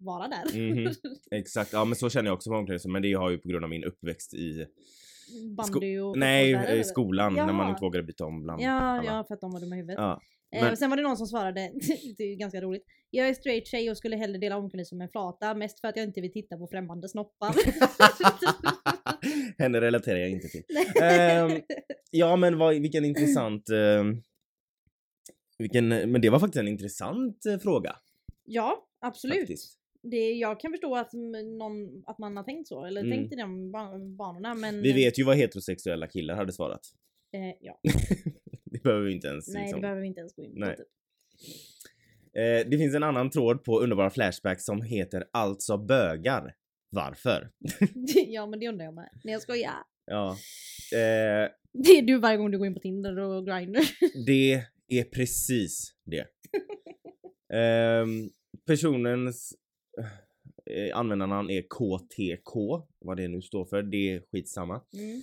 vara 0.00 0.28
där. 0.28 0.58
Mhm. 0.70 0.92
Exakt, 1.30 1.72
ja 1.72 1.84
men 1.84 1.96
så 1.96 2.10
känner 2.10 2.28
jag 2.30 2.34
också 2.34 2.50
på 2.50 2.56
omklädningsrum 2.56 2.92
men 2.92 3.02
det 3.02 3.12
har 3.12 3.30
ju 3.30 3.38
på 3.38 3.48
grund 3.48 3.64
av 3.64 3.70
min 3.70 3.84
uppväxt 3.84 4.34
i 4.34 4.66
Bandy 5.56 5.98
och 5.98 6.18
Nej, 6.18 6.54
fotboll 6.54 6.70
där, 6.70 6.80
i 6.80 6.84
skolan 6.84 7.34
när 7.34 7.52
man 7.52 7.70
inte 7.70 7.80
vågade 7.84 8.04
byta 8.04 8.24
om 8.24 8.42
bland 8.42 8.62
Ja, 8.62 8.70
alla. 8.70 9.04
ja, 9.04 9.24
för 9.28 9.34
att 9.34 9.40
de 9.40 9.52
var 9.52 9.60
dumma 9.60 9.74
i 9.74 9.78
huvudet. 9.78 9.96
Ja, 9.98 10.20
Eh, 10.56 10.62
men- 10.62 10.76
sen 10.76 10.90
var 10.90 10.96
det 10.96 11.02
någon 11.02 11.16
som 11.16 11.26
svarade, 11.26 11.60
det 12.18 12.22
är 12.24 12.28
ju 12.28 12.34
ganska 12.36 12.60
roligt. 12.60 12.84
Jag 13.10 13.28
är 13.28 13.34
straight 13.34 13.66
tjej 13.66 13.90
och 13.90 13.96
skulle 13.96 14.16
hellre 14.16 14.38
dela 14.38 14.56
omklädningsrum 14.56 14.98
med 14.98 15.04
en 15.04 15.10
flata, 15.10 15.54
mest 15.54 15.80
för 15.80 15.88
att 15.88 15.96
jag 15.96 16.04
inte 16.04 16.20
vill 16.20 16.32
titta 16.32 16.56
på 16.56 16.66
främmande 16.68 17.08
snoppar. 17.08 17.54
Henne 19.58 19.80
relaterar 19.80 20.18
jag 20.18 20.30
inte 20.30 20.48
till. 20.48 20.62
Ehm, 21.02 21.60
Ja 22.10 22.36
men 22.36 22.58
vad, 22.58 22.74
vilken 22.80 23.04
intressant... 23.04 23.68
ehm, 23.68 24.22
vilken, 25.58 25.88
men 25.88 26.20
det 26.20 26.30
var 26.30 26.38
faktiskt 26.38 26.60
en 26.60 26.68
intressant 26.68 27.46
eh, 27.46 27.58
fråga. 27.58 27.96
ja, 28.44 28.86
absolut. 29.00 29.38
Faktiskt. 29.38 29.78
Det, 30.02 30.32
jag 30.32 30.60
kan 30.60 30.70
förstå 30.72 30.96
att, 30.96 31.12
någon, 31.58 32.02
att 32.06 32.18
man 32.18 32.36
har 32.36 32.44
tänkt 32.44 32.68
så, 32.68 32.84
eller 32.84 33.00
Mm. 33.00 33.18
tänkt 33.18 33.32
i 33.32 33.36
de 33.36 33.72
ba- 33.72 33.98
banorna 34.16 34.54
men... 34.54 34.82
Vi 34.82 34.92
vet 34.92 35.18
ju 35.18 35.24
vad 35.24 35.36
heterosexuella 35.36 36.06
killar 36.06 36.34
hade 36.34 36.52
svarat. 36.52 36.80
Eh, 37.32 37.56
ja. 37.60 37.80
Det 38.70 38.82
behöver 38.82 39.04
vi 39.06 39.12
inte 39.12 39.28
ens 39.28 39.48
Nej, 39.48 39.62
liksom. 39.62 39.80
det 39.80 39.82
behöver 39.82 40.00
vi 40.00 40.06
inte 40.06 40.20
ens 40.20 40.34
gå 40.34 40.42
in 40.42 40.52
på. 40.54 40.58
Nej. 40.58 40.76
Typ. 40.76 40.86
Eh, 42.36 42.70
det 42.70 42.78
finns 42.78 42.94
en 42.94 43.02
annan 43.02 43.30
tråd 43.30 43.64
på 43.64 43.80
underbara 43.80 44.10
Flashback 44.10 44.60
som 44.60 44.82
heter 44.82 45.24
Alltså 45.32 45.78
bögar. 45.78 46.54
Varför? 46.90 47.50
ja, 48.26 48.46
men 48.46 48.60
det 48.60 48.68
undrar 48.68 48.84
jag 48.84 48.94
med. 48.94 49.08
Nej, 49.24 49.32
jag 49.32 49.42
skojar. 49.42 49.72
Ja. 50.06 50.30
Eh, 50.92 51.50
Det 51.72 51.98
är 51.98 52.02
du 52.02 52.18
varje 52.18 52.36
gång 52.36 52.50
du 52.50 52.58
går 52.58 52.66
in 52.66 52.74
på 52.74 52.80
Tinder 52.80 53.18
och 53.18 53.46
Grindr. 53.46 53.80
det 54.26 54.52
är 54.88 55.04
precis 55.04 55.94
det. 56.04 56.26
Ehm, 57.54 58.30
personens 58.66 59.54
eh, 60.70 60.98
användarnamn 60.98 61.50
är 61.50 61.62
KTK, 61.62 62.82
vad 62.98 63.16
det 63.16 63.28
nu 63.28 63.42
står 63.42 63.64
för, 63.64 63.82
det 63.82 64.12
är 64.12 64.22
skitsamma. 64.32 64.82
Mm. 64.94 65.22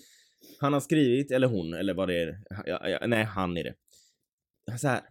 Han 0.60 0.73
har 0.73 0.79
skrivit, 0.79 1.32
eller 1.32 1.47
hon, 1.47 1.73
eller 1.73 1.93
vad 1.93 2.08
det 2.08 2.21
är. 2.21 2.39
Ja, 2.65 2.89
ja, 2.89 3.08
nej, 3.08 3.23
han 3.23 3.58
är 3.58 3.63
det. 3.63 3.75
Så 4.77 4.88
här. 4.88 5.01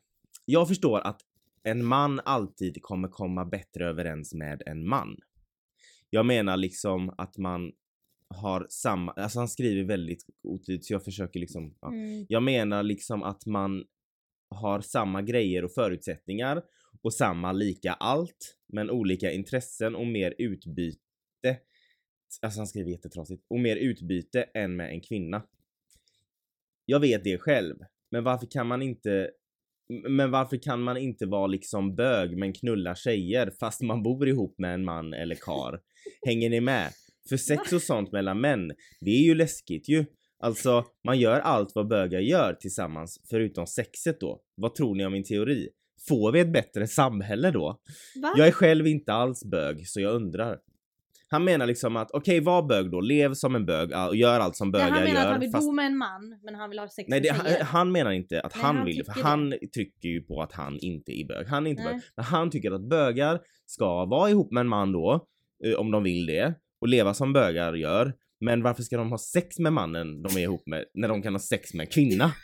Jag 0.44 0.68
förstår 0.68 1.00
att 1.00 1.20
en 1.62 1.84
man 1.84 2.20
alltid 2.24 2.82
kommer 2.82 3.08
komma 3.08 3.44
bättre 3.44 3.88
överens 3.88 4.34
med 4.34 4.62
en 4.66 4.88
man. 4.88 5.16
Jag 6.10 6.26
menar 6.26 6.56
liksom 6.56 7.14
att 7.18 7.38
man 7.38 7.72
har 8.28 8.66
samma, 8.70 9.12
alltså 9.12 9.38
han 9.38 9.48
skriver 9.48 9.84
väldigt 9.84 10.26
otydligt 10.42 10.84
så 10.84 10.92
jag 10.92 11.04
försöker 11.04 11.40
liksom, 11.40 11.74
ja. 11.80 11.88
Mm. 11.88 12.26
Jag 12.28 12.42
menar 12.42 12.82
liksom 12.82 13.22
att 13.22 13.46
man 13.46 13.84
har 14.50 14.80
samma 14.80 15.22
grejer 15.22 15.64
och 15.64 15.72
förutsättningar 15.72 16.62
och 17.02 17.14
samma 17.14 17.52
lika 17.52 17.92
allt 17.92 18.56
men 18.66 18.90
olika 18.90 19.32
intressen 19.32 19.94
och 19.94 20.06
mer 20.06 20.34
utbyte. 20.38 21.58
Alltså 22.42 22.60
han 22.60 22.66
skriver 22.66 22.90
jättetrasigt. 22.90 23.44
Och 23.48 23.60
mer 23.60 23.76
utbyte 23.76 24.42
än 24.42 24.76
med 24.76 24.90
en 24.90 25.00
kvinna. 25.00 25.42
Jag 26.86 27.00
vet 27.00 27.24
det 27.24 27.38
själv. 27.38 27.76
Men 28.10 28.24
varför 28.24 28.46
kan 28.46 28.66
man 28.66 28.82
inte 28.82 29.30
men 30.08 30.30
varför 30.30 30.56
kan 30.56 30.82
man 30.82 30.96
inte 30.96 31.26
vara 31.26 31.46
liksom 31.46 31.94
bög 31.94 32.36
men 32.36 32.52
knulla 32.52 32.94
tjejer 32.94 33.52
fast 33.60 33.82
man 33.82 34.02
bor 34.02 34.28
ihop 34.28 34.54
med 34.58 34.74
en 34.74 34.84
man 34.84 35.12
eller 35.12 35.34
kar? 35.34 35.80
Hänger 36.26 36.50
ni 36.50 36.60
med? 36.60 36.92
För 37.28 37.36
sex 37.36 37.72
och 37.72 37.82
sånt 37.82 38.12
mellan 38.12 38.40
män, 38.40 38.72
det 39.00 39.10
är 39.10 39.22
ju 39.22 39.34
läskigt 39.34 39.88
ju. 39.88 40.04
Alltså, 40.38 40.84
man 41.04 41.18
gör 41.18 41.40
allt 41.40 41.74
vad 41.74 41.88
bögar 41.88 42.20
gör 42.20 42.54
tillsammans 42.54 43.20
förutom 43.30 43.66
sexet 43.66 44.20
då. 44.20 44.42
Vad 44.54 44.74
tror 44.74 44.94
ni 44.94 45.06
om 45.06 45.12
min 45.12 45.24
teori? 45.24 45.68
Får 46.08 46.32
vi 46.32 46.40
ett 46.40 46.52
bättre 46.52 46.86
samhälle 46.86 47.50
då? 47.50 47.80
Va? 48.22 48.34
Jag 48.36 48.48
är 48.48 48.52
själv 48.52 48.86
inte 48.86 49.12
alls 49.12 49.44
bög, 49.44 49.88
så 49.88 50.00
jag 50.00 50.14
undrar. 50.14 50.58
Han 51.32 51.44
menar 51.44 51.66
liksom 51.66 51.96
att 51.96 52.10
okej, 52.10 52.40
var 52.40 52.62
bög 52.68 52.90
då, 52.90 53.00
lev 53.00 53.34
som 53.34 53.54
en 53.54 53.66
bög 53.66 53.90
och 54.08 54.16
gör 54.16 54.40
allt 54.40 54.56
som 54.56 54.70
bögar 54.72 54.90
han 54.90 55.04
menar 55.04 55.14
gör. 55.14 55.20
att 55.20 55.30
han 55.30 55.40
vill 55.40 55.50
fast- 55.50 55.66
bo 55.68 55.72
med 55.72 55.86
en 55.86 55.96
man, 55.96 56.38
men 56.44 56.54
han 56.54 56.70
vill 56.70 56.78
ha 56.78 56.88
sex 56.88 57.08
Nej, 57.08 57.20
det, 57.20 57.28
han, 57.28 57.46
han 57.66 57.92
menar 57.92 58.10
inte 58.10 58.40
att 58.40 58.54
Nej, 58.54 58.64
han, 58.64 58.76
han 58.76 58.86
vill 58.86 58.96
det, 58.98 59.04
för 59.04 59.12
tycker 59.12 59.28
han 59.28 59.50
trycker 59.74 60.08
ju 60.08 60.22
på 60.22 60.42
att 60.42 60.52
han 60.52 60.78
inte 60.78 61.12
är 61.12 61.26
bög. 61.26 61.46
Han 61.46 61.66
är 61.66 61.70
inte 61.70 61.82
Nej. 61.82 61.92
bög. 61.92 62.02
Men 62.16 62.24
han 62.24 62.50
tycker 62.50 62.72
att 62.72 62.88
bögar 62.88 63.40
ska 63.66 64.04
vara 64.04 64.30
ihop 64.30 64.52
med 64.52 64.60
en 64.60 64.68
man 64.68 64.92
då, 64.92 65.26
eh, 65.64 65.74
om 65.74 65.90
de 65.90 66.02
vill 66.02 66.26
det, 66.26 66.54
och 66.80 66.88
leva 66.88 67.14
som 67.14 67.32
bögar 67.32 67.74
gör. 67.74 68.12
Men 68.40 68.62
varför 68.62 68.82
ska 68.82 68.96
de 68.96 69.10
ha 69.10 69.18
sex 69.18 69.58
med 69.58 69.72
mannen 69.72 70.22
de 70.22 70.36
är 70.38 70.42
ihop 70.42 70.66
med 70.66 70.84
när 70.94 71.08
de 71.08 71.22
kan 71.22 71.34
ha 71.34 71.40
sex 71.40 71.74
med 71.74 71.84
en 71.86 71.90
kvinna? 71.90 72.32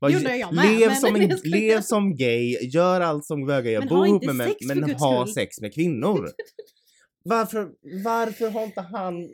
Det 0.00 0.16
undrar 0.16 0.34
jag 0.34 0.54
med, 0.54 0.64
lev, 0.78 0.88
men- 0.88 0.96
som 0.96 1.16
en, 1.20 1.30
lev 1.44 1.80
som 1.80 2.16
gay, 2.16 2.56
gör 2.72 3.00
allt 3.00 3.24
som 3.24 3.46
bögar 3.46 3.70
gör, 3.70 3.82
bo 3.88 4.06
ihop 4.06 4.24
med 4.24 4.36
män, 4.36 4.54
men 4.66 4.90
ha 4.90 5.26
sex 5.26 5.60
med 5.60 5.74
kvinnor. 5.74 6.28
Varför, 7.28 7.70
varför 8.04 8.50
har 8.50 8.64
inte 8.64 8.80
han 8.80 9.28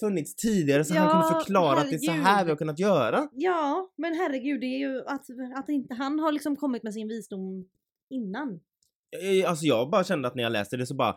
funnits 0.00 0.34
tidigare 0.36 0.84
så 0.84 0.94
han 0.94 1.06
Ja, 1.06 1.10
kunde 1.12 1.40
förklara 1.40 1.80
att 1.80 1.90
det 1.90 1.94
är 1.96 1.98
så 1.98 2.10
här 2.10 2.22
herregud. 2.22 2.46
vi 2.46 2.50
har 2.50 2.56
kunnat 2.56 2.78
göra? 2.78 3.28
Ja, 3.32 3.92
men 3.96 4.14
herregud, 4.14 4.60
det 4.60 4.66
är 4.66 4.78
ju 4.78 5.00
att, 5.06 5.24
att 5.56 5.68
inte 5.68 5.94
han 5.94 6.18
har 6.18 6.32
liksom 6.32 6.56
kommit 6.56 6.82
med 6.82 6.94
sin 6.94 7.08
visdom 7.08 7.68
innan. 8.10 8.60
Alltså 9.46 9.64
jag 9.66 9.90
bara 9.90 10.04
kände 10.04 10.28
att 10.28 10.34
när 10.34 10.42
jag 10.42 10.52
läste 10.52 10.76
det 10.76 10.86
så 10.86 10.94
bara 10.94 11.16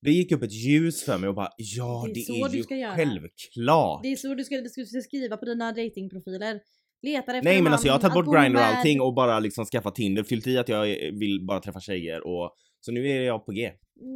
det 0.00 0.10
gick 0.10 0.32
upp 0.32 0.42
ett 0.42 0.52
ljus 0.52 1.04
för 1.04 1.18
mig 1.18 1.28
och 1.28 1.34
bara 1.34 1.50
ja 1.56 2.04
Det 2.14 2.20
är 2.20 2.48
det 2.48 2.56
är, 2.56 2.78
ju 2.78 2.86
självklart. 2.96 4.02
Det 4.02 4.12
är 4.12 4.16
så 4.16 4.34
du 4.34 4.44
ska, 4.44 4.56
du 4.56 4.68
ska 4.68 5.00
skriva 5.00 5.36
på 5.36 5.44
dina 5.44 5.72
datingprofiler. 5.72 6.60
Letar 7.02 7.34
efter 7.34 7.42
Nej 7.42 7.58
en 7.58 7.64
men 7.64 7.72
alltså 7.72 7.86
jag 7.86 7.94
har 7.94 8.00
tagit 8.00 8.14
bort 8.14 8.24
bo 8.24 8.32
Grindr 8.32 8.56
och 8.56 8.64
allting 8.64 9.00
och 9.00 9.14
bara 9.14 9.40
liksom 9.40 9.64
skaffat 9.64 9.94
Tinder, 9.94 10.22
fyllt 10.22 10.46
i 10.46 10.58
att 10.58 10.68
jag 10.68 10.86
vill 11.12 11.46
bara 11.46 11.60
träffa 11.60 11.80
tjejer 11.80 12.26
och 12.26 12.54
så 12.84 12.92
nu 12.92 13.08
är 13.08 13.22
jag 13.22 13.46
på 13.46 13.52
G. 13.52 13.72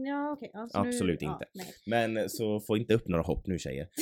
Ja 0.07 0.33
okej. 0.33 0.50
ja, 0.52 0.64
nu- 0.64 0.88
Absolut 0.88 1.22
ja, 1.22 1.33
inte. 1.33 1.46
nej. 1.55 1.74
Men 1.87 2.16
eh, 2.16 2.26
så 2.29 2.61
få 2.61 2.76
inte 2.76 2.94
upp 2.94 3.09
några 3.09 3.22
hopp 3.22 3.46
nu 3.46 3.59
tjejer. 3.59 3.88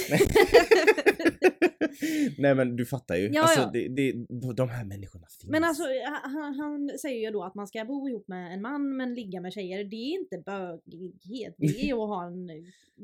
Nej 2.38 2.55
men 2.55 2.77
du 2.77 2.87
fattar 2.87 3.16
ju. 3.16 3.31
Ja, 3.33 3.42
alltså 3.42 3.61
ja. 3.61 3.70
Det, 3.72 3.88
det, 3.88 4.12
de 4.57 4.68
här 4.68 4.85
människorna 4.85 5.27
finns. 5.40 5.50
Men 5.50 5.64
alltså 5.64 5.83
han, 6.22 6.55
han 6.55 6.98
säger 6.98 7.20
ju 7.20 7.31
då 7.31 7.44
att 7.44 7.55
man 7.55 7.66
ska 7.66 7.85
bo 7.85 8.09
ihop 8.09 8.29
med 8.29 8.55
en 8.55 8.62
man 8.62 8.96
men 8.96 9.14
ligga 9.14 9.40
med 9.40 9.53
tjejer. 9.53 9.85
Det 9.85 9.96
är 9.96 10.18
inte 10.20 10.38
bögighet. 10.46 11.55
Det 11.59 11.90
är 11.90 11.92
att 11.92 12.09
ha 12.09 12.27
en 12.27 12.48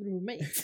roommate. 0.05 0.44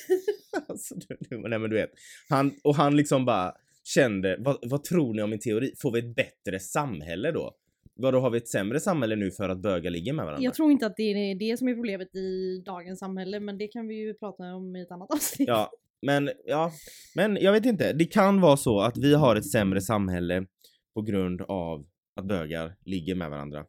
Alltså, 0.68 0.94
du, 0.94 1.16
du, 1.20 1.48
nej 1.48 1.58
men 1.58 1.70
du 1.70 1.76
vet. 1.76 1.90
Han, 2.28 2.52
och 2.64 2.74
han 2.74 2.96
liksom 2.96 3.24
bara 3.24 3.54
kände, 3.84 4.36
vad, 4.38 4.58
vad 4.62 4.84
tror 4.84 5.14
ni 5.14 5.22
om 5.22 5.30
min 5.30 5.38
teori? 5.38 5.72
Får 5.78 5.92
vi 5.92 5.98
ett 5.98 6.16
bättre 6.16 6.60
samhälle 6.60 7.32
då? 7.32 7.54
Vadå, 7.98 8.20
har 8.20 8.30
vi 8.30 8.38
ett 8.38 8.48
sämre 8.48 8.80
samhälle 8.80 9.16
nu 9.16 9.30
för 9.30 9.48
att 9.48 9.58
bögar 9.58 9.90
ligger 9.90 10.12
med 10.12 10.24
varandra? 10.24 10.44
Jag 10.44 10.54
tror 10.54 10.70
inte 10.72 10.86
att 10.86 10.96
det 10.96 11.02
är 11.02 11.34
det 11.34 11.56
som 11.56 11.68
är 11.68 11.74
problemet 11.74 12.14
i 12.16 12.58
dagens 12.66 12.98
samhälle 12.98 13.40
men 13.40 13.58
det 13.58 13.68
kan 13.68 13.86
vi 13.88 13.94
ju 13.94 14.14
prata 14.14 14.54
om 14.54 14.76
i 14.76 14.82
ett 14.82 14.90
annat 14.90 15.10
avsnitt. 15.12 15.48
Ja, 15.48 15.70
men 16.02 16.30
ja, 16.46 16.72
men 17.14 17.36
jag 17.40 17.52
vet 17.52 17.66
inte. 17.66 17.92
Det 17.92 18.04
kan 18.04 18.40
vara 18.40 18.56
så 18.56 18.80
att 18.80 18.96
vi 18.96 19.14
har 19.14 19.36
ett 19.36 19.50
sämre 19.50 19.80
samhälle 19.80 20.46
på 20.94 21.02
grund 21.02 21.42
av 21.42 21.86
att 22.14 22.24
bögar 22.24 22.76
ligger 22.84 23.14
med 23.14 23.30
varandra. 23.30 23.66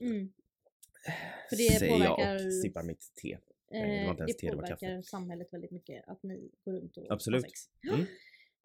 Mm. 0.00 0.28
För 1.50 1.56
det 1.56 1.78
Säger 1.78 1.98
jag 2.04 2.16
påverkar- 2.16 2.46
och 2.46 2.52
sippar 2.54 2.82
mitt 2.82 3.12
te. 3.22 3.38
Nej, 3.72 3.98
det 4.00 4.04
var 4.04 4.10
inte 4.10 4.22
Eh, 4.22 4.26
ens 4.26 4.36
det 4.36 4.40
te, 4.40 4.46
det 4.50 4.56
var 4.56 4.62
påverkar 4.62 5.02
samhället 5.02 5.52
väldigt 5.52 5.70
mycket 5.70 6.08
att 6.08 6.22
ni 6.22 6.50
går 6.64 6.72
runt 6.72 6.96
och 6.96 7.06
Absolut. 7.10 7.44
har 7.44 7.48
sex. 7.48 7.60
Mm. 7.94 8.06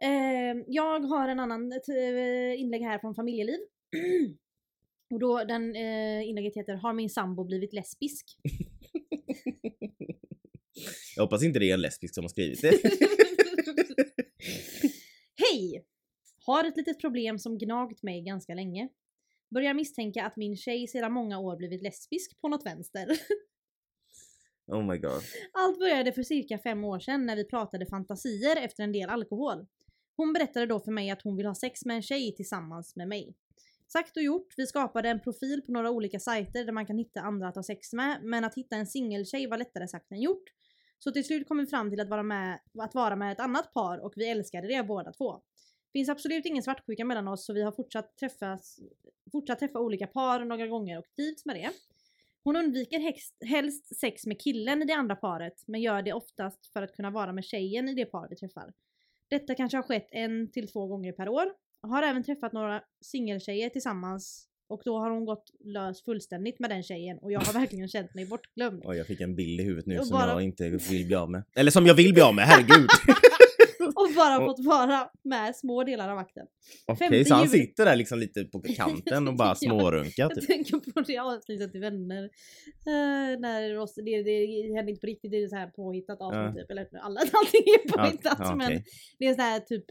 Eh, 0.04 0.64
jag 0.68 1.00
har 1.00 1.28
en 1.28 1.40
annan 1.40 1.72
t- 1.86 2.56
inlägg 2.56 2.82
här 2.82 3.00
från 3.00 3.16
familjeliv. 3.16 3.60
och 5.14 5.20
då 5.20 5.44
den 5.44 5.76
eh, 5.76 6.30
inlägget 6.30 6.56
heter 6.56 6.74
Har 6.74 6.94
min 6.94 7.10
sambo 7.10 7.44
blivit 7.44 7.74
lesbisk? 7.74 8.38
Jag 11.16 11.24
hoppas 11.24 11.44
inte 11.44 11.60
det 11.60 11.70
är 11.70 11.74
en 11.74 11.82
lesbisk 11.82 12.14
som 12.14 12.24
har 12.24 12.30
skrivit 12.30 12.62
det. 12.62 12.72
Hej! 15.36 15.86
Har 16.46 16.64
ett 16.64 16.78
litet 16.78 17.02
problem 17.02 17.40
som 17.40 17.58
gnagt 17.58 18.04
mig 18.04 18.22
ganska 18.22 18.54
länge. 18.54 18.90
Börjar 19.50 19.74
misstänka 19.74 20.26
att 20.26 20.36
min 20.36 20.58
tjej 20.58 20.88
sedan 20.88 21.14
många 21.14 21.40
år 21.40 21.58
blivit 21.58 21.82
lesbisk 21.82 22.42
på 22.42 22.48
något 22.48 22.66
vänster. 22.66 23.08
Oh 24.68 24.86
my 24.86 24.98
god. 24.98 25.22
Allt 25.54 25.80
började 25.80 26.12
för 26.12 26.24
cirka 26.24 26.58
fem 26.58 26.84
år 26.84 27.00
sedan 27.00 27.26
när 27.26 27.36
vi 27.36 27.46
pratade 27.46 27.86
fantasier 27.86 28.58
efter 28.58 28.84
en 28.84 28.92
del 28.92 29.10
alkohol. 29.10 29.66
Hon 30.16 30.34
berättade 30.34 30.66
då 30.66 30.80
för 30.80 30.92
mig 30.92 31.10
att 31.10 31.22
hon 31.22 31.38
vill 31.38 31.46
ha 31.46 31.56
sex 31.56 31.86
med 31.86 31.96
en 31.96 32.02
tjej 32.02 32.36
tillsammans 32.36 32.96
med 32.96 33.08
mig. 33.08 33.36
Sagt 33.94 34.18
och 34.18 34.24
gjort, 34.24 34.54
vi 34.58 34.68
skapade 34.68 35.10
en 35.10 35.20
profil 35.20 35.62
på 35.62 35.72
några 35.72 35.92
olika 35.92 36.20
sajter 36.20 36.66
där 36.66 36.72
man 36.72 36.86
kan 36.86 36.98
hitta 36.98 37.22
andra 37.22 37.48
att 37.48 37.56
ha 37.56 37.64
sex 37.64 37.94
med, 37.94 38.24
men 38.24 38.44
att 38.44 38.56
hitta 38.56 38.76
en 38.76 38.88
singeltjej 38.88 39.48
var 39.48 39.58
lättare 39.58 39.88
sagt 39.88 40.12
än 40.12 40.22
gjort. 40.22 40.44
Så 41.00 41.12
till 41.12 41.26
slut 41.26 41.48
kom 41.48 41.58
vi 41.58 41.66
fram 41.66 41.90
till 41.90 42.00
att 42.00 42.10
vara, 42.10 42.24
med, 42.24 42.60
att 42.80 42.96
vara 42.96 43.16
med 43.16 43.32
ett 43.32 43.40
annat 43.40 43.74
par 43.74 43.98
och 43.98 44.14
vi 44.16 44.30
älskade 44.30 44.68
det 44.68 44.84
båda 44.84 45.12
två. 45.12 45.42
Finns 45.94 46.10
absolut 46.10 46.46
ingen 46.46 46.64
svartsjuka 46.64 47.06
mellan 47.06 47.28
oss 47.28 47.46
så 47.46 47.54
vi 47.54 47.62
har 47.62 47.72
fortsatt, 47.72 48.18
träffas, 48.18 48.80
fortsatt 49.32 49.60
träffa 49.60 49.80
olika 49.80 50.08
par 50.08 50.46
några 50.46 50.68
gånger 50.68 50.98
och 50.98 51.06
trivts 51.16 51.46
med 51.46 51.56
det. 51.56 51.70
Hon 52.44 52.56
undviker 52.56 53.14
helst 53.46 54.00
sex 54.00 54.26
med 54.26 54.42
killen 54.42 54.82
i 54.82 54.86
det 54.86 54.94
andra 54.94 55.16
paret 55.16 55.64
men 55.68 55.82
gör 55.82 56.02
det 56.02 56.14
oftast 56.14 56.68
för 56.74 56.82
att 56.82 56.96
kunna 56.96 57.10
vara 57.10 57.34
med 57.34 57.44
tjejen 57.46 57.90
i 57.90 57.94
det 57.94 58.06
par 58.06 58.28
vi 58.30 58.36
träffar. 58.36 58.74
Detta 59.28 59.56
kanske 59.56 59.78
har 59.78 59.84
skett 59.84 60.08
en 60.12 60.52
till 60.52 60.68
två 60.68 60.88
gånger 60.88 61.12
per 61.12 61.30
år. 61.30 61.54
Har 61.82 62.04
även 62.04 62.24
träffat 62.24 62.54
några 62.54 62.82
singeltjejer 63.02 63.70
tillsammans 63.70 64.48
och 64.70 64.82
då 64.86 64.98
har 65.00 65.10
hon 65.10 65.26
gått 65.26 65.44
lös 65.66 66.04
fullständigt 66.04 66.60
med 66.60 66.70
den 66.70 66.84
tjejen 66.84 67.18
och 67.18 67.32
jag 67.32 67.40
har 67.40 67.54
verkligen 67.54 67.88
känt 67.96 68.14
mig 68.16 68.26
bortglömd. 68.26 68.82
Oj, 68.86 68.98
jag 68.98 69.08
fick 69.08 69.22
en 69.22 69.36
bild 69.36 69.60
i 69.62 69.64
huvudet 69.64 69.86
nu 69.86 70.00
Och 70.00 70.08
som 70.08 70.18
bara- 70.20 70.30
jag 70.32 70.42
inte 70.42 70.70
vill 70.70 71.06
bli 71.06 71.16
av 71.16 71.30
med. 71.32 71.44
Eller 71.56 71.72
som 71.72 71.86
jag 71.86 71.94
vill 71.94 72.14
bli 72.14 72.22
av 72.22 72.36
med, 72.36 72.46
herregud! 72.46 72.90
och 73.96 74.08
bara 74.16 74.46
fått 74.46 74.66
vara 74.66 75.10
med 75.24 75.56
små 75.56 75.84
delar 75.84 76.10
av 76.10 76.18
akten. 76.18 76.46
Okej, 76.88 77.10
Femte 77.10 77.26
så 77.26 77.34
han 77.34 77.46
juli. 77.48 77.60
sitter 77.60 77.86
där 77.86 77.96
liksom 77.96 78.20
lite 78.20 78.44
på 78.44 78.62
kanten 78.76 79.28
och 79.28 79.36
bara 79.36 79.56
smårunkar 79.56 80.24
Jag 80.24 80.36
typ. 80.36 80.48
tänker 80.48 80.92
på 80.94 81.02
det 81.02 81.18
avsnittet 81.18 81.76
i 81.76 81.80
Vänner. 81.80 82.24
Uh, 82.24 83.40
när 83.40 83.74
Ross, 83.76 83.96
det, 83.96 84.24
det 84.24 84.46
händer 84.76 84.90
inte 84.90 85.02
på 85.02 85.08
riktigt, 85.08 85.32
det 85.32 85.38
är 85.44 85.48
så 85.48 85.56
här 85.56 85.68
påhittat 85.68 86.22
avsnitt 86.22 86.54
Ja. 86.56 86.62
typ. 86.62 86.72
Eller 86.72 86.88
alla, 87.02 87.20
allting 87.20 87.62
är 87.62 87.90
påhittat 87.98 88.38
ja, 88.40 88.56
men 88.56 88.68
okej. 88.68 88.84
det 89.20 89.26
är 89.26 89.34
så 89.36 89.42
här 89.42 89.60
typ 89.60 89.86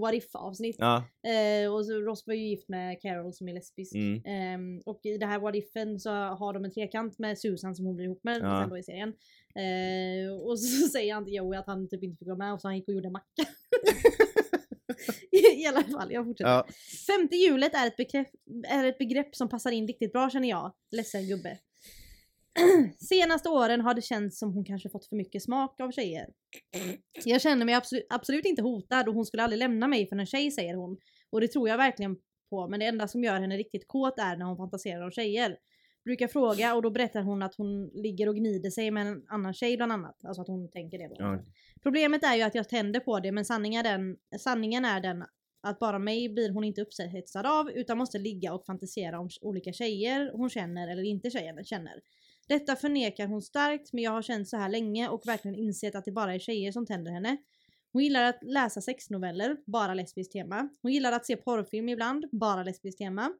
what 0.00 0.14
if 0.14 0.34
avsnitt. 0.34 0.76
Ja, 0.78 1.04
Eh, 1.28 1.74
och 1.74 1.86
så 1.86 1.92
Ross 1.92 2.26
var 2.26 2.34
ju 2.34 2.48
gift 2.48 2.68
med 2.68 3.00
Carol 3.02 3.32
som 3.32 3.48
är 3.48 3.52
lesbisk. 3.54 3.94
mm. 3.94 4.22
Ehm, 4.24 4.80
och 4.86 5.00
i 5.04 5.18
det 5.18 5.26
här 5.26 5.38
What 5.38 5.54
Ifen 5.56 6.00
så 6.00 6.10
har 6.10 6.52
de 6.52 6.64
en 6.64 6.70
trekant 6.72 7.18
med 7.18 7.38
Susan 7.38 7.74
som 7.74 7.86
hon 7.86 7.96
blir 7.96 8.04
ihop 8.06 8.20
med 8.24 8.36
Ja. 8.42 8.60
sen 8.62 8.70
då 8.70 8.78
i 8.78 8.82
serien. 8.82 9.08
Eh, 9.54 10.32
och 10.32 10.60
så 10.60 10.88
säger 10.92 11.14
han 11.14 11.24
till 11.24 11.34
Joey 11.34 11.58
att 11.58 11.66
han 11.66 11.88
typ 11.88 12.02
inte 12.02 12.18
fick 12.18 12.28
vara 12.28 12.38
med 12.38 12.52
och 12.52 12.60
så 12.60 12.68
han 12.68 12.76
gick 12.76 12.88
och 12.88 12.94
gjorde 12.94 13.06
en 13.08 13.12
macka. 13.12 13.44
I, 15.32 15.36
I 15.62 15.66
alla 15.66 15.82
fall, 15.84 16.12
jag 16.12 16.24
fortsätter. 16.24 16.50
ja. 16.50 16.66
Femte 17.06 17.36
hjulet 17.36 17.74
är 17.74 17.86
ett, 17.86 17.96
begrepp, 17.96 18.28
är 18.68 18.84
ett 18.84 18.98
begrepp 18.98 19.36
som 19.36 19.48
passar 19.48 19.70
in 19.70 19.86
riktigt 19.86 20.12
bra 20.12 20.30
känner 20.30 20.48
jag. 20.48 20.72
Ledsen 20.90 21.26
gubbe. 21.28 21.58
Senaste 22.98 23.48
åren 23.48 23.80
har 23.80 23.94
det 23.94 24.02
känts 24.02 24.38
som 24.38 24.52
hon 24.54 24.64
kanske 24.64 24.88
fått 24.88 25.06
för 25.06 25.16
mycket 25.16 25.42
smak 25.42 25.80
av 25.80 25.90
tjejer. 25.90 26.26
Jag 27.24 27.40
känner 27.40 27.66
mig 27.66 27.74
absolut, 27.74 28.06
absolut 28.10 28.44
inte 28.44 28.62
hotad 28.62 29.08
och 29.08 29.14
hon 29.14 29.26
skulle 29.26 29.42
aldrig 29.42 29.58
lämna 29.58 29.88
mig 29.88 30.08
för 30.08 30.16
en 30.16 30.26
tjej 30.26 30.50
säger 30.50 30.74
hon. 30.74 30.98
Och 31.30 31.40
det 31.40 31.48
tror 31.48 31.68
jag 31.68 31.76
verkligen 31.76 32.16
på 32.50 32.68
men 32.68 32.80
det 32.80 32.86
enda 32.86 33.08
som 33.08 33.24
gör 33.24 33.40
henne 33.40 33.56
riktigt 33.56 33.88
kåt 33.88 34.18
är 34.18 34.36
när 34.36 34.46
hon 34.46 34.56
fantiserar 34.56 35.02
om 35.02 35.10
tjejer. 35.10 35.56
Brukar 36.04 36.28
fråga 36.28 36.74
och 36.74 36.82
då 36.82 36.90
berättar 36.90 37.22
hon 37.22 37.42
att 37.42 37.54
hon 37.54 37.90
ligger 37.94 38.28
och 38.28 38.36
gnider 38.36 38.70
sig 38.70 38.90
med 38.90 39.06
en 39.06 39.22
annan 39.28 39.54
tjej 39.54 39.76
bland 39.76 39.92
annat. 39.92 40.24
Alltså 40.24 40.42
att 40.42 40.48
hon 40.48 40.70
tänker 40.70 40.98
det 40.98 41.08
då. 41.08 41.14
Ja. 41.18 41.44
Problemet 41.82 42.24
är 42.24 42.36
ju 42.36 42.42
att 42.42 42.54
jag 42.54 42.68
tänder 42.68 43.00
på 43.00 43.20
det 43.20 43.32
men 43.32 43.44
sanningen 43.44 43.86
är, 43.86 43.98
den, 43.98 44.16
sanningen 44.38 44.84
är 44.84 45.00
den 45.00 45.24
att 45.60 45.78
bara 45.78 45.98
mig 45.98 46.28
blir 46.28 46.50
hon 46.50 46.64
inte 46.64 46.82
upphetsad 46.82 47.46
av 47.46 47.70
utan 47.70 47.98
måste 47.98 48.18
ligga 48.18 48.54
och 48.54 48.64
fantisera 48.66 49.20
om 49.20 49.28
olika 49.40 49.72
tjejer 49.72 50.32
hon 50.34 50.50
känner 50.50 50.88
eller 50.88 51.02
inte 51.02 51.30
tjejer 51.30 51.64
känner. 51.64 52.00
Detta 52.48 52.76
förnekar 52.76 53.26
hon 53.26 53.42
starkt 53.42 53.92
men 53.92 54.04
jag 54.04 54.10
har 54.10 54.22
känt 54.22 54.48
så 54.48 54.56
här 54.56 54.68
länge 54.68 55.08
och 55.08 55.22
verkligen 55.26 55.54
insett 55.54 55.94
att 55.94 56.04
det 56.04 56.12
bara 56.12 56.34
är 56.34 56.38
tjejer 56.38 56.72
som 56.72 56.86
tänder 56.86 57.12
henne. 57.12 57.36
Hon 57.92 58.02
gillar 58.02 58.22
att 58.22 58.38
läsa 58.42 58.80
sexnoveller, 58.80 59.56
bara 59.66 59.94
lesbiskt 59.94 60.32
tema. 60.32 60.68
Hon 60.82 60.92
gillar 60.92 61.12
att 61.12 61.26
se 61.26 61.36
porrfilm 61.36 61.88
ibland, 61.88 62.24
bara 62.32 62.62
lesbiskt 62.62 62.98
tema. 62.98 63.32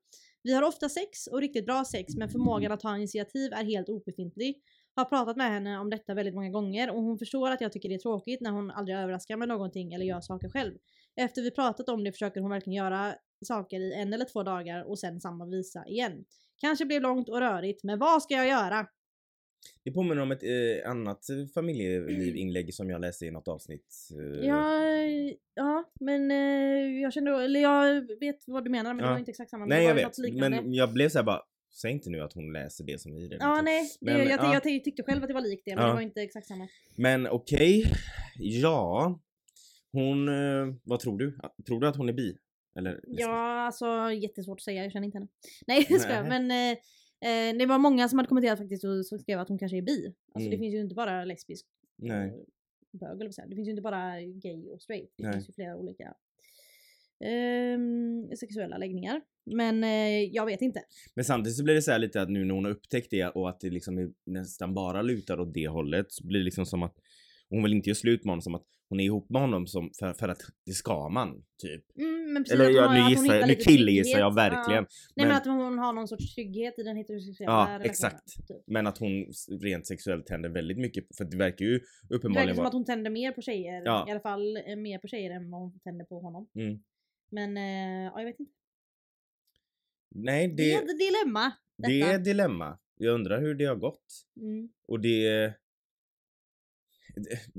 Vi 0.43 0.55
har 0.55 0.63
ofta 0.63 0.89
sex 0.89 1.27
och 1.27 1.41
riktigt 1.41 1.67
bra 1.67 1.85
sex 1.85 2.15
men 2.17 2.29
förmågan 2.29 2.73
att 2.73 2.81
ta 2.81 2.97
initiativ 2.97 3.53
är 3.53 3.65
helt 3.65 3.89
obefintlig. 3.89 4.63
Har 4.95 5.05
pratat 5.05 5.37
med 5.37 5.51
henne 5.51 5.79
om 5.79 5.91
detta 5.91 6.15
väldigt 6.15 6.35
många 6.35 6.51
gånger 6.51 6.91
och 6.91 7.03
hon 7.03 7.19
förstår 7.19 7.51
att 7.51 7.61
jag 7.61 7.73
tycker 7.73 7.89
det 7.89 7.95
är 7.95 7.99
tråkigt 7.99 8.41
när 8.41 8.51
hon 8.51 8.71
aldrig 8.71 8.99
överraskar 8.99 9.37
med 9.37 9.49
någonting 9.49 9.93
eller 9.93 10.05
gör 10.05 10.21
saker 10.21 10.49
själv. 10.49 10.75
Efter 11.17 11.43
vi 11.43 11.51
pratat 11.51 11.89
om 11.89 12.05
det 12.05 12.13
försöker 12.13 12.41
hon 12.41 12.51
verkligen 12.51 12.77
göra 12.77 13.15
saker 13.45 13.81
i 13.81 13.95
en 13.95 14.13
eller 14.13 14.25
två 14.25 14.43
dagar 14.43 14.83
och 14.83 14.99
sen 14.99 15.21
samma 15.21 15.47
visa 15.47 15.87
igen. 15.87 16.25
Kanske 16.61 16.85
blev 16.85 17.03
långt 17.03 17.29
och 17.29 17.41
rörigt, 17.41 17.85
men 17.85 17.99
vad 17.99 18.23
ska 18.23 18.35
jag 18.35 18.49
göra? 18.49 18.87
Det 19.85 19.91
påminner 19.91 20.23
om 20.23 20.31
ett 20.33 20.43
eh, 20.43 20.91
annat 20.91 21.27
familjelivinlägg 21.55 22.75
som 22.75 22.91
jag 22.91 23.01
läste 23.01 23.27
i 23.27 23.31
något 23.31 23.49
avsnitt. 23.49 24.09
eh, 24.19 24.47
Ja, 24.49 24.83
ja 25.55 25.85
men 26.01 26.31
eh, 26.31 27.01
jag 27.03 27.13
kände, 27.13 27.45
eller 27.45 27.61
jag 27.61 28.19
vet 28.21 28.39
vad 28.47 28.65
du 28.65 28.71
menar 28.71 28.95
men 28.95 28.97
det 28.97 29.05
Ja. 29.05 29.11
var 29.11 29.19
inte 29.19 29.31
exakt 29.31 29.51
samma. 29.51 29.61
men 29.67 29.69
Nej 29.69 29.95
det 29.95 30.01
jag 30.01 30.09
vet, 30.31 30.35
men 30.51 30.75
jag 30.75 30.93
blev 30.93 31.09
såhär 31.09 31.25
bara, 31.25 31.43
säg 31.83 31.91
inte 31.93 32.11
nu 32.11 32.21
att 32.21 32.33
hon 32.33 32.53
läser 32.53 32.85
det 32.85 33.01
som 33.01 33.15
vi 33.15 33.29
redan 33.29 33.49
Ja 33.51 33.57
tog. 33.57 33.65
nej, 33.65 33.91
det, 34.01 34.07
Men, 34.07 34.19
jag, 34.19 34.29
ja. 34.31 34.55
jag, 34.55 34.55
jag 34.55 34.85
tyckte 34.85 35.03
själv 35.03 35.23
att 35.23 35.29
det 35.29 35.35
var 35.35 35.41
likt 35.41 35.63
det 35.65 35.75
men 35.75 35.85
Ja. 35.85 35.89
det 35.89 35.95
var 35.95 36.01
inte 36.03 36.23
exakt 36.23 36.47
samma. 36.47 36.69
Men 36.97 37.27
okej, 37.29 37.85
ja. 38.39 39.21
Hon, 39.93 40.29
eh, 40.29 40.75
vad 40.85 41.01
tror 41.01 41.19
du? 41.19 41.39
Tror 41.67 41.81
du 41.81 41.89
att 41.89 41.97
hon 41.97 42.09
är 42.09 42.13
bi? 42.13 42.37
Eller 42.79 42.93
lesbisk? 42.93 43.21
Ja, 43.21 43.67
alltså 43.67 44.13
jättesvårt 44.13 44.59
att 44.59 44.63
säga, 44.63 44.83
jag 44.83 44.93
känner 44.93 45.07
inte 45.07 45.19
henne. 45.19 45.29
Nej 45.67 45.87
jag 45.91 46.01
Nej. 46.09 46.41
men 46.41 46.73
eh, 46.73 46.79
eh, 47.21 47.59
det 47.59 47.67
var 47.67 47.79
många 47.79 48.09
som 48.09 48.19
hade 48.19 48.29
kommenterat 48.29 48.59
faktiskt 48.59 48.85
och 48.85 49.07
som 49.07 49.19
skrev 49.19 49.39
att 49.41 49.49
hon 49.49 49.59
kanske 49.59 49.77
är 49.79 49.83
bi. 49.83 50.07
Alltså 50.07 50.51
det 50.51 50.57
Mm. 50.57 50.59
finns 50.61 50.75
ju 50.75 50.81
inte 50.81 50.95
bara 50.95 51.25
lesbisk 51.25 51.67
Nej. 51.97 52.29
eh, 52.29 52.35
bög 53.01 53.21
eller 53.21 53.31
så 53.31 53.41
här. 53.41 53.49
Det 53.49 53.55
finns 53.57 53.69
ju 53.69 53.71
inte 53.71 53.83
bara 53.83 54.21
gay 54.21 54.69
och 54.71 54.83
straight. 54.83 55.13
Det 55.17 55.23
Nej. 55.25 55.33
finns 55.33 55.49
ju 55.49 55.53
flera 55.53 55.77
olika 55.77 56.15
ehm, 57.25 58.29
sexuella 58.37 58.79
läggningar. 58.79 59.21
Men 59.45 59.85
eh, 59.85 60.23
jag 60.25 60.47
vet 60.47 60.63
inte. 60.63 60.83
Men 61.15 61.25
samtidigt 61.25 61.57
så 61.57 61.65
blir 61.65 61.75
det 61.75 61.83
så 61.83 61.91
här 61.93 61.99
lite 61.99 62.23
att 62.23 62.31
nu 62.31 62.45
när 62.45 62.55
hon 62.55 62.65
har 62.65 62.73
upptäckt 62.73 63.11
det 63.11 63.25
och 63.29 63.49
att 63.49 63.61
det 63.61 63.71
liksom 63.71 63.99
är 63.99 64.11
nästan 64.27 64.75
bara 64.75 65.03
lutar 65.03 65.41
åt 65.41 65.55
det 65.55 65.69
hållet 65.69 66.13
så 66.13 66.27
blir 66.27 66.39
det 66.39 66.45
liksom 66.45 66.67
som 66.67 66.83
att 66.83 66.97
hon 67.51 67.63
vill 67.63 67.73
inte 67.73 67.89
göra 67.89 67.95
slut 67.97 68.25
med 68.25 68.31
honom 68.33 68.43
som 68.43 68.55
att 68.55 68.65
hon 68.89 69.01
är 69.01 69.05
ihop 69.05 69.31
med 69.31 69.41
honom 69.43 69.67
som 69.67 69.91
för, 69.99 70.13
för 70.13 70.29
att 70.29 70.39
det 70.67 70.73
ska 70.73 71.09
man 71.09 71.45
typ. 71.63 71.85
Mm, 71.99 72.33
men 72.33 72.45
precis 72.45 72.55
Eller 72.61 72.69
att 72.71 72.75
ja, 72.77 72.87
hon- 72.87 72.95
nu 73.05 73.11
gissar 73.11 73.35
jag, 73.35 73.49
nu 73.49 73.55
killgissar 73.55 74.19
jag 74.19 74.35
verkligen. 74.35 74.85
Ja. 74.85 74.89
Nej 75.17 75.27
men, 75.27 75.29
Men- 75.29 75.37
att 75.37 75.47
hon 75.47 75.79
har 75.79 75.93
någon 75.93 76.09
sorts 76.09 76.35
trygghet 76.35 76.79
i 76.79 76.83
den 76.83 76.97
heterosexuella 76.97 77.53
Ja, 77.53 77.59
relationen. 77.65 77.91
exakt. 77.91 78.49
Typ. 78.49 78.57
Men 78.67 78.87
att 78.87 78.99
hon 78.99 79.27
rent 79.61 79.87
sexuellt 79.87 80.27
tänder 80.27 80.49
väldigt 80.49 80.79
mycket 80.79 81.17
för 81.17 81.25
det 81.25 81.37
verkar 81.37 81.65
ju 81.65 81.73
Det 81.73 81.79
verkar 81.79 82.17
uppenbarligen 82.17 82.55
som 82.55 82.63
vara... 82.63 82.69
att 82.69 82.75
hon 82.75 82.85
tänder 82.85 83.11
mer 83.11 83.33
på 83.33 83.43
tjejer. 83.43 83.83
Ja. 83.85 84.05
I 84.09 84.11
alla 84.11 84.21
fall 84.21 84.57
eh, 84.57 84.77
mer 84.77 84.99
på 84.99 85.09
tjejer 85.09 85.31
än 85.31 85.51
vad 85.51 85.61
hon 85.61 85.81
tänder 85.81 86.05
på 86.05 86.21
honom. 86.21 86.49
Mm. 86.55 86.79
Men 87.31 87.57
eh, 87.57 88.05
ja, 88.15 88.19
jag 88.21 88.25
vet 88.27 88.41
inte. 88.41 88.53
Nej, 90.15 90.49
Det, 90.49 90.55
det, 90.57 90.73
är 90.73 90.83
ett 90.83 90.99
dilemma. 90.99 91.53
det 91.77 91.99
detta. 91.99 92.11
är 92.13 92.15
ett 92.19 92.25
dilemma. 92.25 92.79
Jag 92.97 93.15
undrar 93.15 93.41
hur 93.41 93.55
det 93.55 93.65
har 93.65 93.77
gått. 93.77 94.07
Mm. 94.41 94.69
Och 94.89 95.01
det... 95.01 95.53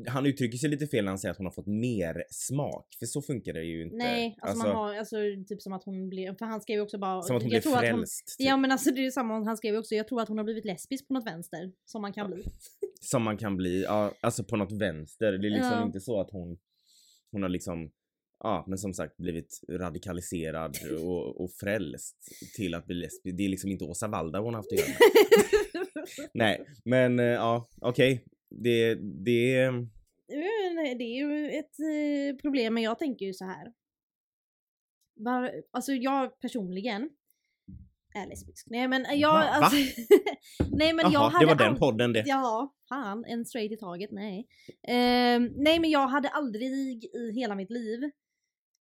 Han 0.07 0.25
uttrycker 0.25 0.57
sig 0.57 0.69
lite 0.69 0.87
fel 0.87 1.03
när 1.05 1.11
han 1.11 1.19
säger 1.19 1.31
att 1.31 1.37
hon 1.37 1.45
har 1.45 1.53
fått 1.53 1.67
mer 1.67 2.23
smak. 2.31 2.87
För 2.99 3.05
så 3.05 3.21
funkar 3.21 3.53
det 3.53 3.63
ju 3.63 3.83
inte. 3.83 3.95
Nej, 3.95 4.37
alltså, 4.41 4.67
man 4.67 4.75
har, 4.75 4.95
alltså 4.95 5.15
typ 5.47 5.61
som 5.61 5.73
att 5.73 5.83
hon 5.83 6.09
blev, 6.09 6.37
för 6.37 6.45
han 6.45 6.61
skrev 6.61 6.75
ju 6.75 6.81
också 6.81 6.97
bara... 6.97 7.21
Som 7.21 7.35
att 7.37 7.43
hon 7.43 7.51
jag 7.51 7.63
blev 7.63 7.73
att 7.73 7.81
hon, 7.81 7.89
frälst. 7.97 8.37
typ. 8.37 8.47
Ja 8.47 8.57
men 8.57 8.71
alltså 8.71 8.91
det 8.91 9.01
är 9.01 9.03
ju 9.03 9.11
samma, 9.11 9.43
han 9.45 9.57
skrev 9.57 9.73
ju 9.73 9.79
också, 9.79 9.95
jag 9.95 10.07
tror 10.07 10.21
att 10.21 10.27
hon 10.27 10.37
har 10.37 10.45
blivit 10.45 10.65
lesbisk 10.65 11.07
på 11.07 11.13
något 11.13 11.25
vänster. 11.27 11.71
Som 11.85 12.01
man 12.01 12.13
kan 12.13 12.31
bli. 12.31 12.43
Som 13.01 13.23
man 13.23 13.37
kan 13.37 13.57
bli, 13.57 13.83
ja, 13.83 14.11
alltså 14.21 14.43
på 14.43 14.55
något 14.57 14.71
vänster. 14.81 15.31
Det 15.31 15.47
är 15.47 15.51
liksom 15.51 15.71
Ja. 15.71 15.85
inte 15.85 15.99
så 15.99 16.21
att 16.21 16.31
hon, 16.31 16.57
hon 17.31 17.41
har 17.41 17.49
liksom, 17.49 17.91
ja 18.43 18.65
men 18.67 18.77
som 18.77 18.93
sagt 18.93 19.17
blivit 19.17 19.59
radikaliserad 19.69 20.77
och, 21.03 21.41
och 21.41 21.51
frälst 21.51 22.15
till 22.55 22.73
att 22.75 22.85
bli 22.85 22.95
lesbisk. 22.95 23.37
Det 23.37 23.45
är 23.45 23.49
liksom 23.49 23.71
inte 23.71 23.85
Åsa 23.85 24.07
Waldau 24.07 24.41
hon 24.43 24.53
har 24.53 24.59
haft 24.59 24.71
att 24.73 24.79
göra 24.79 24.87
med. 24.87 24.97
Nej, 26.33 26.65
men 26.85 27.19
eh, 27.19 27.25
ja, 27.25 27.69
okej. 27.81 28.25
Det, 28.49 28.95
det, 28.95 29.71
Men 30.75 30.97
det 30.97 31.03
är 31.03 31.17
ju 31.17 31.49
ett 31.51 31.79
eh, 31.79 32.41
problem 32.41 32.73
men 32.73 32.83
jag 32.83 32.99
tänker 32.99 33.25
ju 33.25 33.33
så 33.33 33.45
här. 33.45 33.73
Var, 35.15 35.51
alltså 35.71 35.91
jag 35.91 36.39
personligen 36.39 37.09
är 38.15 38.27
lesbisk. 38.27 38.67
Nej 38.69 38.87
men 38.87 39.01
jag... 39.03 39.17
Jaha, 39.17 39.33
va? 39.33 39.49
alltså, 39.49 39.77
nej 40.71 40.93
men 40.93 41.03
jag 41.03 41.13
jaha, 41.13 41.29
hade 41.29 41.45
det 41.45 41.55
var 41.55 41.55
den 41.65 41.75
podden 41.75 42.13
det. 42.13 42.23
Ja, 42.27 42.73
fan. 42.89 43.25
En 43.25 43.45
straight 43.45 43.71
i 43.71 43.77
taget, 43.77 44.11
nej. 44.11 44.47
Ehm, 44.83 45.51
nej 45.55 45.79
men 45.79 45.89
jag 45.89 46.07
hade 46.07 46.29
aldrig 46.29 47.03
i 47.03 47.31
hela 47.35 47.55
mitt 47.55 47.69
liv 47.69 48.11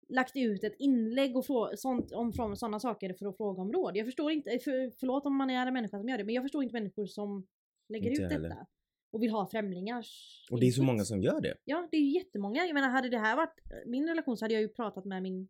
lagt 0.08 0.36
ut 0.36 0.64
ett 0.64 0.74
inlägg 0.78 1.36
och 1.36 1.44
frå- 1.46 1.76
sånt, 1.76 2.12
om 2.12 2.32
från 2.32 2.56
sådana 2.56 2.80
saker 2.80 3.14
för 3.18 3.26
att 3.26 3.36
fråga 3.36 3.62
om 3.62 3.72
råd. 3.72 3.96
Jag 3.96 4.06
förstår 4.06 4.30
inte, 4.32 4.50
för, 4.50 4.98
förlåt 5.00 5.26
om 5.26 5.36
man 5.36 5.50
är 5.50 5.66
en 5.66 5.74
människa 5.74 5.98
som 5.98 6.08
gör 6.08 6.18
det, 6.18 6.24
men 6.24 6.34
jag 6.34 6.44
förstår 6.44 6.62
inte 6.62 6.72
människor 6.72 7.06
som 7.06 7.46
lägger 7.88 8.10
Inte 8.10 8.22
ut 8.22 8.32
heller. 8.32 8.48
detta. 8.48 8.66
Och 9.12 9.22
vill 9.22 9.30
ha 9.30 9.48
främlingars 9.50 10.08
Och 10.50 10.60
det 10.60 10.66
är 10.66 10.70
så 10.70 10.82
många 10.82 11.04
som 11.04 11.22
gör 11.22 11.40
det. 11.40 11.54
Ja, 11.64 11.88
det 11.90 11.96
är 11.96 12.00
ju 12.00 12.18
jättemånga. 12.18 12.66
Jag 12.66 12.74
menar, 12.74 12.88
hade 12.88 13.08
det 13.08 13.18
här 13.18 13.36
varit 13.36 13.54
min 13.86 14.08
relation 14.08 14.36
så 14.36 14.44
hade 14.44 14.54
jag 14.54 14.60
ju 14.62 14.68
pratat 14.68 15.04
med 15.04 15.22
min... 15.22 15.48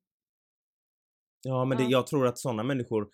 Ja 1.43 1.65
men 1.65 1.79
Det, 1.79 1.85
Ja. 1.85 1.91
jag 1.91 2.07
tror 2.07 2.27
att 2.27 2.39
sådana 2.39 2.63
människor 2.63 3.09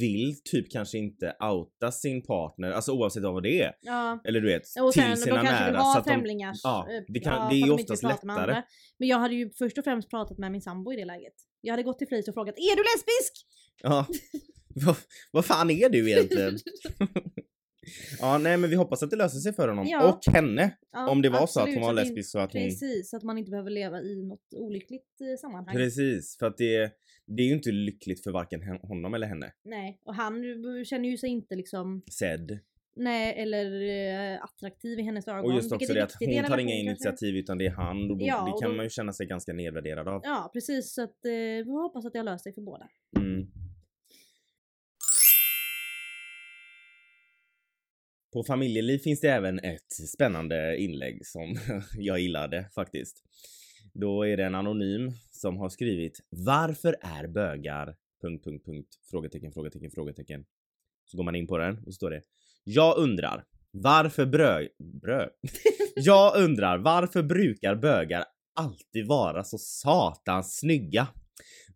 vill 0.00 0.42
typ 0.44 0.70
kanske 0.72 0.98
inte 0.98 1.36
outa 1.52 1.92
sin 1.92 2.22
partner, 2.22 2.70
alltså 2.70 2.92
oavsett 2.92 3.22
vad 3.22 3.42
det 3.42 3.62
är. 3.62 3.72
Ja, 3.80 4.20
Eller 4.24 4.40
du 4.40 4.46
vet, 4.46 4.62
och 4.80 4.94
sen 4.94 5.02
till 5.02 5.10
de 5.10 5.16
sina 5.16 5.36
kanske 5.36 5.64
vill 5.64 5.72
nära. 5.72 5.80
så 5.82 5.88
ha 5.88 5.98
att 5.98 6.04
de, 6.04 6.38
ja, 6.62 6.86
eh, 6.90 7.02
det 7.08 7.20
kan- 7.20 7.32
ja, 7.34 7.48
det 7.50 7.54
är 7.54 7.58
ju 7.58 7.64
de 7.66 7.70
oftast 7.72 8.02
vill 8.04 8.08
lättare. 8.08 8.62
Men 8.98 9.08
jag 9.08 9.18
hade 9.18 9.34
ju 9.34 9.50
först 9.50 9.78
och 9.78 9.84
främst 9.84 10.10
pratat 10.10 10.38
med 10.38 10.52
min 10.52 10.60
sambo 10.62 10.92
i 10.92 10.96
det 10.96 11.04
läget. 11.04 11.34
Jag 11.60 11.72
hade 11.72 11.82
gått 11.82 11.98
till 11.98 12.08
Fris 12.08 12.28
och 12.28 12.34
frågat 12.34 12.54
Är 12.58 12.76
du 12.76 12.82
lesbisk? 12.82 13.46
ja. 13.82 14.06
vad, 14.86 14.96
vad 15.32 15.44
fan 15.44 15.70
är 15.70 15.88
du 15.88 16.10
egentligen? 16.10 16.58
Ja, 18.20 18.38
nej 18.38 18.56
men 18.56 18.70
vi 18.70 18.76
hoppas 18.76 19.02
att 19.02 19.10
det 19.10 19.16
löser 19.16 19.38
sig 19.38 19.52
för 19.52 19.68
honom. 19.68 19.86
Ja. 19.88 20.08
Och 20.12 20.34
henne. 20.34 20.76
Ja, 20.92 21.10
om 21.10 21.22
det 21.22 21.28
var 21.28 21.38
så 21.38 21.42
att 21.42 21.56
absolut, 21.56 21.74
hon 21.74 21.82
var 21.86 21.92
lesbisk 21.92 22.30
så 22.30 22.38
att 22.38 22.52
hon... 22.52 22.62
Precis, 22.62 23.10
så 23.10 23.16
att 23.16 23.22
man 23.22 23.38
inte 23.38 23.50
behöver 23.50 23.70
leva 23.70 24.00
i 24.00 24.22
något 24.22 24.54
olyckligt 24.56 25.20
eh, 25.20 25.40
sammanhang. 25.40 25.76
Precis, 25.76 26.36
för 26.38 26.46
att 26.46 26.56
det, 26.56 26.90
det 27.26 27.42
är 27.42 27.46
ju 27.46 27.52
inte 27.54 27.70
lyckligt 27.70 28.22
för 28.24 28.30
varken 28.32 28.62
honom 28.82 29.14
eller 29.14 29.26
henne. 29.26 29.52
Nej, 29.64 30.00
och 30.04 30.14
han 30.14 30.34
känner 30.84 31.08
ju 31.08 31.16
sig 31.16 31.30
inte 31.30 31.54
liksom, 31.54 32.02
Sedd. 32.12 32.58
nej 32.96 33.34
eller 33.42 33.66
eh, 34.34 34.44
attraktiv 34.44 34.98
i 34.98 35.02
hennes 35.02 35.28
ögon. 35.28 35.44
Och 35.44 35.56
just 35.56 35.72
också 35.72 35.92
det 35.94 36.04
att 36.04 36.12
hon 36.18 36.26
tar 36.26 36.32
inga 36.32 36.42
relation 36.42 36.58
kanske. 36.58 36.80
initiativ 36.80 37.36
utan 37.36 37.58
det 37.58 37.66
är 37.66 37.70
han. 37.70 38.10
Och 38.10 38.18
då, 38.18 38.26
Ja, 38.26 38.44
det 38.54 38.60
kan 38.62 38.70
då- 38.70 38.76
man 38.76 38.84
ju 38.86 38.90
känna 38.90 39.12
sig 39.12 39.26
ganska 39.26 39.52
nedvärderad 39.52 40.08
av. 40.08 40.20
Ja 40.24 40.50
precis, 40.52 40.94
så 40.94 41.02
att 41.02 41.24
eh, 41.24 41.30
vi 41.66 41.70
hoppas 41.82 42.06
att 42.06 42.12
det 42.12 42.18
har 42.18 42.24
löst 42.24 42.44
sig 42.44 42.54
för 42.54 42.62
båda. 42.62 42.88
Mm. 43.18 43.46
På 48.32 48.44
familjeliv 48.44 48.98
finns 48.98 49.20
det 49.20 49.28
även 49.28 49.58
ett 49.58 49.92
spännande 50.14 50.76
inlägg 50.76 51.26
som 51.26 51.56
jag 51.98 52.20
gillade 52.20 52.68
faktiskt. 52.74 53.22
Då 53.94 54.26
är 54.26 54.36
det 54.36 54.44
en 54.44 54.54
anonym 54.54 55.10
som 55.30 55.56
har 55.56 55.68
skrivit 55.68 56.20
Varför 56.30 56.96
är 57.00 57.26
bögar... 57.26 57.96
Punkt, 58.22 58.44
punkt, 58.44 58.64
punkt, 58.66 58.88
frågetecken, 59.10 59.52
frågetecken, 59.52 59.90
frågetecken. 59.90 60.44
Så 61.04 61.16
går 61.16 61.24
man 61.24 61.34
in 61.34 61.46
på 61.46 61.58
den 61.58 61.78
och 61.78 61.84
så 61.84 61.92
står 61.92 62.10
det 62.10 62.22
Jag 62.64 62.98
undrar 62.98 63.44
varför 63.70 64.26
brö... 64.26 64.66
brö? 65.02 65.28
Jag 65.96 66.36
undrar 66.36 66.78
varför 66.78 67.22
brukar 67.22 67.74
bögar 67.74 68.24
alltid 68.54 69.06
vara 69.06 69.44
så 69.44 69.58
satans 69.58 70.58
snygga? 70.58 71.08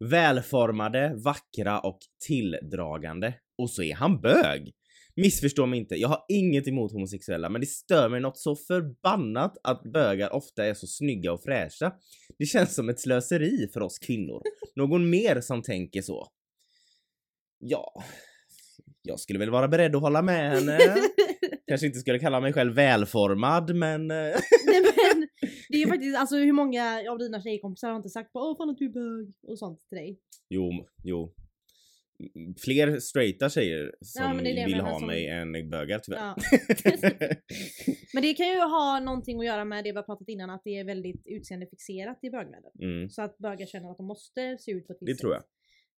Välformade, 0.00 1.14
vackra 1.14 1.80
och 1.80 1.98
tilldragande. 2.26 3.34
Och 3.58 3.70
så 3.70 3.82
är 3.82 3.94
han 3.94 4.20
bög! 4.20 4.74
Missförstå 5.20 5.66
mig 5.66 5.78
inte, 5.78 5.94
jag 5.94 6.08
har 6.08 6.24
inget 6.28 6.68
emot 6.68 6.92
homosexuella 6.92 7.48
men 7.48 7.60
det 7.60 7.66
stör 7.66 8.08
mig 8.08 8.20
något 8.20 8.38
så 8.38 8.56
förbannat 8.56 9.58
att 9.62 9.82
bögar 9.82 10.32
ofta 10.32 10.66
är 10.66 10.74
så 10.74 10.86
snygga 10.86 11.32
och 11.32 11.42
fräscha. 11.42 11.92
Det 12.38 12.46
känns 12.46 12.74
som 12.74 12.88
ett 12.88 13.00
slöseri 13.00 13.68
för 13.72 13.80
oss 13.80 13.98
kvinnor. 13.98 14.42
Någon 14.76 15.10
mer 15.10 15.40
som 15.40 15.62
tänker 15.62 16.02
så? 16.02 16.26
Ja, 17.58 18.02
jag 19.02 19.20
skulle 19.20 19.38
väl 19.38 19.50
vara 19.50 19.68
beredd 19.68 19.96
att 19.96 20.02
hålla 20.02 20.22
med 20.22 20.50
henne. 20.50 20.78
Kanske 21.68 21.86
inte 21.86 21.98
skulle 21.98 22.18
kalla 22.18 22.40
mig 22.40 22.52
själv 22.52 22.74
välformad 22.74 23.74
men... 23.74 24.10
eh, 24.10 24.16
Nej, 24.66 24.82
men, 24.82 25.28
det 25.68 25.76
är 25.76 25.80
ju 25.80 25.86
faktiskt, 25.86 26.18
alltså 26.18 26.36
hur 26.36 26.52
många 26.52 27.10
av 27.10 27.18
dina 27.18 27.42
tjejkompisar 27.42 27.88
har 27.88 27.96
inte 27.96 28.08
sagt 28.08 28.32
bara 28.32 28.44
åh 28.44 28.56
fan 28.56 28.70
att 28.70 28.78
du 28.78 28.84
är 28.84 28.88
bög 28.88 29.32
och 29.46 29.58
sånt 29.58 29.88
till 29.88 29.98
dig? 29.98 30.18
Jo, 30.48 30.70
jo. 31.04 31.34
Fler 32.64 33.00
straighta 33.00 33.48
tjejer 33.50 33.94
som 34.00 34.36
det 34.36 34.42
det 34.42 34.50
jag 34.50 34.66
vill 34.66 34.80
ha 34.80 34.98
som- 34.98 35.06
mig 35.06 35.26
än 35.26 35.70
bögar 35.70 35.98
tyvärr. 35.98 36.18
Ja. 36.18 36.36
Men 38.14 38.22
det 38.22 38.34
kan 38.34 38.48
ju 38.48 38.58
ha 38.58 39.00
någonting 39.00 39.38
att 39.40 39.46
göra 39.46 39.64
med 39.64 39.84
det 39.84 39.90
vi 39.92 39.96
har 39.96 40.02
pratat 40.02 40.28
innan, 40.28 40.50
att 40.50 40.62
det 40.64 40.78
är 40.78 40.84
väldigt 40.84 41.22
utseendefixerat 41.26 42.18
i 42.22 42.30
bögvärlden. 42.30 42.70
mm, 42.82 43.08
Så 43.10 43.22
att 43.22 43.38
bögar 43.38 43.66
känner 43.66 43.90
att 43.90 43.96
de 43.96 44.06
måste 44.06 44.56
se 44.60 44.70
ut 44.72 44.86
på 44.86 44.92
ett 44.92 44.98
det 45.00 45.06
visst 45.06 45.20
tror 45.20 45.32
jag. 45.32 45.42
sätt. 45.42 45.50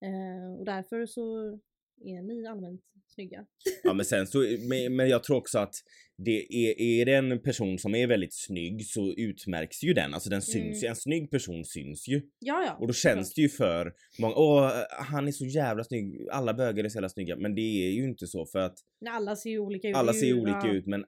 Eh, 0.05 0.59
och 0.59 0.65
därför 0.65 1.07
så 1.07 1.59
är 2.03 2.23
ni 2.23 2.47
allmänt 2.47 2.81
snygga. 3.15 3.45
Ja 3.83 3.93
men 3.95 4.05
sen 4.07 4.27
så, 4.27 4.39
men, 4.69 4.97
men 4.97 5.09
jag 5.09 5.25
tror 5.25 5.37
också 5.37 5.59
att 5.59 5.75
det 6.17 6.55
är, 6.55 6.81
är 6.81 7.05
det 7.07 7.15
en 7.15 7.43
person 7.43 7.79
som 7.79 7.95
är 7.95 8.07
väldigt 8.07 8.35
snygg 8.35 8.87
så 8.87 9.13
utmärks 9.17 9.83
ju 9.83 9.93
den, 9.95 10.15
alltså 10.15 10.31
den 10.31 10.43
syns 10.43 10.57
Mm. 10.65 10.79
ju, 10.83 10.87
en 10.87 10.97
snygg 10.97 11.31
person 11.31 11.65
syns 11.65 12.09
ju. 12.09 12.23
Ja 12.39 12.65
ja. 12.67 12.77
Och 12.81 12.87
då 12.87 12.93
känns 12.93 13.35
det 13.35 13.41
ju 13.43 13.49
för 13.49 13.93
många, 14.21 14.35
åh 14.35 14.71
han 14.91 15.29
är 15.29 15.33
så 15.33 15.47
jävla 15.47 15.85
snygg, 15.85 16.27
alla 16.31 16.55
bögar 16.55 16.85
är 16.85 16.89
så 16.89 16.97
jävla 16.97 17.09
snygga, 17.09 17.37
men 17.37 17.55
det 17.55 17.61
är 17.87 17.91
ju 17.91 18.05
inte 18.05 18.27
så 18.27 18.47
för 18.47 18.59
att 18.59 18.75
Nej, 19.01 19.13
alla 19.13 19.37
ser 19.37 19.51
ju 19.51 19.59
olika 19.59 19.89
ut. 19.89 19.97
alla 19.97 20.13
ser 20.13 20.27
ju- 20.27 20.41
olika 20.41 20.61
ja, 20.65 20.73
ut 20.73 20.87
men 20.87 21.05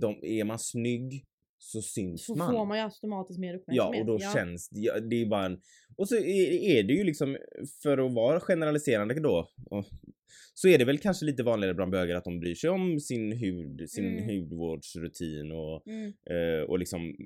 de, 0.00 0.18
är 0.22 0.44
man 0.44 0.58
snygg 0.58 1.24
så 1.60 1.82
syns 1.82 2.26
Så 2.26 2.34
man. 2.34 2.52
får 2.52 2.66
man 2.66 2.78
ju 2.78 2.84
automatiskt 2.84 3.40
mer 3.40 3.52
Ja 3.52 3.58
uppmärksamhet. 3.58 4.00
och 4.00 4.06
då 4.06 4.18
känns 4.18 4.68
det, 4.68 4.80
ja, 4.80 5.00
det 5.00 5.22
är 5.22 5.26
bara 5.26 5.46
en, 5.46 5.60
och 5.96 6.08
så 6.08 6.16
är, 6.16 6.52
är 6.78 6.82
det 6.82 6.92
ju 6.92 7.04
liksom 7.04 7.36
för 7.82 7.98
att 7.98 8.12
vara 8.12 8.40
generaliserande 8.40 9.14
då 9.20 9.48
så 10.54 10.68
är 10.68 10.78
det 10.78 10.84
väl 10.84 10.98
kanske 10.98 11.24
lite 11.26 11.42
vanligare 11.42 11.74
bland 11.74 11.90
bögar 11.92 12.16
att 12.16 12.24
de 12.24 12.40
bryr 12.40 12.54
sig 12.54 12.70
om 12.70 13.00
sin 13.00 13.32
hud, 13.32 13.90
sin 13.90 14.18
Mm. 14.18 14.24
hudvårdsrutin 14.40 15.52
och, 15.52 15.86
Mm. 15.86 16.06
eh, 16.30 16.62
och 16.68 16.78
liksom 16.78 17.16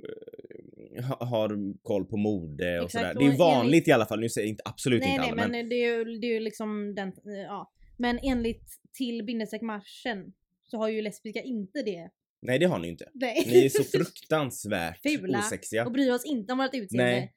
eh, 0.98 1.04
ha, 1.04 1.24
har 1.26 1.74
koll 1.82 2.04
på 2.04 2.16
mode 2.16 2.78
och 2.80 2.84
Exakt, 2.86 2.92
sådär. 3.12 3.28
Det 3.28 3.34
är 3.34 3.38
vanligt 3.38 3.64
enligt- 3.64 3.88
i 3.88 3.92
alla 3.92 4.06
fall, 4.06 4.20
nu 4.20 4.28
säger 4.28 4.46
jag 4.46 4.52
inte 4.52 4.62
absolut 4.64 5.00
Nej 5.00 5.10
inte 5.10 5.20
nej 5.22 5.30
alla 5.30 5.42
men, 5.42 5.50
men, 5.50 5.68
det 5.68 5.74
är 5.74 5.98
ju, 5.98 6.04
det 6.18 6.26
är 6.26 6.32
ju 6.34 6.40
liksom 6.40 6.94
den, 6.94 7.08
eh, 7.08 7.42
ja. 7.46 7.72
Men 7.96 8.18
enligt 8.22 8.68
till 8.92 9.24
bindestreck 9.24 9.62
marschen 9.62 10.32
så 10.70 10.76
har 10.78 10.88
ju 10.88 11.02
lesbiska 11.02 11.42
inte 11.42 11.82
det. 11.82 12.10
nej 12.42 12.58
det 12.58 12.66
har 12.66 12.78
ni 12.78 12.88
inte. 12.88 13.08
Nej. 13.14 13.44
Ni 13.46 13.64
är 13.64 13.68
så 13.68 13.82
fruktansvärt 13.98 15.02
Fula. 15.02 15.38
osexiga. 15.38 15.86
och 15.86 15.92
bryr 15.92 16.12
oss 16.12 16.24
inte 16.24 16.52
om 16.52 16.58
vårt 16.58 16.74
utseende. 16.74 17.04
Nej. 17.12 17.32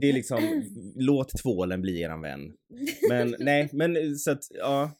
Det 0.00 0.08
är 0.08 0.12
liksom, 0.12 0.64
låt 0.96 1.28
tvålen 1.42 1.82
bli 1.82 2.00
eran 2.00 2.20
vän. 2.20 2.52
Men 3.08 3.34
nej, 3.38 3.68
men 3.72 4.16
så 4.16 4.30
att 4.30 4.44
ja. 4.50 4.90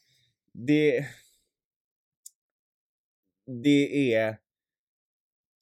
Det... 0.53 1.05
Det 3.63 4.13
är 4.13 4.37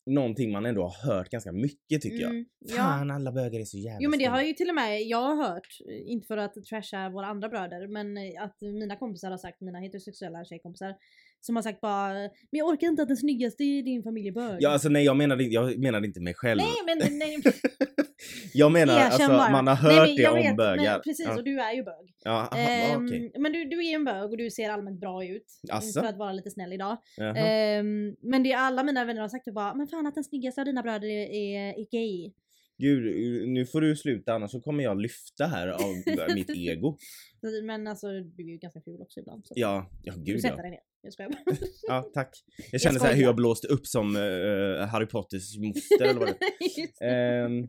någonting 0.06 0.52
man 0.52 0.66
ändå 0.66 0.82
har 0.84 1.14
hört 1.14 1.30
ganska 1.30 1.52
mycket 1.52 2.02
tycker 2.02 2.18
jag. 2.18 2.30
Mm, 2.30 2.46
ja. 2.60 2.76
Fan 2.76 3.12
alla 3.12 3.32
bögar 3.32 3.60
är 3.60 3.66
så 3.66 3.78
jävla 3.78 4.00
Jo 4.02 4.10
men 4.10 4.20
det 4.20 4.26
har 4.26 4.42
ju 4.42 4.54
till 4.54 4.70
och 4.70 4.76
med 4.76 5.02
jag 5.02 5.22
har 5.22 5.36
hört, 5.36 5.68
eh, 5.90 6.12
inte 6.12 6.28
för 6.28 6.38
att 6.38 6.54
trasha 6.54 7.10
våra 7.10 7.28
andra 7.28 7.50
bröder, 7.50 7.88
men 7.88 8.18
eh, 8.18 8.44
att 8.44 8.62
mina 8.62 8.96
kompisar 8.96 9.32
har 9.32 9.38
sagt, 9.38 9.62
mina 9.62 9.80
heterosexuella 9.80 10.46
tjejkompisar, 10.46 10.96
som 11.46 11.56
har 11.56 11.64
sagt 11.64 11.82
bara 11.82 12.14
Men 12.14 12.30
jag 12.52 12.68
orkar 12.68 12.88
inte 12.88 13.02
att 13.02 13.08
den 13.08 13.18
snyggaste 13.18 13.64
i 13.64 13.82
din 13.82 14.04
familj 14.04 14.28
är 14.28 14.32
bög. 14.32 14.58
Ja 14.60 14.70
alltså 14.70 14.90
nej 14.90 15.04
jag 15.06 15.18
menade, 15.18 15.44
jag 15.44 15.80
menade 15.80 16.08
inte 16.08 16.22
mig 16.22 16.34
själv. 16.34 16.62
nej 16.62 16.76
men 16.98 17.18
nej. 17.20 17.38
jag 18.54 18.72
menar 18.72 18.94
Erkänn 18.94 19.12
alltså 19.12 19.28
bara. 19.28 19.52
man 19.52 19.68
har 19.68 19.88
nej, 19.88 19.98
hört 20.00 20.08
men 20.08 20.16
det 20.18 20.28
om 20.28 20.36
vet, 20.36 20.58
bögar. 20.58 20.94
Men, 20.94 21.02
precis 21.02 21.26
Ja, 21.26 21.36
och 21.38 21.44
du 21.44 21.60
är 21.60 21.74
ju 21.74 21.84
bög. 21.84 22.14
ja, 22.24 22.32
aha, 22.32 22.58
Ehm, 22.58 23.06
okej. 23.06 23.32
Men 23.40 23.52
du, 23.52 23.66
du 23.66 23.88
är 23.90 23.96
en 23.96 24.06
bög 24.06 24.32
och 24.32 24.38
du 24.38 24.50
ser 24.50 24.70
allmänt 24.70 25.00
bra 25.00 25.26
ut. 25.26 25.46
Asså? 25.72 26.02
För 26.02 26.08
att 26.08 26.18
vara 26.18 26.32
lite 26.34 26.50
snäll 26.52 26.74
idag. 26.74 26.98
Ehm, 27.36 28.16
men 28.22 28.44
det 28.44 28.54
alla 28.54 28.84
mina 28.84 29.06
vänner 29.06 29.22
har 29.22 29.30
sagt 29.30 29.48
är 29.48 29.52
bara 29.52 29.74
Men 29.76 29.88
fan 29.88 30.08
att 30.08 30.16
den 30.16 30.24
snyggaste 30.24 30.62
av 30.62 30.66
dina 30.66 30.82
bröder 30.82 31.08
är, 31.08 31.30
är, 31.34 31.70
är 31.80 31.88
gay. 31.92 32.34
Gud, 32.78 33.04
nu 33.50 33.66
får 33.66 33.82
du 33.82 33.96
sluta 33.96 34.34
annars 34.34 34.52
så 34.52 34.62
kommer 34.62 34.84
jag 34.84 35.02
lyfta 35.02 35.46
här 35.46 35.68
av 35.68 35.92
mitt 36.36 36.50
ego. 36.58 36.98
Men 37.64 37.88
alltså 37.88 38.08
du 38.08 38.44
är 38.44 38.52
ju 38.52 38.58
ganska 38.58 38.82
ful 38.82 39.02
också 39.02 39.20
ibland. 39.20 39.48
Så 39.48 39.54
Ja, 39.58 39.90
ja 40.04 40.14
du 40.18 40.24
gud 40.24 40.42
sätter 40.42 40.56
ja. 40.58 40.62
dig 40.62 40.72
ner. 40.72 40.80
Jag 41.04 41.14
skojar 41.14 41.30
bara. 41.30 41.58
Ja, 41.88 42.12
tack. 42.14 42.30
Jag 42.72 42.82
känner 42.82 43.00
så 43.00 43.06
här 43.06 43.16
hur 43.16 43.24
jag 43.24 43.36
blåste 43.36 43.68
upp 43.68 43.88
som 43.88 44.16
eh, 44.16 44.88
Harry 44.88 45.06
Potters 45.06 45.58
moster 45.58 46.06
eller 46.06 46.20
vad 46.20 46.28
det 46.28 46.38
det. 47.00 47.06
Ehm, 47.06 47.68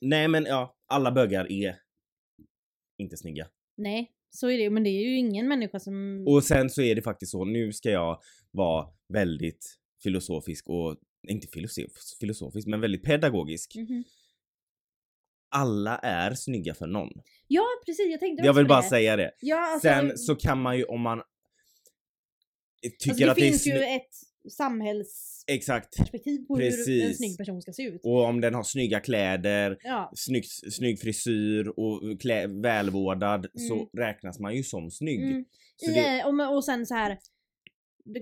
Nej 0.00 0.28
men 0.28 0.44
ja, 0.44 0.76
alla 0.88 1.12
bögar 1.12 1.52
är 1.52 1.76
inte 2.98 3.16
snygga. 3.16 3.48
Nej, 3.76 4.12
så 4.30 4.50
är 4.50 4.58
det. 4.58 4.70
Men 4.70 4.82
det 4.84 4.90
är 4.90 5.02
ju 5.08 5.16
ingen 5.16 5.48
människa 5.48 5.80
som... 5.80 6.24
Och 6.28 6.44
sen 6.44 6.70
så 6.70 6.82
är 6.82 6.94
det 6.94 7.02
faktiskt 7.02 7.32
så, 7.32 7.44
nu 7.44 7.72
ska 7.72 7.90
jag 7.90 8.20
vara 8.50 8.86
väldigt 9.12 9.76
filosofisk 10.02 10.68
och, 10.68 10.96
inte 11.28 11.46
filosofisk, 11.48 12.18
filosofisk 12.20 12.66
men 12.68 12.80
väldigt 12.80 13.02
pedagogisk. 13.04 13.74
Mhm. 13.76 14.04
Alla 15.48 15.98
är 15.98 16.34
snygga 16.34 16.74
för 16.74 16.86
någon. 16.86 17.10
Ja 17.48 17.62
precis, 17.86 18.10
jag 18.10 18.20
tänkte 18.20 18.46
Jag 18.46 18.54
vill 18.54 18.66
bara 18.66 18.80
det. 18.82 18.88
säga 18.88 19.16
det. 19.16 19.30
Ja, 19.40 19.72
alltså, 19.72 19.88
Sen 19.88 20.18
så 20.18 20.34
kan 20.36 20.62
man 20.62 20.78
ju 20.78 20.84
om 20.84 21.00
man 21.00 21.22
tycker 22.90 23.10
alltså, 23.10 23.24
det 23.24 23.30
att 23.30 23.36
det 23.36 23.42
är 23.46 23.50
finns 23.50 23.66
ju 23.66 23.72
ett 23.82 24.10
samhällsperspektiv 24.52 26.46
på 26.46 26.56
hur 26.56 26.64
en 26.64 26.70
Precis. 26.70 27.16
snygg 27.16 27.38
person 27.38 27.62
ska 27.62 27.72
se 27.72 27.82
ut. 27.82 28.00
Och 28.04 28.24
om 28.24 28.40
den 28.40 28.54
har 28.54 28.62
snygga 28.62 29.00
kläder, 29.00 29.78
Ja, 29.84 30.12
snygg, 30.16 30.44
snygg 30.72 31.00
frisyr 31.00 31.68
och 31.76 32.20
klä, 32.20 32.46
välvårdad 32.46 33.46
så 33.54 33.74
Mm. 33.74 33.86
räknas 33.98 34.38
man 34.40 34.56
ju 34.56 34.62
som 34.62 34.90
snygg. 34.90 35.22
mm. 35.22 35.44
Så 35.76 35.90
I, 35.90 35.94
det, 35.94 36.20
eh, 36.20 36.26
och, 36.26 36.56
och 36.56 36.64
sen 36.64 36.86
så 36.86 36.94
här 36.94 37.18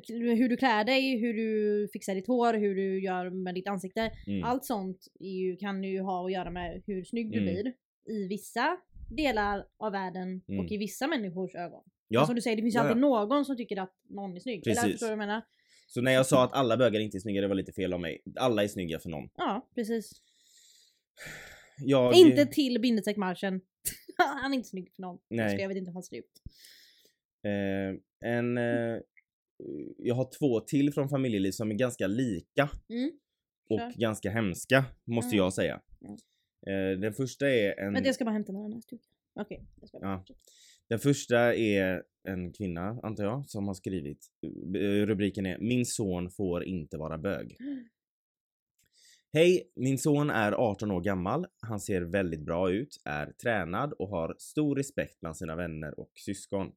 hur 0.08 0.48
du 0.48 0.56
klär 0.56 0.84
dig, 0.84 1.18
hur 1.18 1.34
du 1.34 1.88
fixar 1.92 2.14
ditt 2.14 2.26
hår, 2.26 2.54
hur 2.54 2.74
du 2.74 3.00
gör 3.02 3.30
med 3.30 3.54
ditt 3.54 3.68
ansikte. 3.68 4.10
mm, 4.26 4.44
Allt 4.44 4.64
sånt 4.64 4.98
ju, 5.20 5.56
kan 5.56 5.84
ju 5.84 6.00
ha 6.00 6.26
att 6.26 6.32
göra 6.32 6.50
med 6.50 6.82
hur 6.86 7.04
snygg 7.04 7.32
du 7.32 7.38
Mm. 7.38 7.44
blir 7.54 7.72
i 8.16 8.28
vissa 8.28 8.76
delar 9.10 9.64
av 9.78 9.92
världen 9.92 10.42
Mm. 10.48 10.60
och 10.64 10.72
i 10.72 10.76
vissa 10.76 11.06
människors 11.06 11.54
ögon. 11.54 11.82
Ja. 12.08 12.20
Och 12.20 12.26
som 12.26 12.34
du 12.36 12.42
säger, 12.42 12.56
det 12.56 12.62
finns 12.62 12.74
Ja, 12.74 12.80
alltid 12.80 12.96
någon 12.96 13.44
som 13.44 13.56
tycker 13.56 13.76
att 13.80 13.94
någon 14.08 14.36
är 14.36 14.40
snygg. 14.40 14.66
Eller 14.66 14.74
Precis. 14.74 14.92
förstår 14.92 15.06
du 15.06 15.10
vad 15.16 15.22
jag 15.22 15.28
menar? 15.28 15.42
Så 15.86 16.00
när 16.00 16.12
jag 16.12 16.26
sa 16.26 16.44
att 16.44 16.52
alla 16.52 16.76
bögar 16.76 17.00
inte 17.00 17.16
är 17.16 17.20
snygga, 17.20 17.40
det 17.40 17.48
var 17.48 17.54
lite 17.54 17.72
fel 17.72 17.92
av 17.92 18.00
mig. 18.00 18.22
Alla 18.36 18.64
är 18.64 18.68
snygga 18.68 18.98
för 18.98 19.08
någon. 19.10 19.28
Ja, 19.36 19.68
precis. 19.74 20.12
Jag, 21.78 22.14
Inte 22.14 22.46
till 22.46 22.80
bindestreck 22.80 23.16
marschen. 23.16 23.60
han 24.42 24.52
är 24.52 24.56
inte 24.56 24.68
snygg 24.68 24.92
för 24.94 25.02
någon. 25.02 25.18
Nej. 25.30 25.60
Jag, 25.60 25.68
vet 25.68 25.76
inte 25.76 25.88
hur 25.90 25.94
han 25.94 26.02
ser 26.02 26.16
ut. 26.16 26.42
eh, 27.42 28.30
en, 28.30 28.58
eh, 28.58 28.98
jag 29.98 30.14
har 30.14 30.30
två 30.38 30.60
till 30.60 30.92
från 30.92 31.08
familjeliv 31.08 31.50
som 31.50 31.70
är 31.70 31.74
ganska 31.74 32.06
lika 32.06 32.70
Mm. 32.88 33.10
och 33.70 33.78
Kör. 33.78 33.92
ganska 34.00 34.30
hemska, 34.30 34.84
måste 35.04 35.28
Mm. 35.28 35.38
jag 35.38 35.52
säga. 35.52 35.80
Mm. 36.00 36.14
Eh, 36.94 36.98
den 37.00 37.12
första 37.14 37.50
är 37.50 37.78
en... 37.80 37.92
Vänta 37.92 38.08
jag 38.08 38.14
ska 38.14 38.24
bara 38.24 38.30
hämta 38.32 38.52
den 38.52 38.72
här 38.72 38.80
stugan. 38.80 39.04
Okej, 39.34 39.66
jag 39.80 39.88
ska 39.88 39.98
bara 40.00 40.10
Ja. 40.28 40.34
Den 40.88 40.98
första 40.98 41.54
är 41.54 42.02
en 42.28 42.52
kvinna, 42.52 43.00
antar 43.02 43.24
jag, 43.24 43.48
som 43.48 43.66
har 43.66 43.74
skrivit. 43.74 44.26
Eh, 44.76 45.06
rubriken 45.06 45.46
är 45.46 45.58
Min 45.58 45.86
son 45.86 46.30
får 46.30 46.64
inte 46.64 46.96
vara 46.96 47.18
bög. 47.18 47.56
Hej, 49.32 49.72
min 49.76 49.98
son 49.98 50.30
är 50.30 50.52
18 50.52 50.90
år 50.90 51.00
gammal. 51.00 51.46
Han 51.60 51.80
ser 51.80 52.02
väldigt 52.02 52.44
bra 52.44 52.70
ut, 52.70 53.00
är 53.04 53.32
tränad 53.32 53.92
och 53.92 54.08
har 54.08 54.36
stor 54.38 54.76
respekt 54.76 55.20
bland 55.20 55.36
sina 55.36 55.56
vänner 55.56 56.00
och 56.00 56.12
syskon. 56.14 56.72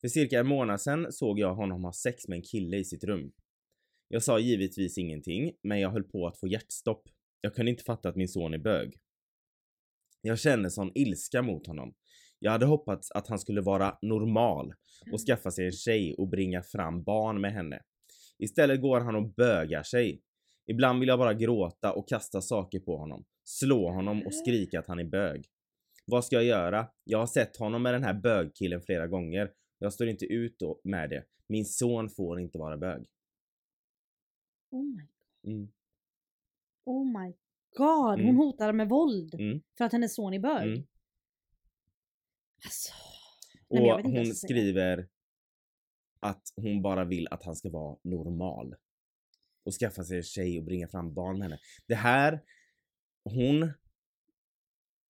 För 0.00 0.08
cirka 0.08 0.40
en 0.40 0.46
månad 0.46 0.80
sedan 0.80 1.12
såg 1.12 1.38
jag 1.38 1.54
honom 1.54 1.84
ha 1.84 1.92
sex 1.92 2.28
med 2.28 2.36
en 2.36 2.42
kille 2.42 2.76
i 2.76 2.84
sitt 2.84 3.04
rum. 3.04 3.32
Jag 4.08 4.22
sa 4.22 4.38
givetvis 4.38 4.98
ingenting, 4.98 5.52
men 5.62 5.80
jag 5.80 5.90
höll 5.90 6.04
på 6.04 6.26
att 6.26 6.40
få 6.40 6.48
hjärtstopp. 6.48 7.08
Jag 7.40 7.54
kunde 7.54 7.70
inte 7.70 7.84
fatta 7.84 8.08
att 8.08 8.16
min 8.16 8.28
son 8.28 8.54
är 8.54 8.58
bög. 8.58 8.98
Jag 10.20 10.38
kände 10.38 10.70
sån 10.70 10.92
ilska 10.94 11.42
mot 11.42 11.66
honom. 11.66 11.94
Jag 12.38 12.50
hade 12.52 12.66
hoppats 12.66 13.10
att 13.10 13.28
han 13.28 13.38
skulle 13.38 13.60
vara 13.60 13.98
normal 14.02 14.74
och 15.12 15.18
skaffa 15.26 15.50
sig 15.50 15.66
en 15.66 15.72
tjej 15.72 16.14
och 16.14 16.28
bringa 16.28 16.62
fram 16.62 17.02
barn 17.02 17.40
med 17.40 17.52
henne. 17.52 17.82
Istället 18.38 18.80
går 18.80 19.00
han 19.00 19.16
och 19.16 19.28
bögar 19.34 19.82
sig. 19.82 20.22
Ibland 20.66 21.00
vill 21.00 21.08
jag 21.08 21.18
bara 21.18 21.34
gråta 21.34 21.92
och 21.92 22.08
kasta 22.08 22.40
saker 22.40 22.80
på 22.80 22.96
honom, 22.96 23.24
slå 23.44 23.90
honom 23.90 24.22
och 24.26 24.34
skrika 24.34 24.78
att 24.78 24.86
han 24.86 24.98
är 24.98 25.04
bög. 25.04 25.46
Vad 26.06 26.24
ska 26.24 26.36
jag 26.36 26.44
göra? 26.44 26.86
Jag 27.04 27.18
har 27.18 27.26
sett 27.26 27.56
honom 27.56 27.82
med 27.82 27.94
den 27.94 28.02
här 28.04 28.14
bögkillen 28.14 28.80
flera 28.82 29.06
gånger. 29.06 29.52
Jag 29.78 29.92
står 29.92 30.08
inte 30.08 30.24
ut 30.26 30.58
då 30.58 30.80
med 30.84 31.10
det. 31.10 31.24
Min 31.46 31.64
son 31.64 32.08
får 32.08 32.40
inte 32.40 32.58
vara 32.58 32.76
bög. 32.76 33.06
Oh 34.70 34.84
my, 34.84 35.02
Mm. 35.52 35.68
oh 36.84 37.04
my 37.20 37.32
god, 37.76 38.10
hon 38.10 38.20
Mm. 38.20 38.36
hotar 38.36 38.72
med 38.72 38.88
våld 38.88 39.34
Mm. 39.34 39.60
för 39.78 39.84
att 39.84 39.92
hennes 39.92 40.14
son 40.14 40.34
är 40.34 40.38
bög. 40.38 40.68
Alltså, 42.64 42.92
Och 43.68 43.80
Nej, 43.80 44.02
hon 44.02 44.34
skriver 44.34 45.08
att 46.20 46.42
hon 46.56 46.82
bara 46.82 47.04
vill 47.04 47.28
att 47.30 47.44
han 47.44 47.56
ska 47.56 47.70
vara 47.70 47.96
normal. 48.04 48.74
Och 49.64 49.72
skaffa 49.72 50.04
sig 50.04 50.16
en 50.16 50.22
tjej 50.22 50.58
och 50.58 50.64
bringa 50.64 50.88
fram 50.88 51.14
barn 51.14 51.38
med 51.38 51.42
henne. 51.48 51.58
Det 51.86 51.94
här, 51.94 52.40
hon 53.24 53.62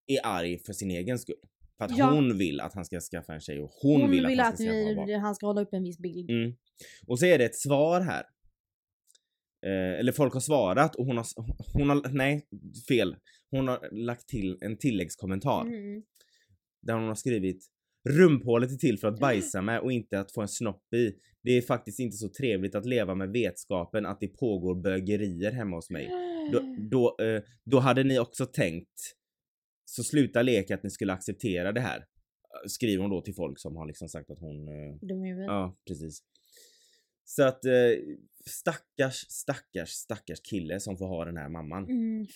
är 0.06 0.20
arg 0.26 0.58
för 0.58 0.72
sin 0.72 0.90
egen 0.90 1.18
skull. 1.18 1.36
För 1.78 1.84
att 1.84 1.98
Ja. 1.98 2.10
hon 2.10 2.38
vill 2.38 2.60
att 2.60 2.74
han 2.74 2.84
ska 2.84 3.00
skaffa 3.00 3.34
en 3.34 3.40
tjej 3.40 3.60
och 3.60 3.70
hon, 3.82 4.00
hon 4.00 4.10
vill, 4.10 4.26
vill 4.26 4.40
att 4.40 4.46
att 4.46 4.50
han 4.50 4.56
ska 4.56 4.64
skaffa 4.72 4.94
barn. 4.96 5.06
vi, 5.06 5.14
han 5.14 5.34
ska 5.34 5.46
hålla 5.46 5.60
upp 5.60 5.72
en 5.72 5.82
viss 5.82 5.98
bild. 5.98 6.30
Mm. 6.30 6.56
Och 7.06 7.18
så 7.18 7.26
är 7.26 7.38
det 7.38 7.44
ett 7.44 7.56
svar 7.56 8.00
här. 8.00 8.24
Eh, 9.66 10.00
eller 10.00 10.12
folk 10.12 10.32
har 10.32 10.40
svarat 10.40 10.94
och 10.94 11.06
hon 11.06 11.16
har, 11.16 11.26
hon 11.72 11.88
har, 11.88 12.08
nej 12.08 12.46
fel. 12.88 13.16
Hon 13.50 13.68
har 13.68 13.88
lagt 13.92 14.28
till 14.28 14.58
en 14.60 14.78
tilläggskommentar. 14.78 15.60
Mm. 15.62 16.02
Där 16.86 16.94
hon 16.94 17.08
har 17.08 17.14
skrivit 17.14 17.66
Rumphålet 18.08 18.72
är 18.72 18.76
till 18.76 18.98
för 18.98 19.08
att 19.08 19.20
bajsa 19.20 19.62
med 19.62 19.80
och 19.80 19.92
inte 19.92 20.20
att 20.20 20.32
få 20.32 20.42
en 20.42 20.48
snopp 20.48 20.94
i. 20.94 21.12
Det 21.42 21.50
är 21.50 21.62
faktiskt 21.62 22.00
inte 22.00 22.16
så 22.16 22.28
trevligt 22.28 22.74
att 22.74 22.86
leva 22.86 23.14
med 23.14 23.30
vetskapen 23.30 24.06
att 24.06 24.20
det 24.20 24.28
pågår 24.28 24.74
bögerier 24.74 25.52
hemma 25.52 25.76
hos 25.76 25.90
mig. 25.90 26.08
Då, 26.52 26.60
då, 26.90 27.24
eh, 27.24 27.42
då 27.64 27.78
hade 27.78 28.04
ni 28.04 28.18
också 28.18 28.46
tänkt 28.46 29.00
så 29.84 30.02
sluta 30.02 30.42
leka 30.42 30.74
att 30.74 30.82
ni 30.82 30.90
skulle 30.90 31.12
acceptera 31.12 31.72
det 31.72 31.80
här. 31.80 32.04
Skriver 32.66 33.02
hon 33.02 33.10
då 33.10 33.20
till 33.20 33.34
folk 33.34 33.58
som 33.58 33.76
har 33.76 33.86
liksom 33.86 34.08
sagt 34.08 34.30
att 34.30 34.38
hon 34.38 34.68
eh, 34.68 34.96
Dum 35.00 35.24
i 35.24 35.28
huvudet. 35.28 35.46
Ja, 35.46 35.76
precis. 35.88 36.22
Så 37.28 37.42
att 37.42 37.64
eh, 37.64 37.72
stackars, 38.46 39.26
stackars, 39.28 39.88
stackars 39.90 40.40
kille 40.40 40.80
som 40.80 40.96
får 40.96 41.06
ha 41.06 41.24
den 41.24 41.36
här 41.36 41.48
mamman. 41.48 41.84
Mm. 41.84 42.26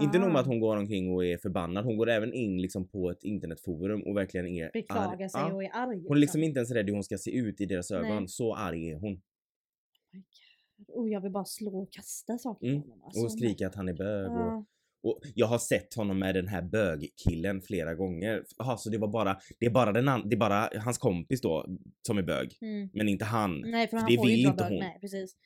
Inte 0.00 0.18
nog 0.18 0.32
med 0.32 0.40
att 0.40 0.46
hon 0.46 0.60
går 0.60 0.76
omkring 0.76 1.12
och 1.14 1.24
är 1.24 1.38
förbannad, 1.38 1.84
hon 1.84 1.96
går 1.96 2.08
även 2.10 2.32
in 2.32 2.62
liksom 2.62 2.88
på 2.88 3.10
ett 3.10 3.24
internetforum 3.24 4.02
och 4.02 4.16
verkligen 4.16 4.46
är 4.46 4.70
beklagar 4.72 5.22
arg. 5.22 5.28
sig 5.30 5.42
och 5.42 5.64
är 5.64 5.70
arg. 5.72 6.04
Hon 6.08 6.16
är 6.16 6.20
liksom 6.20 6.42
inte 6.42 6.58
ens 6.58 6.70
rädd 6.70 6.86
hur 6.86 6.92
hon 6.94 7.04
ska 7.04 7.18
se 7.18 7.30
ut 7.30 7.60
i 7.60 7.66
deras 7.66 7.90
ögon, 7.90 8.16
Nej. 8.16 8.28
så 8.28 8.54
arg 8.54 8.90
är 8.90 8.96
hon. 8.96 9.20
Och 10.88 11.08
jag 11.08 11.20
vill 11.20 11.32
bara 11.32 11.44
slå 11.44 11.82
och 11.82 11.92
kasta 11.92 12.38
saker 12.38 12.66
Mm, 12.68 12.82
på 12.82 12.88
honom. 12.88 13.04
Alltså, 13.04 13.24
Och 13.24 13.32
skriker 13.32 13.66
att 13.66 13.74
han 13.74 13.88
är 13.88 13.94
bög 13.94 14.30
och, 14.30 14.36
Ja. 14.36 14.64
Och 15.04 15.20
jag 15.34 15.46
har 15.46 15.58
sett 15.58 15.94
honom 15.94 16.18
med 16.18 16.34
den 16.34 16.48
här 16.48 16.62
bögkillen 16.62 17.60
flera 17.62 17.94
gånger. 17.94 18.42
Jaha, 18.58 18.76
så 18.76 18.90
det 18.90 18.98
var 18.98 19.08
bara, 19.08 19.36
det 19.60 19.66
är 19.66 19.70
bara 19.70 19.92
den 19.92 20.08
an- 20.08 20.28
det 20.28 20.34
är 20.36 20.38
bara 20.38 20.68
hans 20.84 20.98
kompis 20.98 21.40
då 21.40 21.66
som 22.06 22.18
är 22.18 22.22
bög, 22.22 22.58
Mm. 22.62 22.88
men 22.92 23.08
inte 23.08 23.24
han. 23.24 23.60
Nej 23.60 23.88
för 23.88 23.96
han 23.96 24.06
det 24.10 24.16
får 24.16 24.26
vill 24.26 24.46
inte 24.46 24.62
bög. 24.64 24.68
hon. 24.72 24.78
Nej 24.78 24.98
precis. 25.00 25.36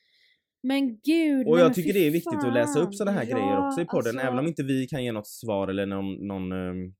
Men 0.63 0.99
gud. 0.99 1.47
Och 1.47 1.55
nej, 1.55 1.63
jag 1.63 1.73
tycker 1.73 1.93
det 1.93 2.07
är 2.07 2.11
viktigt 2.11 2.43
att 2.43 2.53
läsa 2.53 2.79
upp 2.79 2.95
sådana 2.95 3.17
här 3.19 3.25
fan. 3.25 3.35
grejer 3.39 3.67
också 3.67 3.81
i 3.81 3.85
podden, 3.85 4.15
alltså, 4.15 4.27
även 4.27 4.39
om 4.39 4.47
inte 4.47 4.63
vi 4.63 4.87
kan 4.87 5.03
ge 5.03 5.11
något 5.11 5.27
svar 5.27 5.67
eller 5.67 5.85
någon, 5.85 6.27
någon, 6.27 6.51
ehm, 6.51 6.93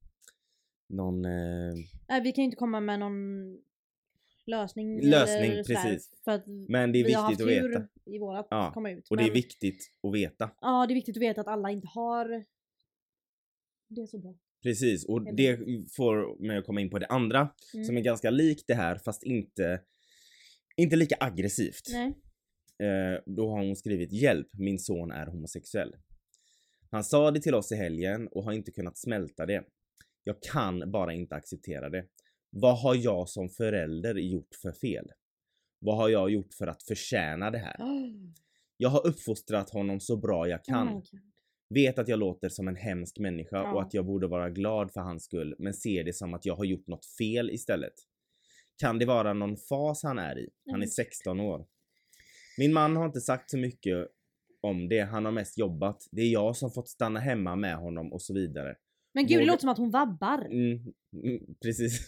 någon 0.89 1.25
eh, 1.25 1.73
Nej, 2.09 2.21
vi 2.21 2.31
kan 2.31 2.41
ju 2.41 2.45
inte 2.45 2.57
komma 2.57 2.79
med 2.79 2.99
någon 2.99 3.13
lösning. 4.49 5.01
Lösning, 5.01 5.51
eller 5.51 5.63
sådär, 5.63 5.83
precis. 5.83 6.11
För 6.23 6.31
att 6.31 6.43
men 6.47 6.91
det 6.91 6.99
är 6.99 7.03
vi 7.05 7.13
har 7.13 7.21
haft 7.21 7.31
viktigt 7.39 7.47
att 7.57 7.63
tur 7.63 7.69
veta. 7.69 7.87
i 8.05 8.19
vårat 8.19 8.47
Ja, 8.49 8.71
komma 8.73 8.91
ut. 8.91 9.07
Och 9.09 9.17
det 9.17 9.23
är 9.23 9.27
Men- 9.27 9.33
viktigt 9.33 9.91
att 10.07 10.13
veta. 10.13 10.51
Ja, 10.61 10.85
det 10.87 10.93
är 10.93 10.95
viktigt 10.95 11.17
att 11.17 11.21
veta 11.23 11.41
att 11.41 11.47
alla 11.47 11.71
inte 11.71 11.87
har 11.87 12.45
det 13.89 14.01
är 14.01 14.05
så 14.05 14.19
bra. 14.19 14.35
Precis, 14.63 15.05
och 15.05 15.21
Eller- 15.27 15.31
det 15.33 15.57
får 15.95 16.45
mig 16.47 16.57
att 16.57 16.65
komma 16.65 16.81
in 16.81 16.89
på 16.89 16.99
det 16.99 17.05
andra 17.07 17.49
Mm. 17.73 17.85
som 17.85 17.97
är 17.97 18.01
ganska 18.01 18.29
likt 18.29 18.63
det 18.67 18.73
här 18.73 18.97
fast 18.97 19.23
inte, 19.23 19.81
inte 20.77 20.95
lika 20.95 21.15
aggressivt. 21.19 21.87
Nej. 21.91 22.07
Eh, 22.83 23.21
då 23.25 23.49
har 23.49 23.65
hon 23.65 23.75
skrivit 23.75 24.11
hjälp, 24.11 24.47
min 24.53 24.79
son 24.79 25.11
är 25.11 25.27
homosexuell. 25.27 25.95
Han 26.91 27.03
sa 27.03 27.31
det 27.31 27.39
till 27.41 27.55
oss 27.55 27.71
i 27.71 27.75
helgen 27.75 28.27
och 28.27 28.43
har 28.43 28.51
inte 28.53 28.71
kunnat 28.71 28.97
smälta 28.97 29.45
det. 29.45 29.63
Jag 30.23 30.41
kan 30.41 30.91
bara 30.91 31.13
inte 31.13 31.35
acceptera 31.35 31.89
det. 31.89 32.05
Vad 32.49 32.79
har 32.79 32.95
jag 32.95 33.29
som 33.29 33.49
förälder 33.49 34.15
gjort 34.15 34.55
för 34.61 34.71
fel? 34.71 35.11
Vad 35.79 35.97
har 35.97 36.09
jag 36.09 36.29
gjort 36.29 36.53
för 36.53 36.67
att 36.67 36.83
förtjäna 36.83 37.51
det 37.51 37.57
här? 37.57 37.75
Jag 38.81 38.89
har 38.89 39.07
uppfostrat 39.07 39.69
honom 39.69 39.99
så 39.99 40.17
bra 40.17 40.47
jag 40.47 40.63
kan. 40.65 40.87
Oh 40.87 40.93
God. 40.93 41.07
Vet 41.69 41.99
att 41.99 42.07
jag 42.07 42.19
låter 42.19 42.49
som 42.49 42.67
en 42.67 42.75
hemsk 42.75 43.19
människa 43.19 43.71
och 43.73 43.81
att 43.81 43.93
jag 43.93 44.05
borde 44.05 44.27
vara 44.27 44.49
glad 44.49 44.91
för 44.91 45.01
hans 45.01 45.23
skull, 45.23 45.55
men 45.59 45.73
ser 45.73 46.03
det 46.03 46.13
som 46.13 46.33
att 46.33 46.45
jag 46.45 46.55
har 46.55 46.65
gjort 46.65 46.87
något 46.87 47.05
fel 47.05 47.49
istället. 47.49 47.93
Kan 48.77 48.99
det 48.99 49.05
vara 49.05 49.33
någon 49.33 49.57
fas 49.57 50.03
han 50.03 50.19
är 50.19 50.39
i? 50.39 50.49
Han 50.65 50.75
är 50.75 50.77
Mm. 50.77 50.87
16 50.89 51.39
år. 51.39 51.65
Min 52.57 52.73
man 52.73 52.95
har 52.95 53.05
inte 53.05 53.21
sagt 53.21 53.51
så 53.51 53.57
mycket 53.57 54.07
om 54.61 54.89
det, 54.89 54.99
han 55.01 55.25
har 55.25 55.31
mest 55.31 55.57
jobbat. 55.57 56.07
Det 56.11 56.21
är 56.21 56.29
jag 56.29 56.55
som 56.55 56.71
fått 56.71 56.89
stanna 56.89 57.19
hemma 57.19 57.55
med 57.55 57.75
honom 57.77 58.13
och 58.13 58.21
så 58.21 58.33
vidare. 58.33 58.75
Men 59.13 59.23
gud, 59.27 59.29
det 59.31 59.35
Vågar- 59.37 59.47
låter 59.47 59.59
som 59.61 59.69
att 59.69 59.77
hon 59.77 59.91
vabbar. 59.91 60.45
Mm, 60.45 60.79
mm, 61.23 61.39
precis. 61.61 62.05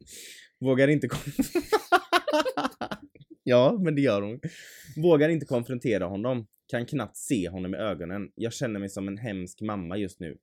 Vågar 0.60 0.88
inte 0.88 1.08
kom- 1.08 1.32
Ja, 3.42 3.78
men 3.82 3.94
det 3.94 4.00
gör 4.02 4.22
hon. 4.22 4.40
Vågar 4.96 5.28
inte 5.28 5.46
konfrontera 5.46 6.04
honom. 6.06 6.46
Kan 6.66 6.86
knappt 6.86 7.16
se 7.16 7.48
honom 7.48 7.74
i 7.74 7.78
ögonen. 7.78 8.30
Jag 8.34 8.52
känner 8.52 8.80
mig 8.80 8.88
som 8.88 9.08
en 9.08 9.18
hemsk 9.18 9.60
mamma 9.60 9.96
just 9.96 10.20
nu. 10.20 10.36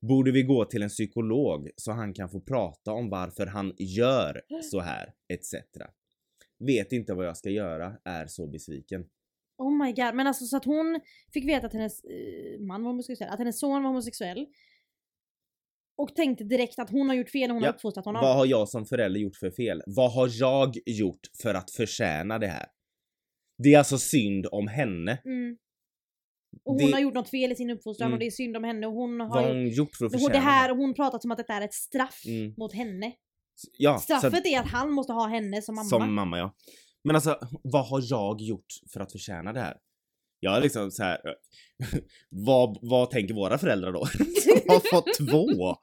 Borde 0.00 0.32
vi 0.32 0.42
gå 0.42 0.64
till 0.64 0.82
en 0.82 0.88
psykolog 0.88 1.70
så 1.76 1.92
han 1.92 2.14
kan 2.14 2.30
få 2.30 2.40
prata 2.40 2.92
om 2.92 3.10
varför 3.10 3.46
han 3.46 3.74
gör 3.78 4.40
så 4.70 4.80
här, 4.80 5.12
etc. 5.28 5.54
Vet 6.58 6.92
inte 6.92 7.14
vad 7.14 7.26
jag 7.26 7.36
ska 7.36 7.50
göra, 7.50 7.96
är 8.04 8.26
så 8.26 8.46
besviken. 8.46 9.04
Oh 9.58 9.84
my 9.84 9.92
god, 9.92 10.14
men 10.14 10.26
alltså 10.26 10.44
så 10.44 10.56
att 10.56 10.64
hon 10.64 11.00
fick 11.32 11.48
veta 11.48 11.66
att 11.66 11.72
hennes 11.72 12.04
eh, 12.04 12.60
man 12.60 12.82
var 12.82 12.90
homosexuell, 12.90 13.30
att 13.30 13.38
hennes 13.38 13.58
son 13.60 13.82
var 13.82 13.88
homosexuell. 13.90 14.46
Och 16.02 16.14
tänkte 16.14 16.44
direkt 16.44 16.78
att 16.78 16.90
hon 16.90 17.08
har 17.08 17.14
gjort 17.16 17.30
fel 17.30 17.48
när 17.48 17.54
hon 17.54 17.62
Ja, 17.62 17.68
har 17.68 17.74
uppfostrat 17.74 18.04
honom. 18.04 18.22
Vad 18.22 18.36
har 18.36 18.46
jag 18.46 18.68
som 18.68 18.86
förälder 18.86 19.20
gjort 19.20 19.36
för 19.36 19.50
fel? 19.50 19.82
Vad 19.86 20.12
har 20.12 20.28
jag 20.32 20.76
gjort 20.86 21.20
för 21.42 21.54
att 21.54 21.70
förtjäna 21.70 22.38
det 22.38 22.46
här? 22.46 22.66
Det 23.58 23.74
är 23.74 23.78
alltså 23.78 23.98
synd 23.98 24.46
om 24.52 24.68
henne. 24.68 25.18
Mm. 25.24 25.56
Och 26.64 26.74
hon 26.74 26.86
Det- 26.86 26.92
har 26.92 27.00
gjort 27.00 27.14
något 27.14 27.28
fel 27.30 27.52
i 27.52 27.54
sin 27.54 27.70
uppfostran 27.70 28.06
Mm. 28.06 28.12
och 28.14 28.18
det 28.20 28.26
är 28.26 28.30
synd 28.30 28.56
om 28.56 28.64
henne 28.64 28.86
och 28.86 28.92
hon 28.92 29.20
har 29.20 29.28
Vad 29.28 29.44
har 29.44 29.54
hon 29.54 29.68
gjort 29.68 29.96
för 29.96 30.06
att 30.06 30.14
och 30.14 30.20
förtjäna 30.20 30.32
det 30.44 30.50
här, 30.50 30.74
hon 30.74 30.94
pratat 30.94 31.22
som 31.22 31.30
att 31.30 31.38
detta 31.38 31.52
är 31.54 31.60
ett 31.60 31.74
straff 31.74 32.22
Mm. 32.26 32.54
mot 32.56 32.74
henne. 32.74 33.12
Ja, 33.78 33.98
Straffet 33.98 34.34
att, 34.34 34.46
är 34.46 34.60
att 34.60 34.68
han 34.70 34.92
måste 34.92 35.12
ha 35.12 35.26
henne 35.28 35.62
som 35.62 35.74
mamma. 35.74 35.88
som 35.88 36.14
mamma 36.14 36.38
ja. 36.38 36.54
Men 37.04 37.16
alltså, 37.16 37.38
vad 37.62 37.86
har 37.88 38.00
jag 38.04 38.40
gjort 38.40 38.66
för 38.92 39.00
att 39.00 39.12
förtjäna 39.12 39.52
det 39.52 39.60
här? 39.60 39.76
Jag 40.44 40.56
är 40.56 40.60
liksom 40.60 40.90
så 40.90 41.02
här. 41.02 41.20
eh, 41.28 41.34
vad, 42.30 42.78
vad 42.82 43.10
tänker 43.10 43.34
våra 43.34 43.58
föräldrar 43.58 43.92
då? 43.92 44.06
Som 44.42 44.60
har 44.68 44.80
fått 44.90 45.14
två? 45.30 45.76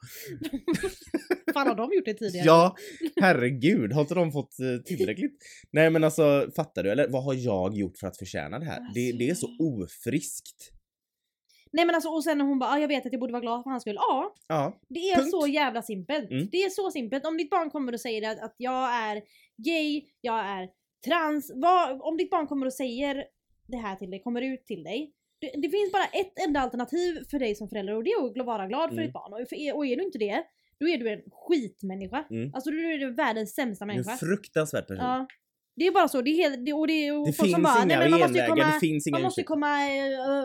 Fan 1.54 1.66
har 1.66 1.74
de 1.74 1.90
gjort 1.94 2.04
det 2.04 2.14
tidigare? 2.14 2.46
Ja, 2.46 2.76
herregud, 3.20 3.92
har 3.92 4.00
inte 4.00 4.14
de 4.14 4.32
fått 4.32 4.60
eh, 4.60 4.82
tillräckligt? 4.84 5.36
Nej 5.72 5.90
men 5.90 6.04
alltså, 6.04 6.50
fattar 6.56 6.82
du? 6.82 6.90
Eller 6.90 7.08
vad 7.08 7.24
har 7.24 7.34
jag 7.34 7.74
gjort 7.74 7.98
för 7.98 8.06
att 8.06 8.16
förtjäna 8.18 8.58
det 8.58 8.64
här? 8.64 8.80
Det, 8.94 9.12
det 9.12 9.30
är 9.30 9.34
så 9.34 9.48
ofriskt. 9.60 10.70
Nej 11.72 11.84
men 11.86 11.94
alltså 11.94 12.08
och 12.10 12.24
sen 12.24 12.38
när 12.38 12.44
hon 12.44 12.58
bara 12.58 12.70
ah, 12.70 12.78
jag 12.78 12.88
vet 12.88 13.06
att 13.06 13.12
jag 13.12 13.20
borde 13.20 13.32
vara 13.32 13.42
glad 13.42 13.62
för 13.62 13.70
hans 13.70 13.82
skull. 13.82 13.94
Ja, 13.98 14.34
Ja, 14.48 14.80
det 14.88 15.00
är 15.00 15.16
Punkt. 15.16 15.30
så 15.30 15.46
jävla 15.46 15.82
simpelt. 15.82 16.30
Mm. 16.30 16.48
Det 16.52 16.56
är 16.56 16.70
så 16.70 16.90
simpelt. 16.90 17.26
Om 17.26 17.36
ditt 17.36 17.50
barn 17.50 17.70
kommer 17.70 17.92
och 17.92 18.00
säger 18.00 18.30
att, 18.30 18.38
att 18.42 18.54
jag 18.56 18.94
är 18.94 19.22
gay, 19.56 20.02
jag 20.20 20.38
är 20.38 20.68
trans. 21.06 21.52
Vad, 21.54 22.00
om 22.02 22.16
ditt 22.16 22.30
barn 22.30 22.46
kommer 22.46 22.66
och 22.66 22.72
säger 22.72 23.24
det 23.70 23.76
här 23.76 23.96
till 23.96 24.10
dig, 24.10 24.22
kommer 24.22 24.42
ut 24.42 24.66
till 24.66 24.82
dig. 24.82 25.12
Det, 25.40 25.46
det 25.62 25.68
finns 25.70 25.92
bara 25.92 26.04
ett 26.04 26.32
enda 26.46 26.60
alternativ 26.60 27.24
för 27.30 27.38
dig 27.38 27.54
som 27.54 27.68
förälder 27.68 27.94
och 27.96 28.04
det 28.04 28.10
är 28.10 28.40
att 28.40 28.46
vara 28.46 28.66
glad 28.66 28.88
för 28.88 28.94
Mm. 28.96 29.04
ditt 29.06 29.12
barn. 29.12 29.32
Och, 29.32 29.48
för, 29.48 29.76
och 29.76 29.86
är 29.86 29.96
du 29.96 30.02
inte 30.04 30.18
det, 30.18 30.42
då 30.80 30.88
är 30.88 30.98
du 30.98 31.10
en 31.12 31.20
skitmänniska. 31.32 32.24
Mm. 32.30 32.54
Alltså 32.54 32.70
du 32.70 32.92
är 32.92 33.10
världens 33.10 33.54
sämsta 33.54 33.84
Du 33.84 33.86
människa. 33.86 34.12
en 34.12 34.18
fruktansvärd 34.18 34.86
person. 34.86 35.04
Ja. 35.04 35.26
Det 35.76 35.86
är 35.86 35.92
bara 35.92 36.08
så, 36.08 36.22
det 36.22 36.30
är 36.30 36.34
helt, 36.36 36.66
det, 36.66 36.72
och 36.72 36.86
det, 36.86 37.12
och 37.12 37.26
Det 37.26 37.32
folk 37.32 37.46
finns 37.46 37.54
som 37.54 37.62
bara, 37.62 37.76
inga 37.84 37.98
nej, 37.98 38.10
man 38.10 38.20
måste 38.20 38.46
komma, 38.46 38.66
det 38.74 38.80
finns 38.80 39.06
inga 39.06 39.14
man 39.14 39.22
måste 39.22 39.40
ursäkter. 39.40 39.54
komma 39.54 39.72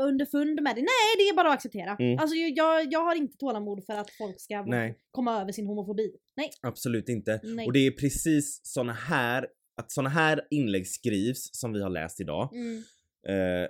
uh, 0.01 0.07
underfund 0.07 0.61
med 0.61 0.75
det. 0.75 0.81
Nej, 0.81 1.09
det 1.17 1.23
är 1.29 1.35
bara 1.35 1.47
att 1.49 1.53
acceptera. 1.53 1.95
Mm. 1.99 2.19
Alltså 2.19 2.35
jag, 2.35 2.93
jag 2.93 2.99
har 3.05 3.15
inte 3.15 3.37
tålamod 3.37 3.85
för 3.85 3.93
att 3.93 4.09
folk 4.09 4.39
ska 4.39 4.61
Nej. 4.65 4.97
komma 5.11 5.41
över 5.41 5.51
sin 5.51 5.65
homofobi. 5.67 6.11
Nej. 6.37 6.49
Absolut 6.61 7.09
inte. 7.09 7.39
Nej. 7.43 7.65
Och 7.65 7.73
det 7.73 7.79
är 7.87 7.91
precis 7.91 8.59
såna 8.63 8.93
här, 8.93 9.47
att 9.81 9.91
såna 9.91 10.09
här 10.09 10.41
inlägg 10.49 10.87
skrivs 10.87 11.49
som 11.53 11.73
vi 11.73 11.81
har 11.81 11.89
läst 11.89 12.21
idag. 12.21 12.49
Mm. 12.53 12.83
Eh, 13.29 13.67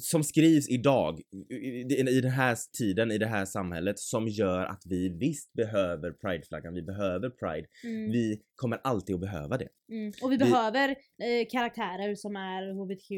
som 0.00 0.24
skrivs 0.24 0.68
idag, 0.68 1.20
i, 1.50 1.54
i, 1.54 2.20
den 2.20 2.30
här 2.30 2.56
tiden, 2.78 3.10
i 3.10 3.18
det 3.18 3.26
här 3.26 3.44
samhället, 3.44 3.98
som 3.98 4.28
gör 4.28 4.64
att 4.66 4.82
vi 4.86 5.08
visst 5.08 5.52
behöver 5.52 6.12
prideflaggan, 6.12 6.74
vi 6.74 6.82
behöver 6.82 7.30
pride. 7.30 7.68
Mm. 7.84 8.10
Vi 8.10 8.40
kommer 8.54 8.80
alltid 8.84 9.14
att 9.14 9.20
behöva 9.20 9.58
det. 9.58 9.68
Mm. 9.92 10.12
Och 10.22 10.32
vi, 10.32 10.36
Vi- 10.36 10.44
behöver 10.44 10.88
eh, 10.90 11.46
karaktärer 11.50 12.14
som 12.14 12.36
är 12.36 12.72
hbtq 12.72 13.10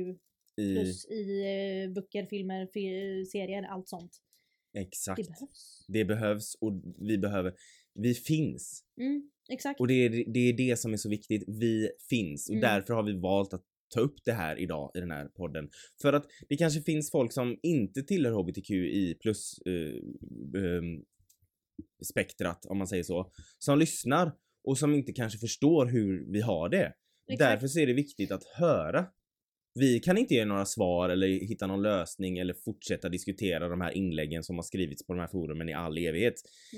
I, 0.56 0.74
plus 0.74 1.06
i 1.06 1.42
eh, 1.86 1.92
böcker, 1.94 2.26
filmer, 2.26 2.66
fi- 2.74 3.26
serier, 3.26 3.62
allt 3.62 3.88
sånt. 3.88 4.12
exakt. 4.78 5.16
Det 5.16 5.28
behövs. 5.30 5.84
Det 5.88 6.04
behövs 6.04 6.54
och 6.60 6.72
vi 6.98 7.18
behöver, 7.18 7.54
vi 7.94 8.14
finns. 8.14 8.84
Mm, 9.00 9.30
exakt. 9.50 9.80
Och 9.80 9.86
det 9.88 9.94
är, 9.94 10.32
det 10.32 10.40
är 10.40 10.52
det 10.52 10.76
som 10.76 10.92
är 10.92 10.96
så 10.96 11.08
viktigt, 11.08 11.44
vi 11.48 11.90
finns. 12.10 12.48
Och 12.48 12.54
Mm. 12.56 12.60
därför 12.70 12.94
har 12.94 13.02
vi 13.02 13.12
valt 13.12 13.54
att 13.54 13.64
ta 13.95 14.01
upp 14.01 14.14
det 14.24 14.32
här 14.32 14.59
idag 14.59 14.90
i 14.95 15.01
den 15.01 15.11
här 15.11 15.24
podden. 15.28 15.68
För 16.03 16.12
att 16.12 16.26
det 16.49 16.57
kanske 16.57 16.80
finns 16.80 17.11
folk 17.11 17.32
som 17.32 17.59
inte 17.62 18.03
tillhör 18.03 18.32
hbtqi 18.32 19.14
plus 19.14 19.59
eh, 19.66 20.62
ehm, 20.62 21.03
spektrat, 22.05 22.66
om 22.66 22.78
man 22.78 22.86
säger 22.86 23.03
så, 23.03 23.32
som 23.59 23.78
lyssnar 23.78 24.32
och 24.64 24.78
som 24.78 24.95
inte 24.95 25.12
kanske 25.12 25.38
förstår 25.38 25.86
hur 25.86 26.32
vi 26.32 26.40
har 26.40 26.68
det. 26.68 26.93
Exakt. 27.28 27.51
Därför 27.51 27.66
så 27.66 27.80
är 27.80 27.86
det 27.86 27.93
viktigt 27.93 28.32
att 28.32 28.45
höra. 28.45 29.07
Vi 29.74 30.01
kan 30.01 30.18
inte 30.18 30.34
ge 30.34 30.45
några 30.45 30.64
svar 30.64 31.09
eller 31.09 31.26
hitta 31.26 31.66
någon 31.66 31.82
lösning 31.82 32.38
eller 32.38 32.55
fortsätta 32.55 33.09
diskutera 33.09 33.68
de 33.68 33.80
här 33.80 33.90
inläggen 33.90 34.43
som 34.43 34.57
har 34.57 34.62
skrivits 34.62 35.07
på 35.07 35.12
de 35.12 35.20
här 35.20 35.26
forumen 35.28 35.68
i 35.68 35.72
all 35.72 35.99
evighet. 35.99 36.34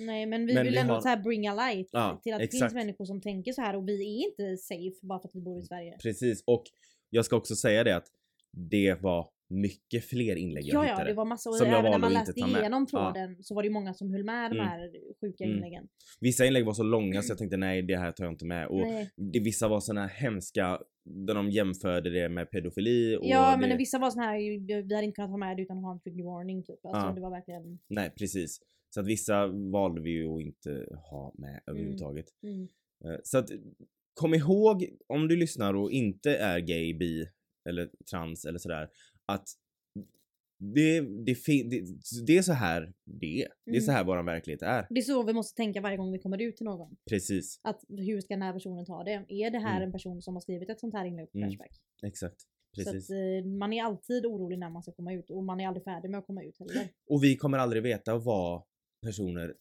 Nej 0.06 0.26
men 0.26 0.46
vi 0.46 0.54
Men 0.54 0.64
vill 0.64 0.72
vi 0.72 0.78
ändå 0.78 0.94
har- 0.94 1.00
så 1.00 1.08
här 1.08 1.22
bring 1.22 1.48
a 1.48 1.54
light 1.54 1.88
Ja, 1.92 2.20
till 2.22 2.32
att 2.32 2.38
det 2.38 2.44
exakt. 2.44 2.62
finns 2.62 2.74
människor 2.74 3.04
som 3.04 3.20
tänker 3.20 3.52
så 3.52 3.60
här 3.60 3.76
och 3.76 3.88
vi 3.88 3.94
är 4.22 4.26
inte 4.30 4.56
safe 4.56 5.06
bara 5.06 5.20
för 5.20 5.28
att 5.28 5.34
vi 5.34 5.40
bor 5.40 5.60
i 5.60 5.64
Sverige. 5.64 5.96
Precis, 6.02 6.42
och 6.46 6.64
jag 7.14 7.24
ska 7.24 7.36
också 7.36 7.54
säga 7.56 7.84
det 7.84 7.96
att 7.96 8.06
det 8.52 9.02
var 9.02 9.28
mycket 9.48 10.04
fler 10.04 10.36
inlägg 10.36 10.64
jag 10.64 10.74
Ja 10.74 10.86
ja, 10.86 10.92
hittade. 10.92 11.10
det 11.10 11.14
var 11.14 11.24
massa 11.24 11.50
och 11.50 11.56
som 11.56 11.68
jag 11.68 11.78
även 11.78 11.90
när 11.90 11.98
man 11.98 12.12
läste 12.12 12.40
igenom 12.40 12.86
Ja. 12.92 13.12
tråden 13.12 13.42
så 13.42 13.54
var 13.54 13.62
det 13.62 13.70
många 13.70 13.94
som 13.94 14.10
höll 14.10 14.24
med 14.24 14.50
de 14.50 14.54
Mm. 14.54 14.66
här 14.68 14.90
sjuka 15.20 15.44
Mm. 15.44 15.56
inläggen. 15.56 15.88
Vissa 16.20 16.46
inlägg 16.46 16.64
var 16.66 16.72
så 16.72 16.82
långa 16.82 17.22
så 17.22 17.30
jag 17.30 17.38
tänkte 17.38 17.56
nej 17.56 17.82
det 17.82 17.96
här 17.96 18.12
tar 18.12 18.24
jag 18.24 18.32
inte 18.32 18.44
med. 18.46 18.66
Och 18.68 18.86
det, 19.16 19.40
vissa 19.40 19.68
var 19.68 19.80
såna 19.80 20.06
hemska 20.06 20.80
där 21.04 21.34
de 21.34 21.50
jämförde 21.50 22.10
det 22.10 22.28
med 22.28 22.50
pedofili 22.50 23.16
och 23.16 23.26
Ja 23.26 23.56
det, 23.56 23.66
men 23.68 23.78
vissa 23.78 23.98
var 23.98 24.10
såna 24.10 24.24
här, 24.26 24.38
vi 24.86 24.94
hade 24.94 25.04
inte 25.04 25.14
kunnat 25.14 25.30
ha 25.30 25.36
med 25.38 25.56
det 25.56 25.62
utan 25.62 25.76
att 25.78 25.84
ha 25.84 25.92
en 25.92 26.00
trigger 26.00 26.24
warning 26.24 26.62
typ. 26.62 26.84
Alltså 26.86 27.06
Ja. 27.06 27.12
det 27.14 27.20
var 27.20 27.30
verkligen... 27.30 27.78
Nej 27.88 28.10
precis. 28.18 28.60
Så 28.94 29.00
att 29.00 29.06
vissa 29.06 29.46
valde 29.46 30.00
vi 30.00 30.10
ju 30.10 30.34
att 30.34 30.40
inte 30.40 30.86
ha 31.10 31.34
med 31.38 31.60
överhuvudtaget. 31.66 32.26
Mm. 32.42 32.68
Eh, 33.04 33.20
Så 33.22 33.38
att 33.38 33.50
kom 34.14 34.34
ihåg 34.34 34.84
om 35.06 35.28
du 35.28 35.36
lyssnar 35.36 35.74
och 35.74 35.90
inte 35.90 36.36
är 36.36 36.58
gay, 36.60 36.94
bi 36.94 37.26
eller 37.68 37.90
trans 38.10 38.44
eller 38.44 38.58
sådär 38.58 38.88
att 39.26 39.44
det, 40.58 41.00
det, 41.00 41.36
det, 41.70 41.82
det 42.26 42.36
är 42.38 42.42
så 42.42 42.52
här 42.52 42.92
det 43.04 43.42
är. 43.42 43.48
Det 43.64 43.76
är 43.76 43.80
så 43.80 43.90
Mm. 43.90 43.96
här 43.96 44.04
våran 44.04 44.26
verklighet 44.26 44.62
är. 44.62 44.86
Det 44.90 45.00
är 45.00 45.02
så 45.02 45.22
vi 45.22 45.32
måste 45.32 45.56
tänka 45.56 45.80
varje 45.80 45.96
gång 45.96 46.12
vi 46.12 46.18
kommer 46.18 46.42
ut 46.42 46.56
till 46.56 46.64
någon. 46.66 46.96
Precis. 47.10 47.60
Att 47.62 47.80
hur 47.88 48.20
ska 48.20 48.34
den 48.34 48.42
här 48.42 48.52
personen 48.52 48.84
ta 48.84 49.04
det? 49.04 49.24
Är 49.28 49.50
det 49.50 49.58
här 49.58 49.76
Mm. 49.76 49.82
en 49.86 49.92
person 49.92 50.22
som 50.22 50.34
har 50.34 50.40
skrivit 50.40 50.70
ett 50.70 50.80
sånt 50.80 50.94
här 50.94 51.04
inlägg 51.04 51.32
på 51.32 51.38
Mm. 51.38 51.50
Flashback? 51.50 51.80
Exakt. 52.02 52.40
Så 52.40 52.84
Precis. 52.84 53.10
att 53.10 53.16
eh, 53.16 53.50
man 53.50 53.72
är 53.72 53.82
alltid 53.84 54.26
orolig 54.26 54.58
när 54.58 54.70
man 54.70 54.82
ska 54.82 54.92
komma 54.92 55.12
ut 55.12 55.30
och 55.30 55.44
man 55.44 55.60
är 55.60 55.68
aldrig 55.68 55.84
färdig 55.84 56.10
med 56.10 56.18
att 56.18 56.26
komma 56.26 56.42
ut 56.42 56.58
heller. 56.58 56.88
Och 57.08 57.24
vi 57.24 57.36
kommer 57.36 57.58
aldrig 57.58 57.82
veta 57.82 58.18
vad 58.18 58.62
personer 59.02 59.54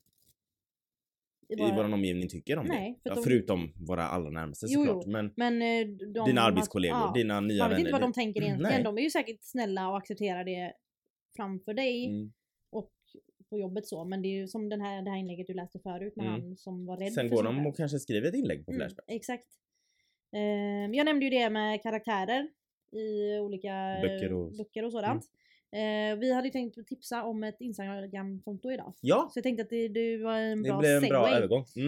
I 1.50 1.56
vår 1.76 1.94
omgivning 1.94 2.30
tycker 2.30 2.58
om 2.58 2.66
Nej, 2.68 3.00
för 3.04 3.10
det. 3.10 3.12
att 3.14 3.18
Ja, 3.18 3.24
de- 3.24 3.30
förutom 3.30 3.74
våra 3.88 4.04
allra 4.04 4.30
närmaste 4.30 4.66
Jo, 4.70 4.86
såklart. 4.86 5.06
Men 5.06 5.34
Men 5.36 5.62
eh, 5.62 5.88
de, 6.14 6.26
dina 6.26 6.42
arbetskollegor, 6.42 6.98
ja, 7.00 7.12
dina 7.16 7.40
nya 7.42 7.64
Man 7.64 7.70
vet 7.70 7.78
vänner. 7.78 7.80
inte 7.80 7.92
vad 7.92 8.02
de 8.02 8.14
tänker 8.14 8.42
egentligen. 8.42 8.74
Nej. 8.74 8.84
De 8.84 8.98
är 8.98 9.02
ju 9.02 9.10
säkert 9.10 9.40
snälla 9.42 9.90
och 9.90 9.98
accepterar 9.98 10.44
det 10.44 10.74
framför 11.36 11.74
dig 11.74 12.06
Mm. 12.06 12.34
och 12.72 12.92
på 13.50 13.58
jobbet 13.60 13.88
så. 13.88 14.06
Men 14.06 14.22
det 14.22 14.28
är 14.28 14.40
ju 14.42 14.48
som 14.48 14.70
den 14.70 14.82
här, 14.82 15.02
det 15.02 15.10
här 15.10 15.18
inlägget 15.18 15.48
du 15.48 15.54
läste 15.54 15.80
förut 15.80 16.16
med 16.16 16.28
Mm. 16.28 16.42
han 16.42 16.58
som 16.58 16.86
var 16.86 16.98
rädd 16.98 17.14
Sen 17.14 17.30
för 17.30 17.36
går 17.36 17.44
de 17.44 17.68
och 17.68 17.78
kanske 17.78 18.00
skriver 18.00 18.28
ett 18.28 18.36
inlägg 18.36 18.66
på 18.66 18.72
Mm, 18.72 18.80
Flashback. 18.80 19.06
exakt. 19.08 19.48
Eh, 20.36 20.96
jag 20.98 21.06
nämnde 21.06 21.26
ju 21.26 21.30
det 21.32 21.50
med 21.50 21.82
karaktärer 21.84 22.48
i 22.92 23.40
olika 23.40 23.98
Böcker 24.02 24.34
och- 24.34 24.52
böcker 24.58 24.86
och 24.86 24.92
sådant. 24.92 25.24
Eh, 25.74 26.16
vi 26.20 26.34
hade 26.34 26.48
ju 26.48 26.52
tänkt 26.52 26.88
tipsa 26.88 27.24
om 27.24 27.44
ett 27.44 27.62
Instagram-konto 27.62 28.72
idag. 28.72 28.94
Ja, 29.02 29.30
Så 29.34 29.38
jag 29.38 29.44
tänkte 29.44 29.64
att 29.64 29.70
det, 29.70 29.88
det 29.88 30.18
var 30.18 30.38
en 30.38 30.64
det 30.64 30.70
bra 30.70 30.80
blev 30.80 30.92
en 30.92 31.10
bra 31.10 31.24
segway. 31.26 31.38
övergång. 31.38 31.66
Mm. 31.76 31.88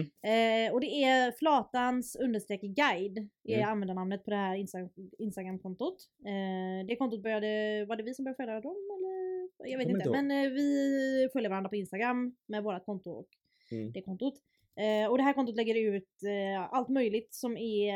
Eh, 0.66 0.72
och 0.74 0.80
det 0.80 0.86
är 1.04 1.32
flatans 1.32 2.16
understreck 2.16 2.60
guide 2.60 3.18
är 3.44 3.56
Mm. 3.58 3.68
användarnamnet 3.68 4.24
på 4.24 4.30
det 4.30 4.36
här 4.36 4.56
Insta- 4.56 4.90
Instagram-kontot. 5.18 5.96
Eh, 6.26 6.86
det 6.86 6.96
kontot 6.96 7.22
började, 7.22 7.84
var 7.88 7.96
det 7.96 8.02
vi 8.02 8.14
som 8.14 8.24
började 8.24 8.36
följa 8.36 8.60
dem 8.60 8.76
eller? 8.96 9.48
Jag 9.70 9.78
vet 9.78 9.86
Kommer 9.86 10.06
inte. 10.06 10.22
Men 10.22 10.30
eh, 10.46 10.50
vi 10.52 11.28
följer 11.32 11.50
varandra 11.50 11.68
på 11.68 11.76
Instagram 11.76 12.36
med 12.46 12.62
vårat 12.62 12.84
konto 12.86 13.10
och 13.10 13.28
Mm. 13.72 13.92
det 13.92 14.02
kontot. 14.02 14.34
Eh, 14.76 15.10
och 15.10 15.16
det 15.18 15.22
här 15.24 15.32
kontot 15.32 15.56
lägger 15.56 15.74
ut 15.74 16.08
eh, 16.22 16.62
allt 16.74 16.88
möjligt 16.88 17.34
som 17.34 17.56
är 17.56 17.92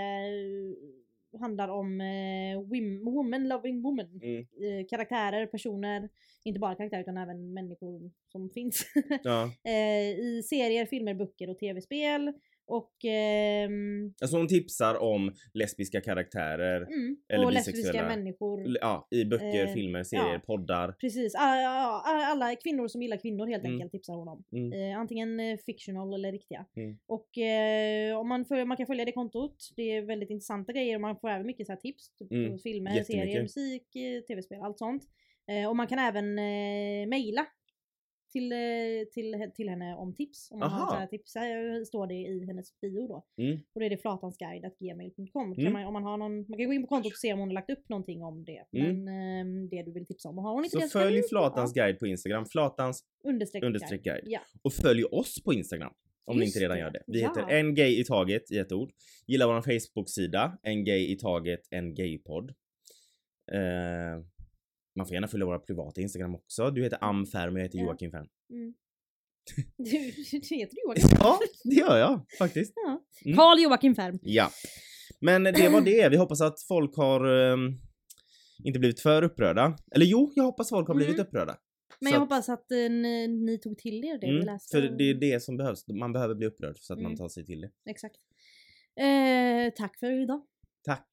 handlar 1.38 1.68
om 1.68 2.00
eh, 2.00 2.70
wim, 2.70 3.04
woman 3.04 3.48
loving 3.48 3.82
woman. 3.82 4.20
Mm. 4.22 4.38
Eh, 4.40 4.86
karaktärer, 4.90 5.46
personer, 5.46 6.08
inte 6.44 6.60
bara 6.60 6.74
karaktärer 6.74 7.00
utan 7.00 7.16
även 7.16 7.54
människor 7.54 8.10
som 8.32 8.50
finns. 8.50 8.86
Ja. 9.22 9.42
eh, 9.64 10.18
I 10.18 10.42
serier, 10.44 10.86
filmer, 10.86 11.14
böcker 11.14 11.50
och 11.50 11.58
tv-spel. 11.58 12.32
Och, 12.70 13.04
ehm, 13.04 14.14
Alltså 14.20 14.36
hon 14.36 14.48
tipsar 14.48 14.94
om 15.02 15.32
lesbiska 15.54 16.00
karaktärer. 16.00 16.80
mm, 16.82 17.16
Eller 17.28 17.44
och 17.46 17.52
lesbiska 17.52 18.02
människor. 18.06 18.76
Ja, 18.80 19.08
i 19.10 19.24
böcker, 19.24 19.66
Eh, 19.66 19.72
filmer, 19.72 20.02
serier, 20.02 20.32
ja. 20.32 20.40
poddar. 20.46 20.92
Precis, 20.92 21.34
alla, 21.34 21.68
alla, 22.04 22.24
alla 22.26 22.56
kvinnor 22.56 22.88
som 22.88 23.02
gillar 23.02 23.16
kvinnor 23.16 23.46
helt 23.46 23.64
Mm. 23.64 23.72
enkelt 23.74 23.92
tipsar 23.92 24.14
hon 24.14 24.28
om. 24.28 24.44
Mm. 24.52 24.72
Eh, 24.92 24.98
antingen 24.98 25.40
eh, 25.40 25.56
fictional 25.66 26.14
eller 26.14 26.32
riktiga. 26.32 26.66
Mm. 26.76 26.98
Och 27.06 27.38
eh, 27.38 28.18
om 28.18 28.28
man, 28.28 28.44
följer, 28.44 28.64
man 28.64 28.76
kan 28.76 28.86
följa 28.86 29.04
det 29.04 29.12
kontot, 29.12 29.56
det 29.76 29.82
är 29.96 30.02
väldigt 30.02 30.30
intressanta 30.30 30.72
grejer 30.72 30.94
och 30.94 31.00
man 31.00 31.16
får 31.20 31.28
även 31.30 31.46
mycket 31.46 31.66
så 31.66 31.72
här 31.72 31.80
tips. 31.80 32.14
Typ, 32.18 32.32
Mm, 32.32 32.58
Filmer, 32.58 33.02
serier, 33.02 33.42
musik, 33.42 33.96
eh, 33.96 34.20
tv-spel, 34.20 34.58
allt 34.62 34.78
sånt. 34.78 35.02
Eh, 35.50 35.68
och 35.68 35.76
man 35.76 35.86
kan 35.86 35.98
även 35.98 36.38
eh, 36.38 37.06
mejla 37.08 37.46
till, 38.32 38.52
eh, 38.52 38.58
till, 39.12 39.50
till 39.54 39.68
henne 39.68 39.94
om 39.96 40.14
tips. 40.14 40.50
Om 40.50 40.58
man 40.58 40.70
har 40.70 41.06
tips, 41.06 41.34
här 41.34 41.84
står 41.84 42.06
det 42.06 42.14
i 42.14 42.46
hennes 42.46 42.80
bio 42.80 43.06
då. 43.06 43.24
Mm. 43.36 43.58
Och 43.74 43.80
då 43.80 43.86
är 43.86 43.90
det 43.90 43.96
flatansguide.gmail.com. 43.96 45.52
Mm. 45.52 45.72
Man, 45.72 45.84
om 45.84 45.92
man, 45.92 46.02
har 46.02 46.16
någon, 46.16 46.36
man 46.36 46.58
kan 46.58 46.66
gå 46.66 46.72
in 46.72 46.82
på 46.82 46.88
kontot 46.88 47.12
och 47.12 47.18
se 47.18 47.32
om 47.32 47.38
hon 47.38 47.48
har 47.48 47.54
lagt 47.54 47.70
upp 47.70 47.88
någonting 47.88 48.22
om 48.22 48.44
det. 48.44 48.64
Mm. 48.72 49.04
Men 49.04 49.08
ehm, 49.40 49.68
det 49.68 49.82
du 49.82 49.92
vill 49.92 50.06
tipsa 50.06 50.28
om. 50.28 50.38
Och 50.38 50.44
har 50.44 50.52
hon 50.54 50.64
inte 50.64 50.76
Så 50.76 50.78
det 50.80 50.88
följ 50.88 51.22
Flatans 51.28 51.72
guide 51.74 51.98
på 51.98 52.06
Instagram. 52.06 52.46
Flatans 52.46 53.04
understreck, 53.24 53.64
understreck 53.64 54.02
guide. 54.02 54.24
Ja. 54.26 54.40
Och 54.62 54.72
följ 54.72 55.04
oss 55.04 55.42
på 55.44 55.52
Instagram. 55.52 55.92
Om 56.24 56.36
ni 56.38 56.44
Just 56.44 56.56
inte 56.56 56.64
redan 56.64 56.76
det. 56.76 56.82
gör 56.82 56.90
det. 56.90 57.02
Vi 57.06 57.20
Ja. 57.20 57.28
heter 57.28 57.54
En 57.54 57.74
Gay 57.74 58.00
i 58.00 58.04
Taget 58.04 58.50
i 58.50 58.58
ett 58.58 58.72
ord. 58.72 58.90
Gilla 59.26 59.46
vår 59.46 59.62
Facebook-sida. 59.62 60.58
En 60.62 60.84
Gay 60.84 61.12
i 61.12 61.16
Taget, 61.18 61.60
en 61.70 61.94
gaypodd. 61.94 62.50
Eh, 63.52 64.24
man 64.96 65.06
får 65.06 65.14
gärna 65.14 65.28
följa 65.28 65.46
våra 65.46 65.58
privata 65.58 66.00
Instagram 66.00 66.34
också. 66.34 66.70
Du 66.70 66.82
heter 66.82 66.98
Amfärm 67.04 67.52
och 67.54 67.58
jag 67.60 67.64
heter 67.64 67.78
Ja. 67.78 67.84
Joakim 67.84 68.10
Färm. 68.10 68.26
Mm. 68.50 68.74
Du, 69.76 69.84
du 70.48 70.54
heter 70.56 70.76
Joakim? 70.86 71.08
Ja, 71.20 71.38
det 71.64 71.74
gör 71.74 71.98
jag 71.98 72.26
faktiskt. 72.38 72.72
Ja. 72.76 73.04
Mm. 73.24 73.36
Karl 73.36 73.58
Joakim 73.60 73.94
Färm. 73.94 74.18
Ja. 74.22 74.50
Men 75.20 75.44
det 75.44 75.68
var 75.72 75.80
det. 75.80 76.08
Vi 76.08 76.16
hoppas 76.24 76.40
att 76.40 76.62
folk 76.62 76.96
har 76.96 77.24
ehm, 77.52 77.80
inte 78.64 78.78
blivit 78.78 79.00
för 79.00 79.22
upprörda. 79.22 79.76
Eller 79.94 80.06
jo, 80.06 80.32
jag 80.34 80.44
hoppas 80.44 80.68
folk 80.68 80.88
har 80.88 80.94
blivit 80.94 81.14
Mm. 81.14 81.26
upprörda. 81.26 81.56
Men 82.00 82.08
Så 82.12 82.14
jag 82.16 82.22
att- 82.22 82.28
hoppas 82.28 82.48
att 82.48 82.70
eh, 82.72 82.76
ni, 82.76 83.28
ni 83.28 83.58
tog 83.58 83.78
till 83.78 84.04
er 84.04 84.18
det 84.20 84.26
vi 84.26 84.32
Mm, 84.32 84.46
läste. 84.46 84.76
för 84.80 84.88
det 84.98 85.04
är 85.10 85.14
det 85.14 85.42
som 85.42 85.56
behövs. 85.56 85.88
Man 85.88 86.12
behöver 86.12 86.34
bli 86.34 86.46
upprörd 86.46 86.76
så 86.78 86.92
att 86.92 86.98
man 86.98 87.06
Mm. 87.06 87.16
tar 87.16 87.28
sig 87.28 87.44
till 87.46 87.60
det. 87.60 87.70
Exakt. 87.90 88.16
Eh, 89.00 89.72
tack 89.76 89.98
för 89.98 90.22
idag. 90.22 90.42
Tack. 90.84 91.08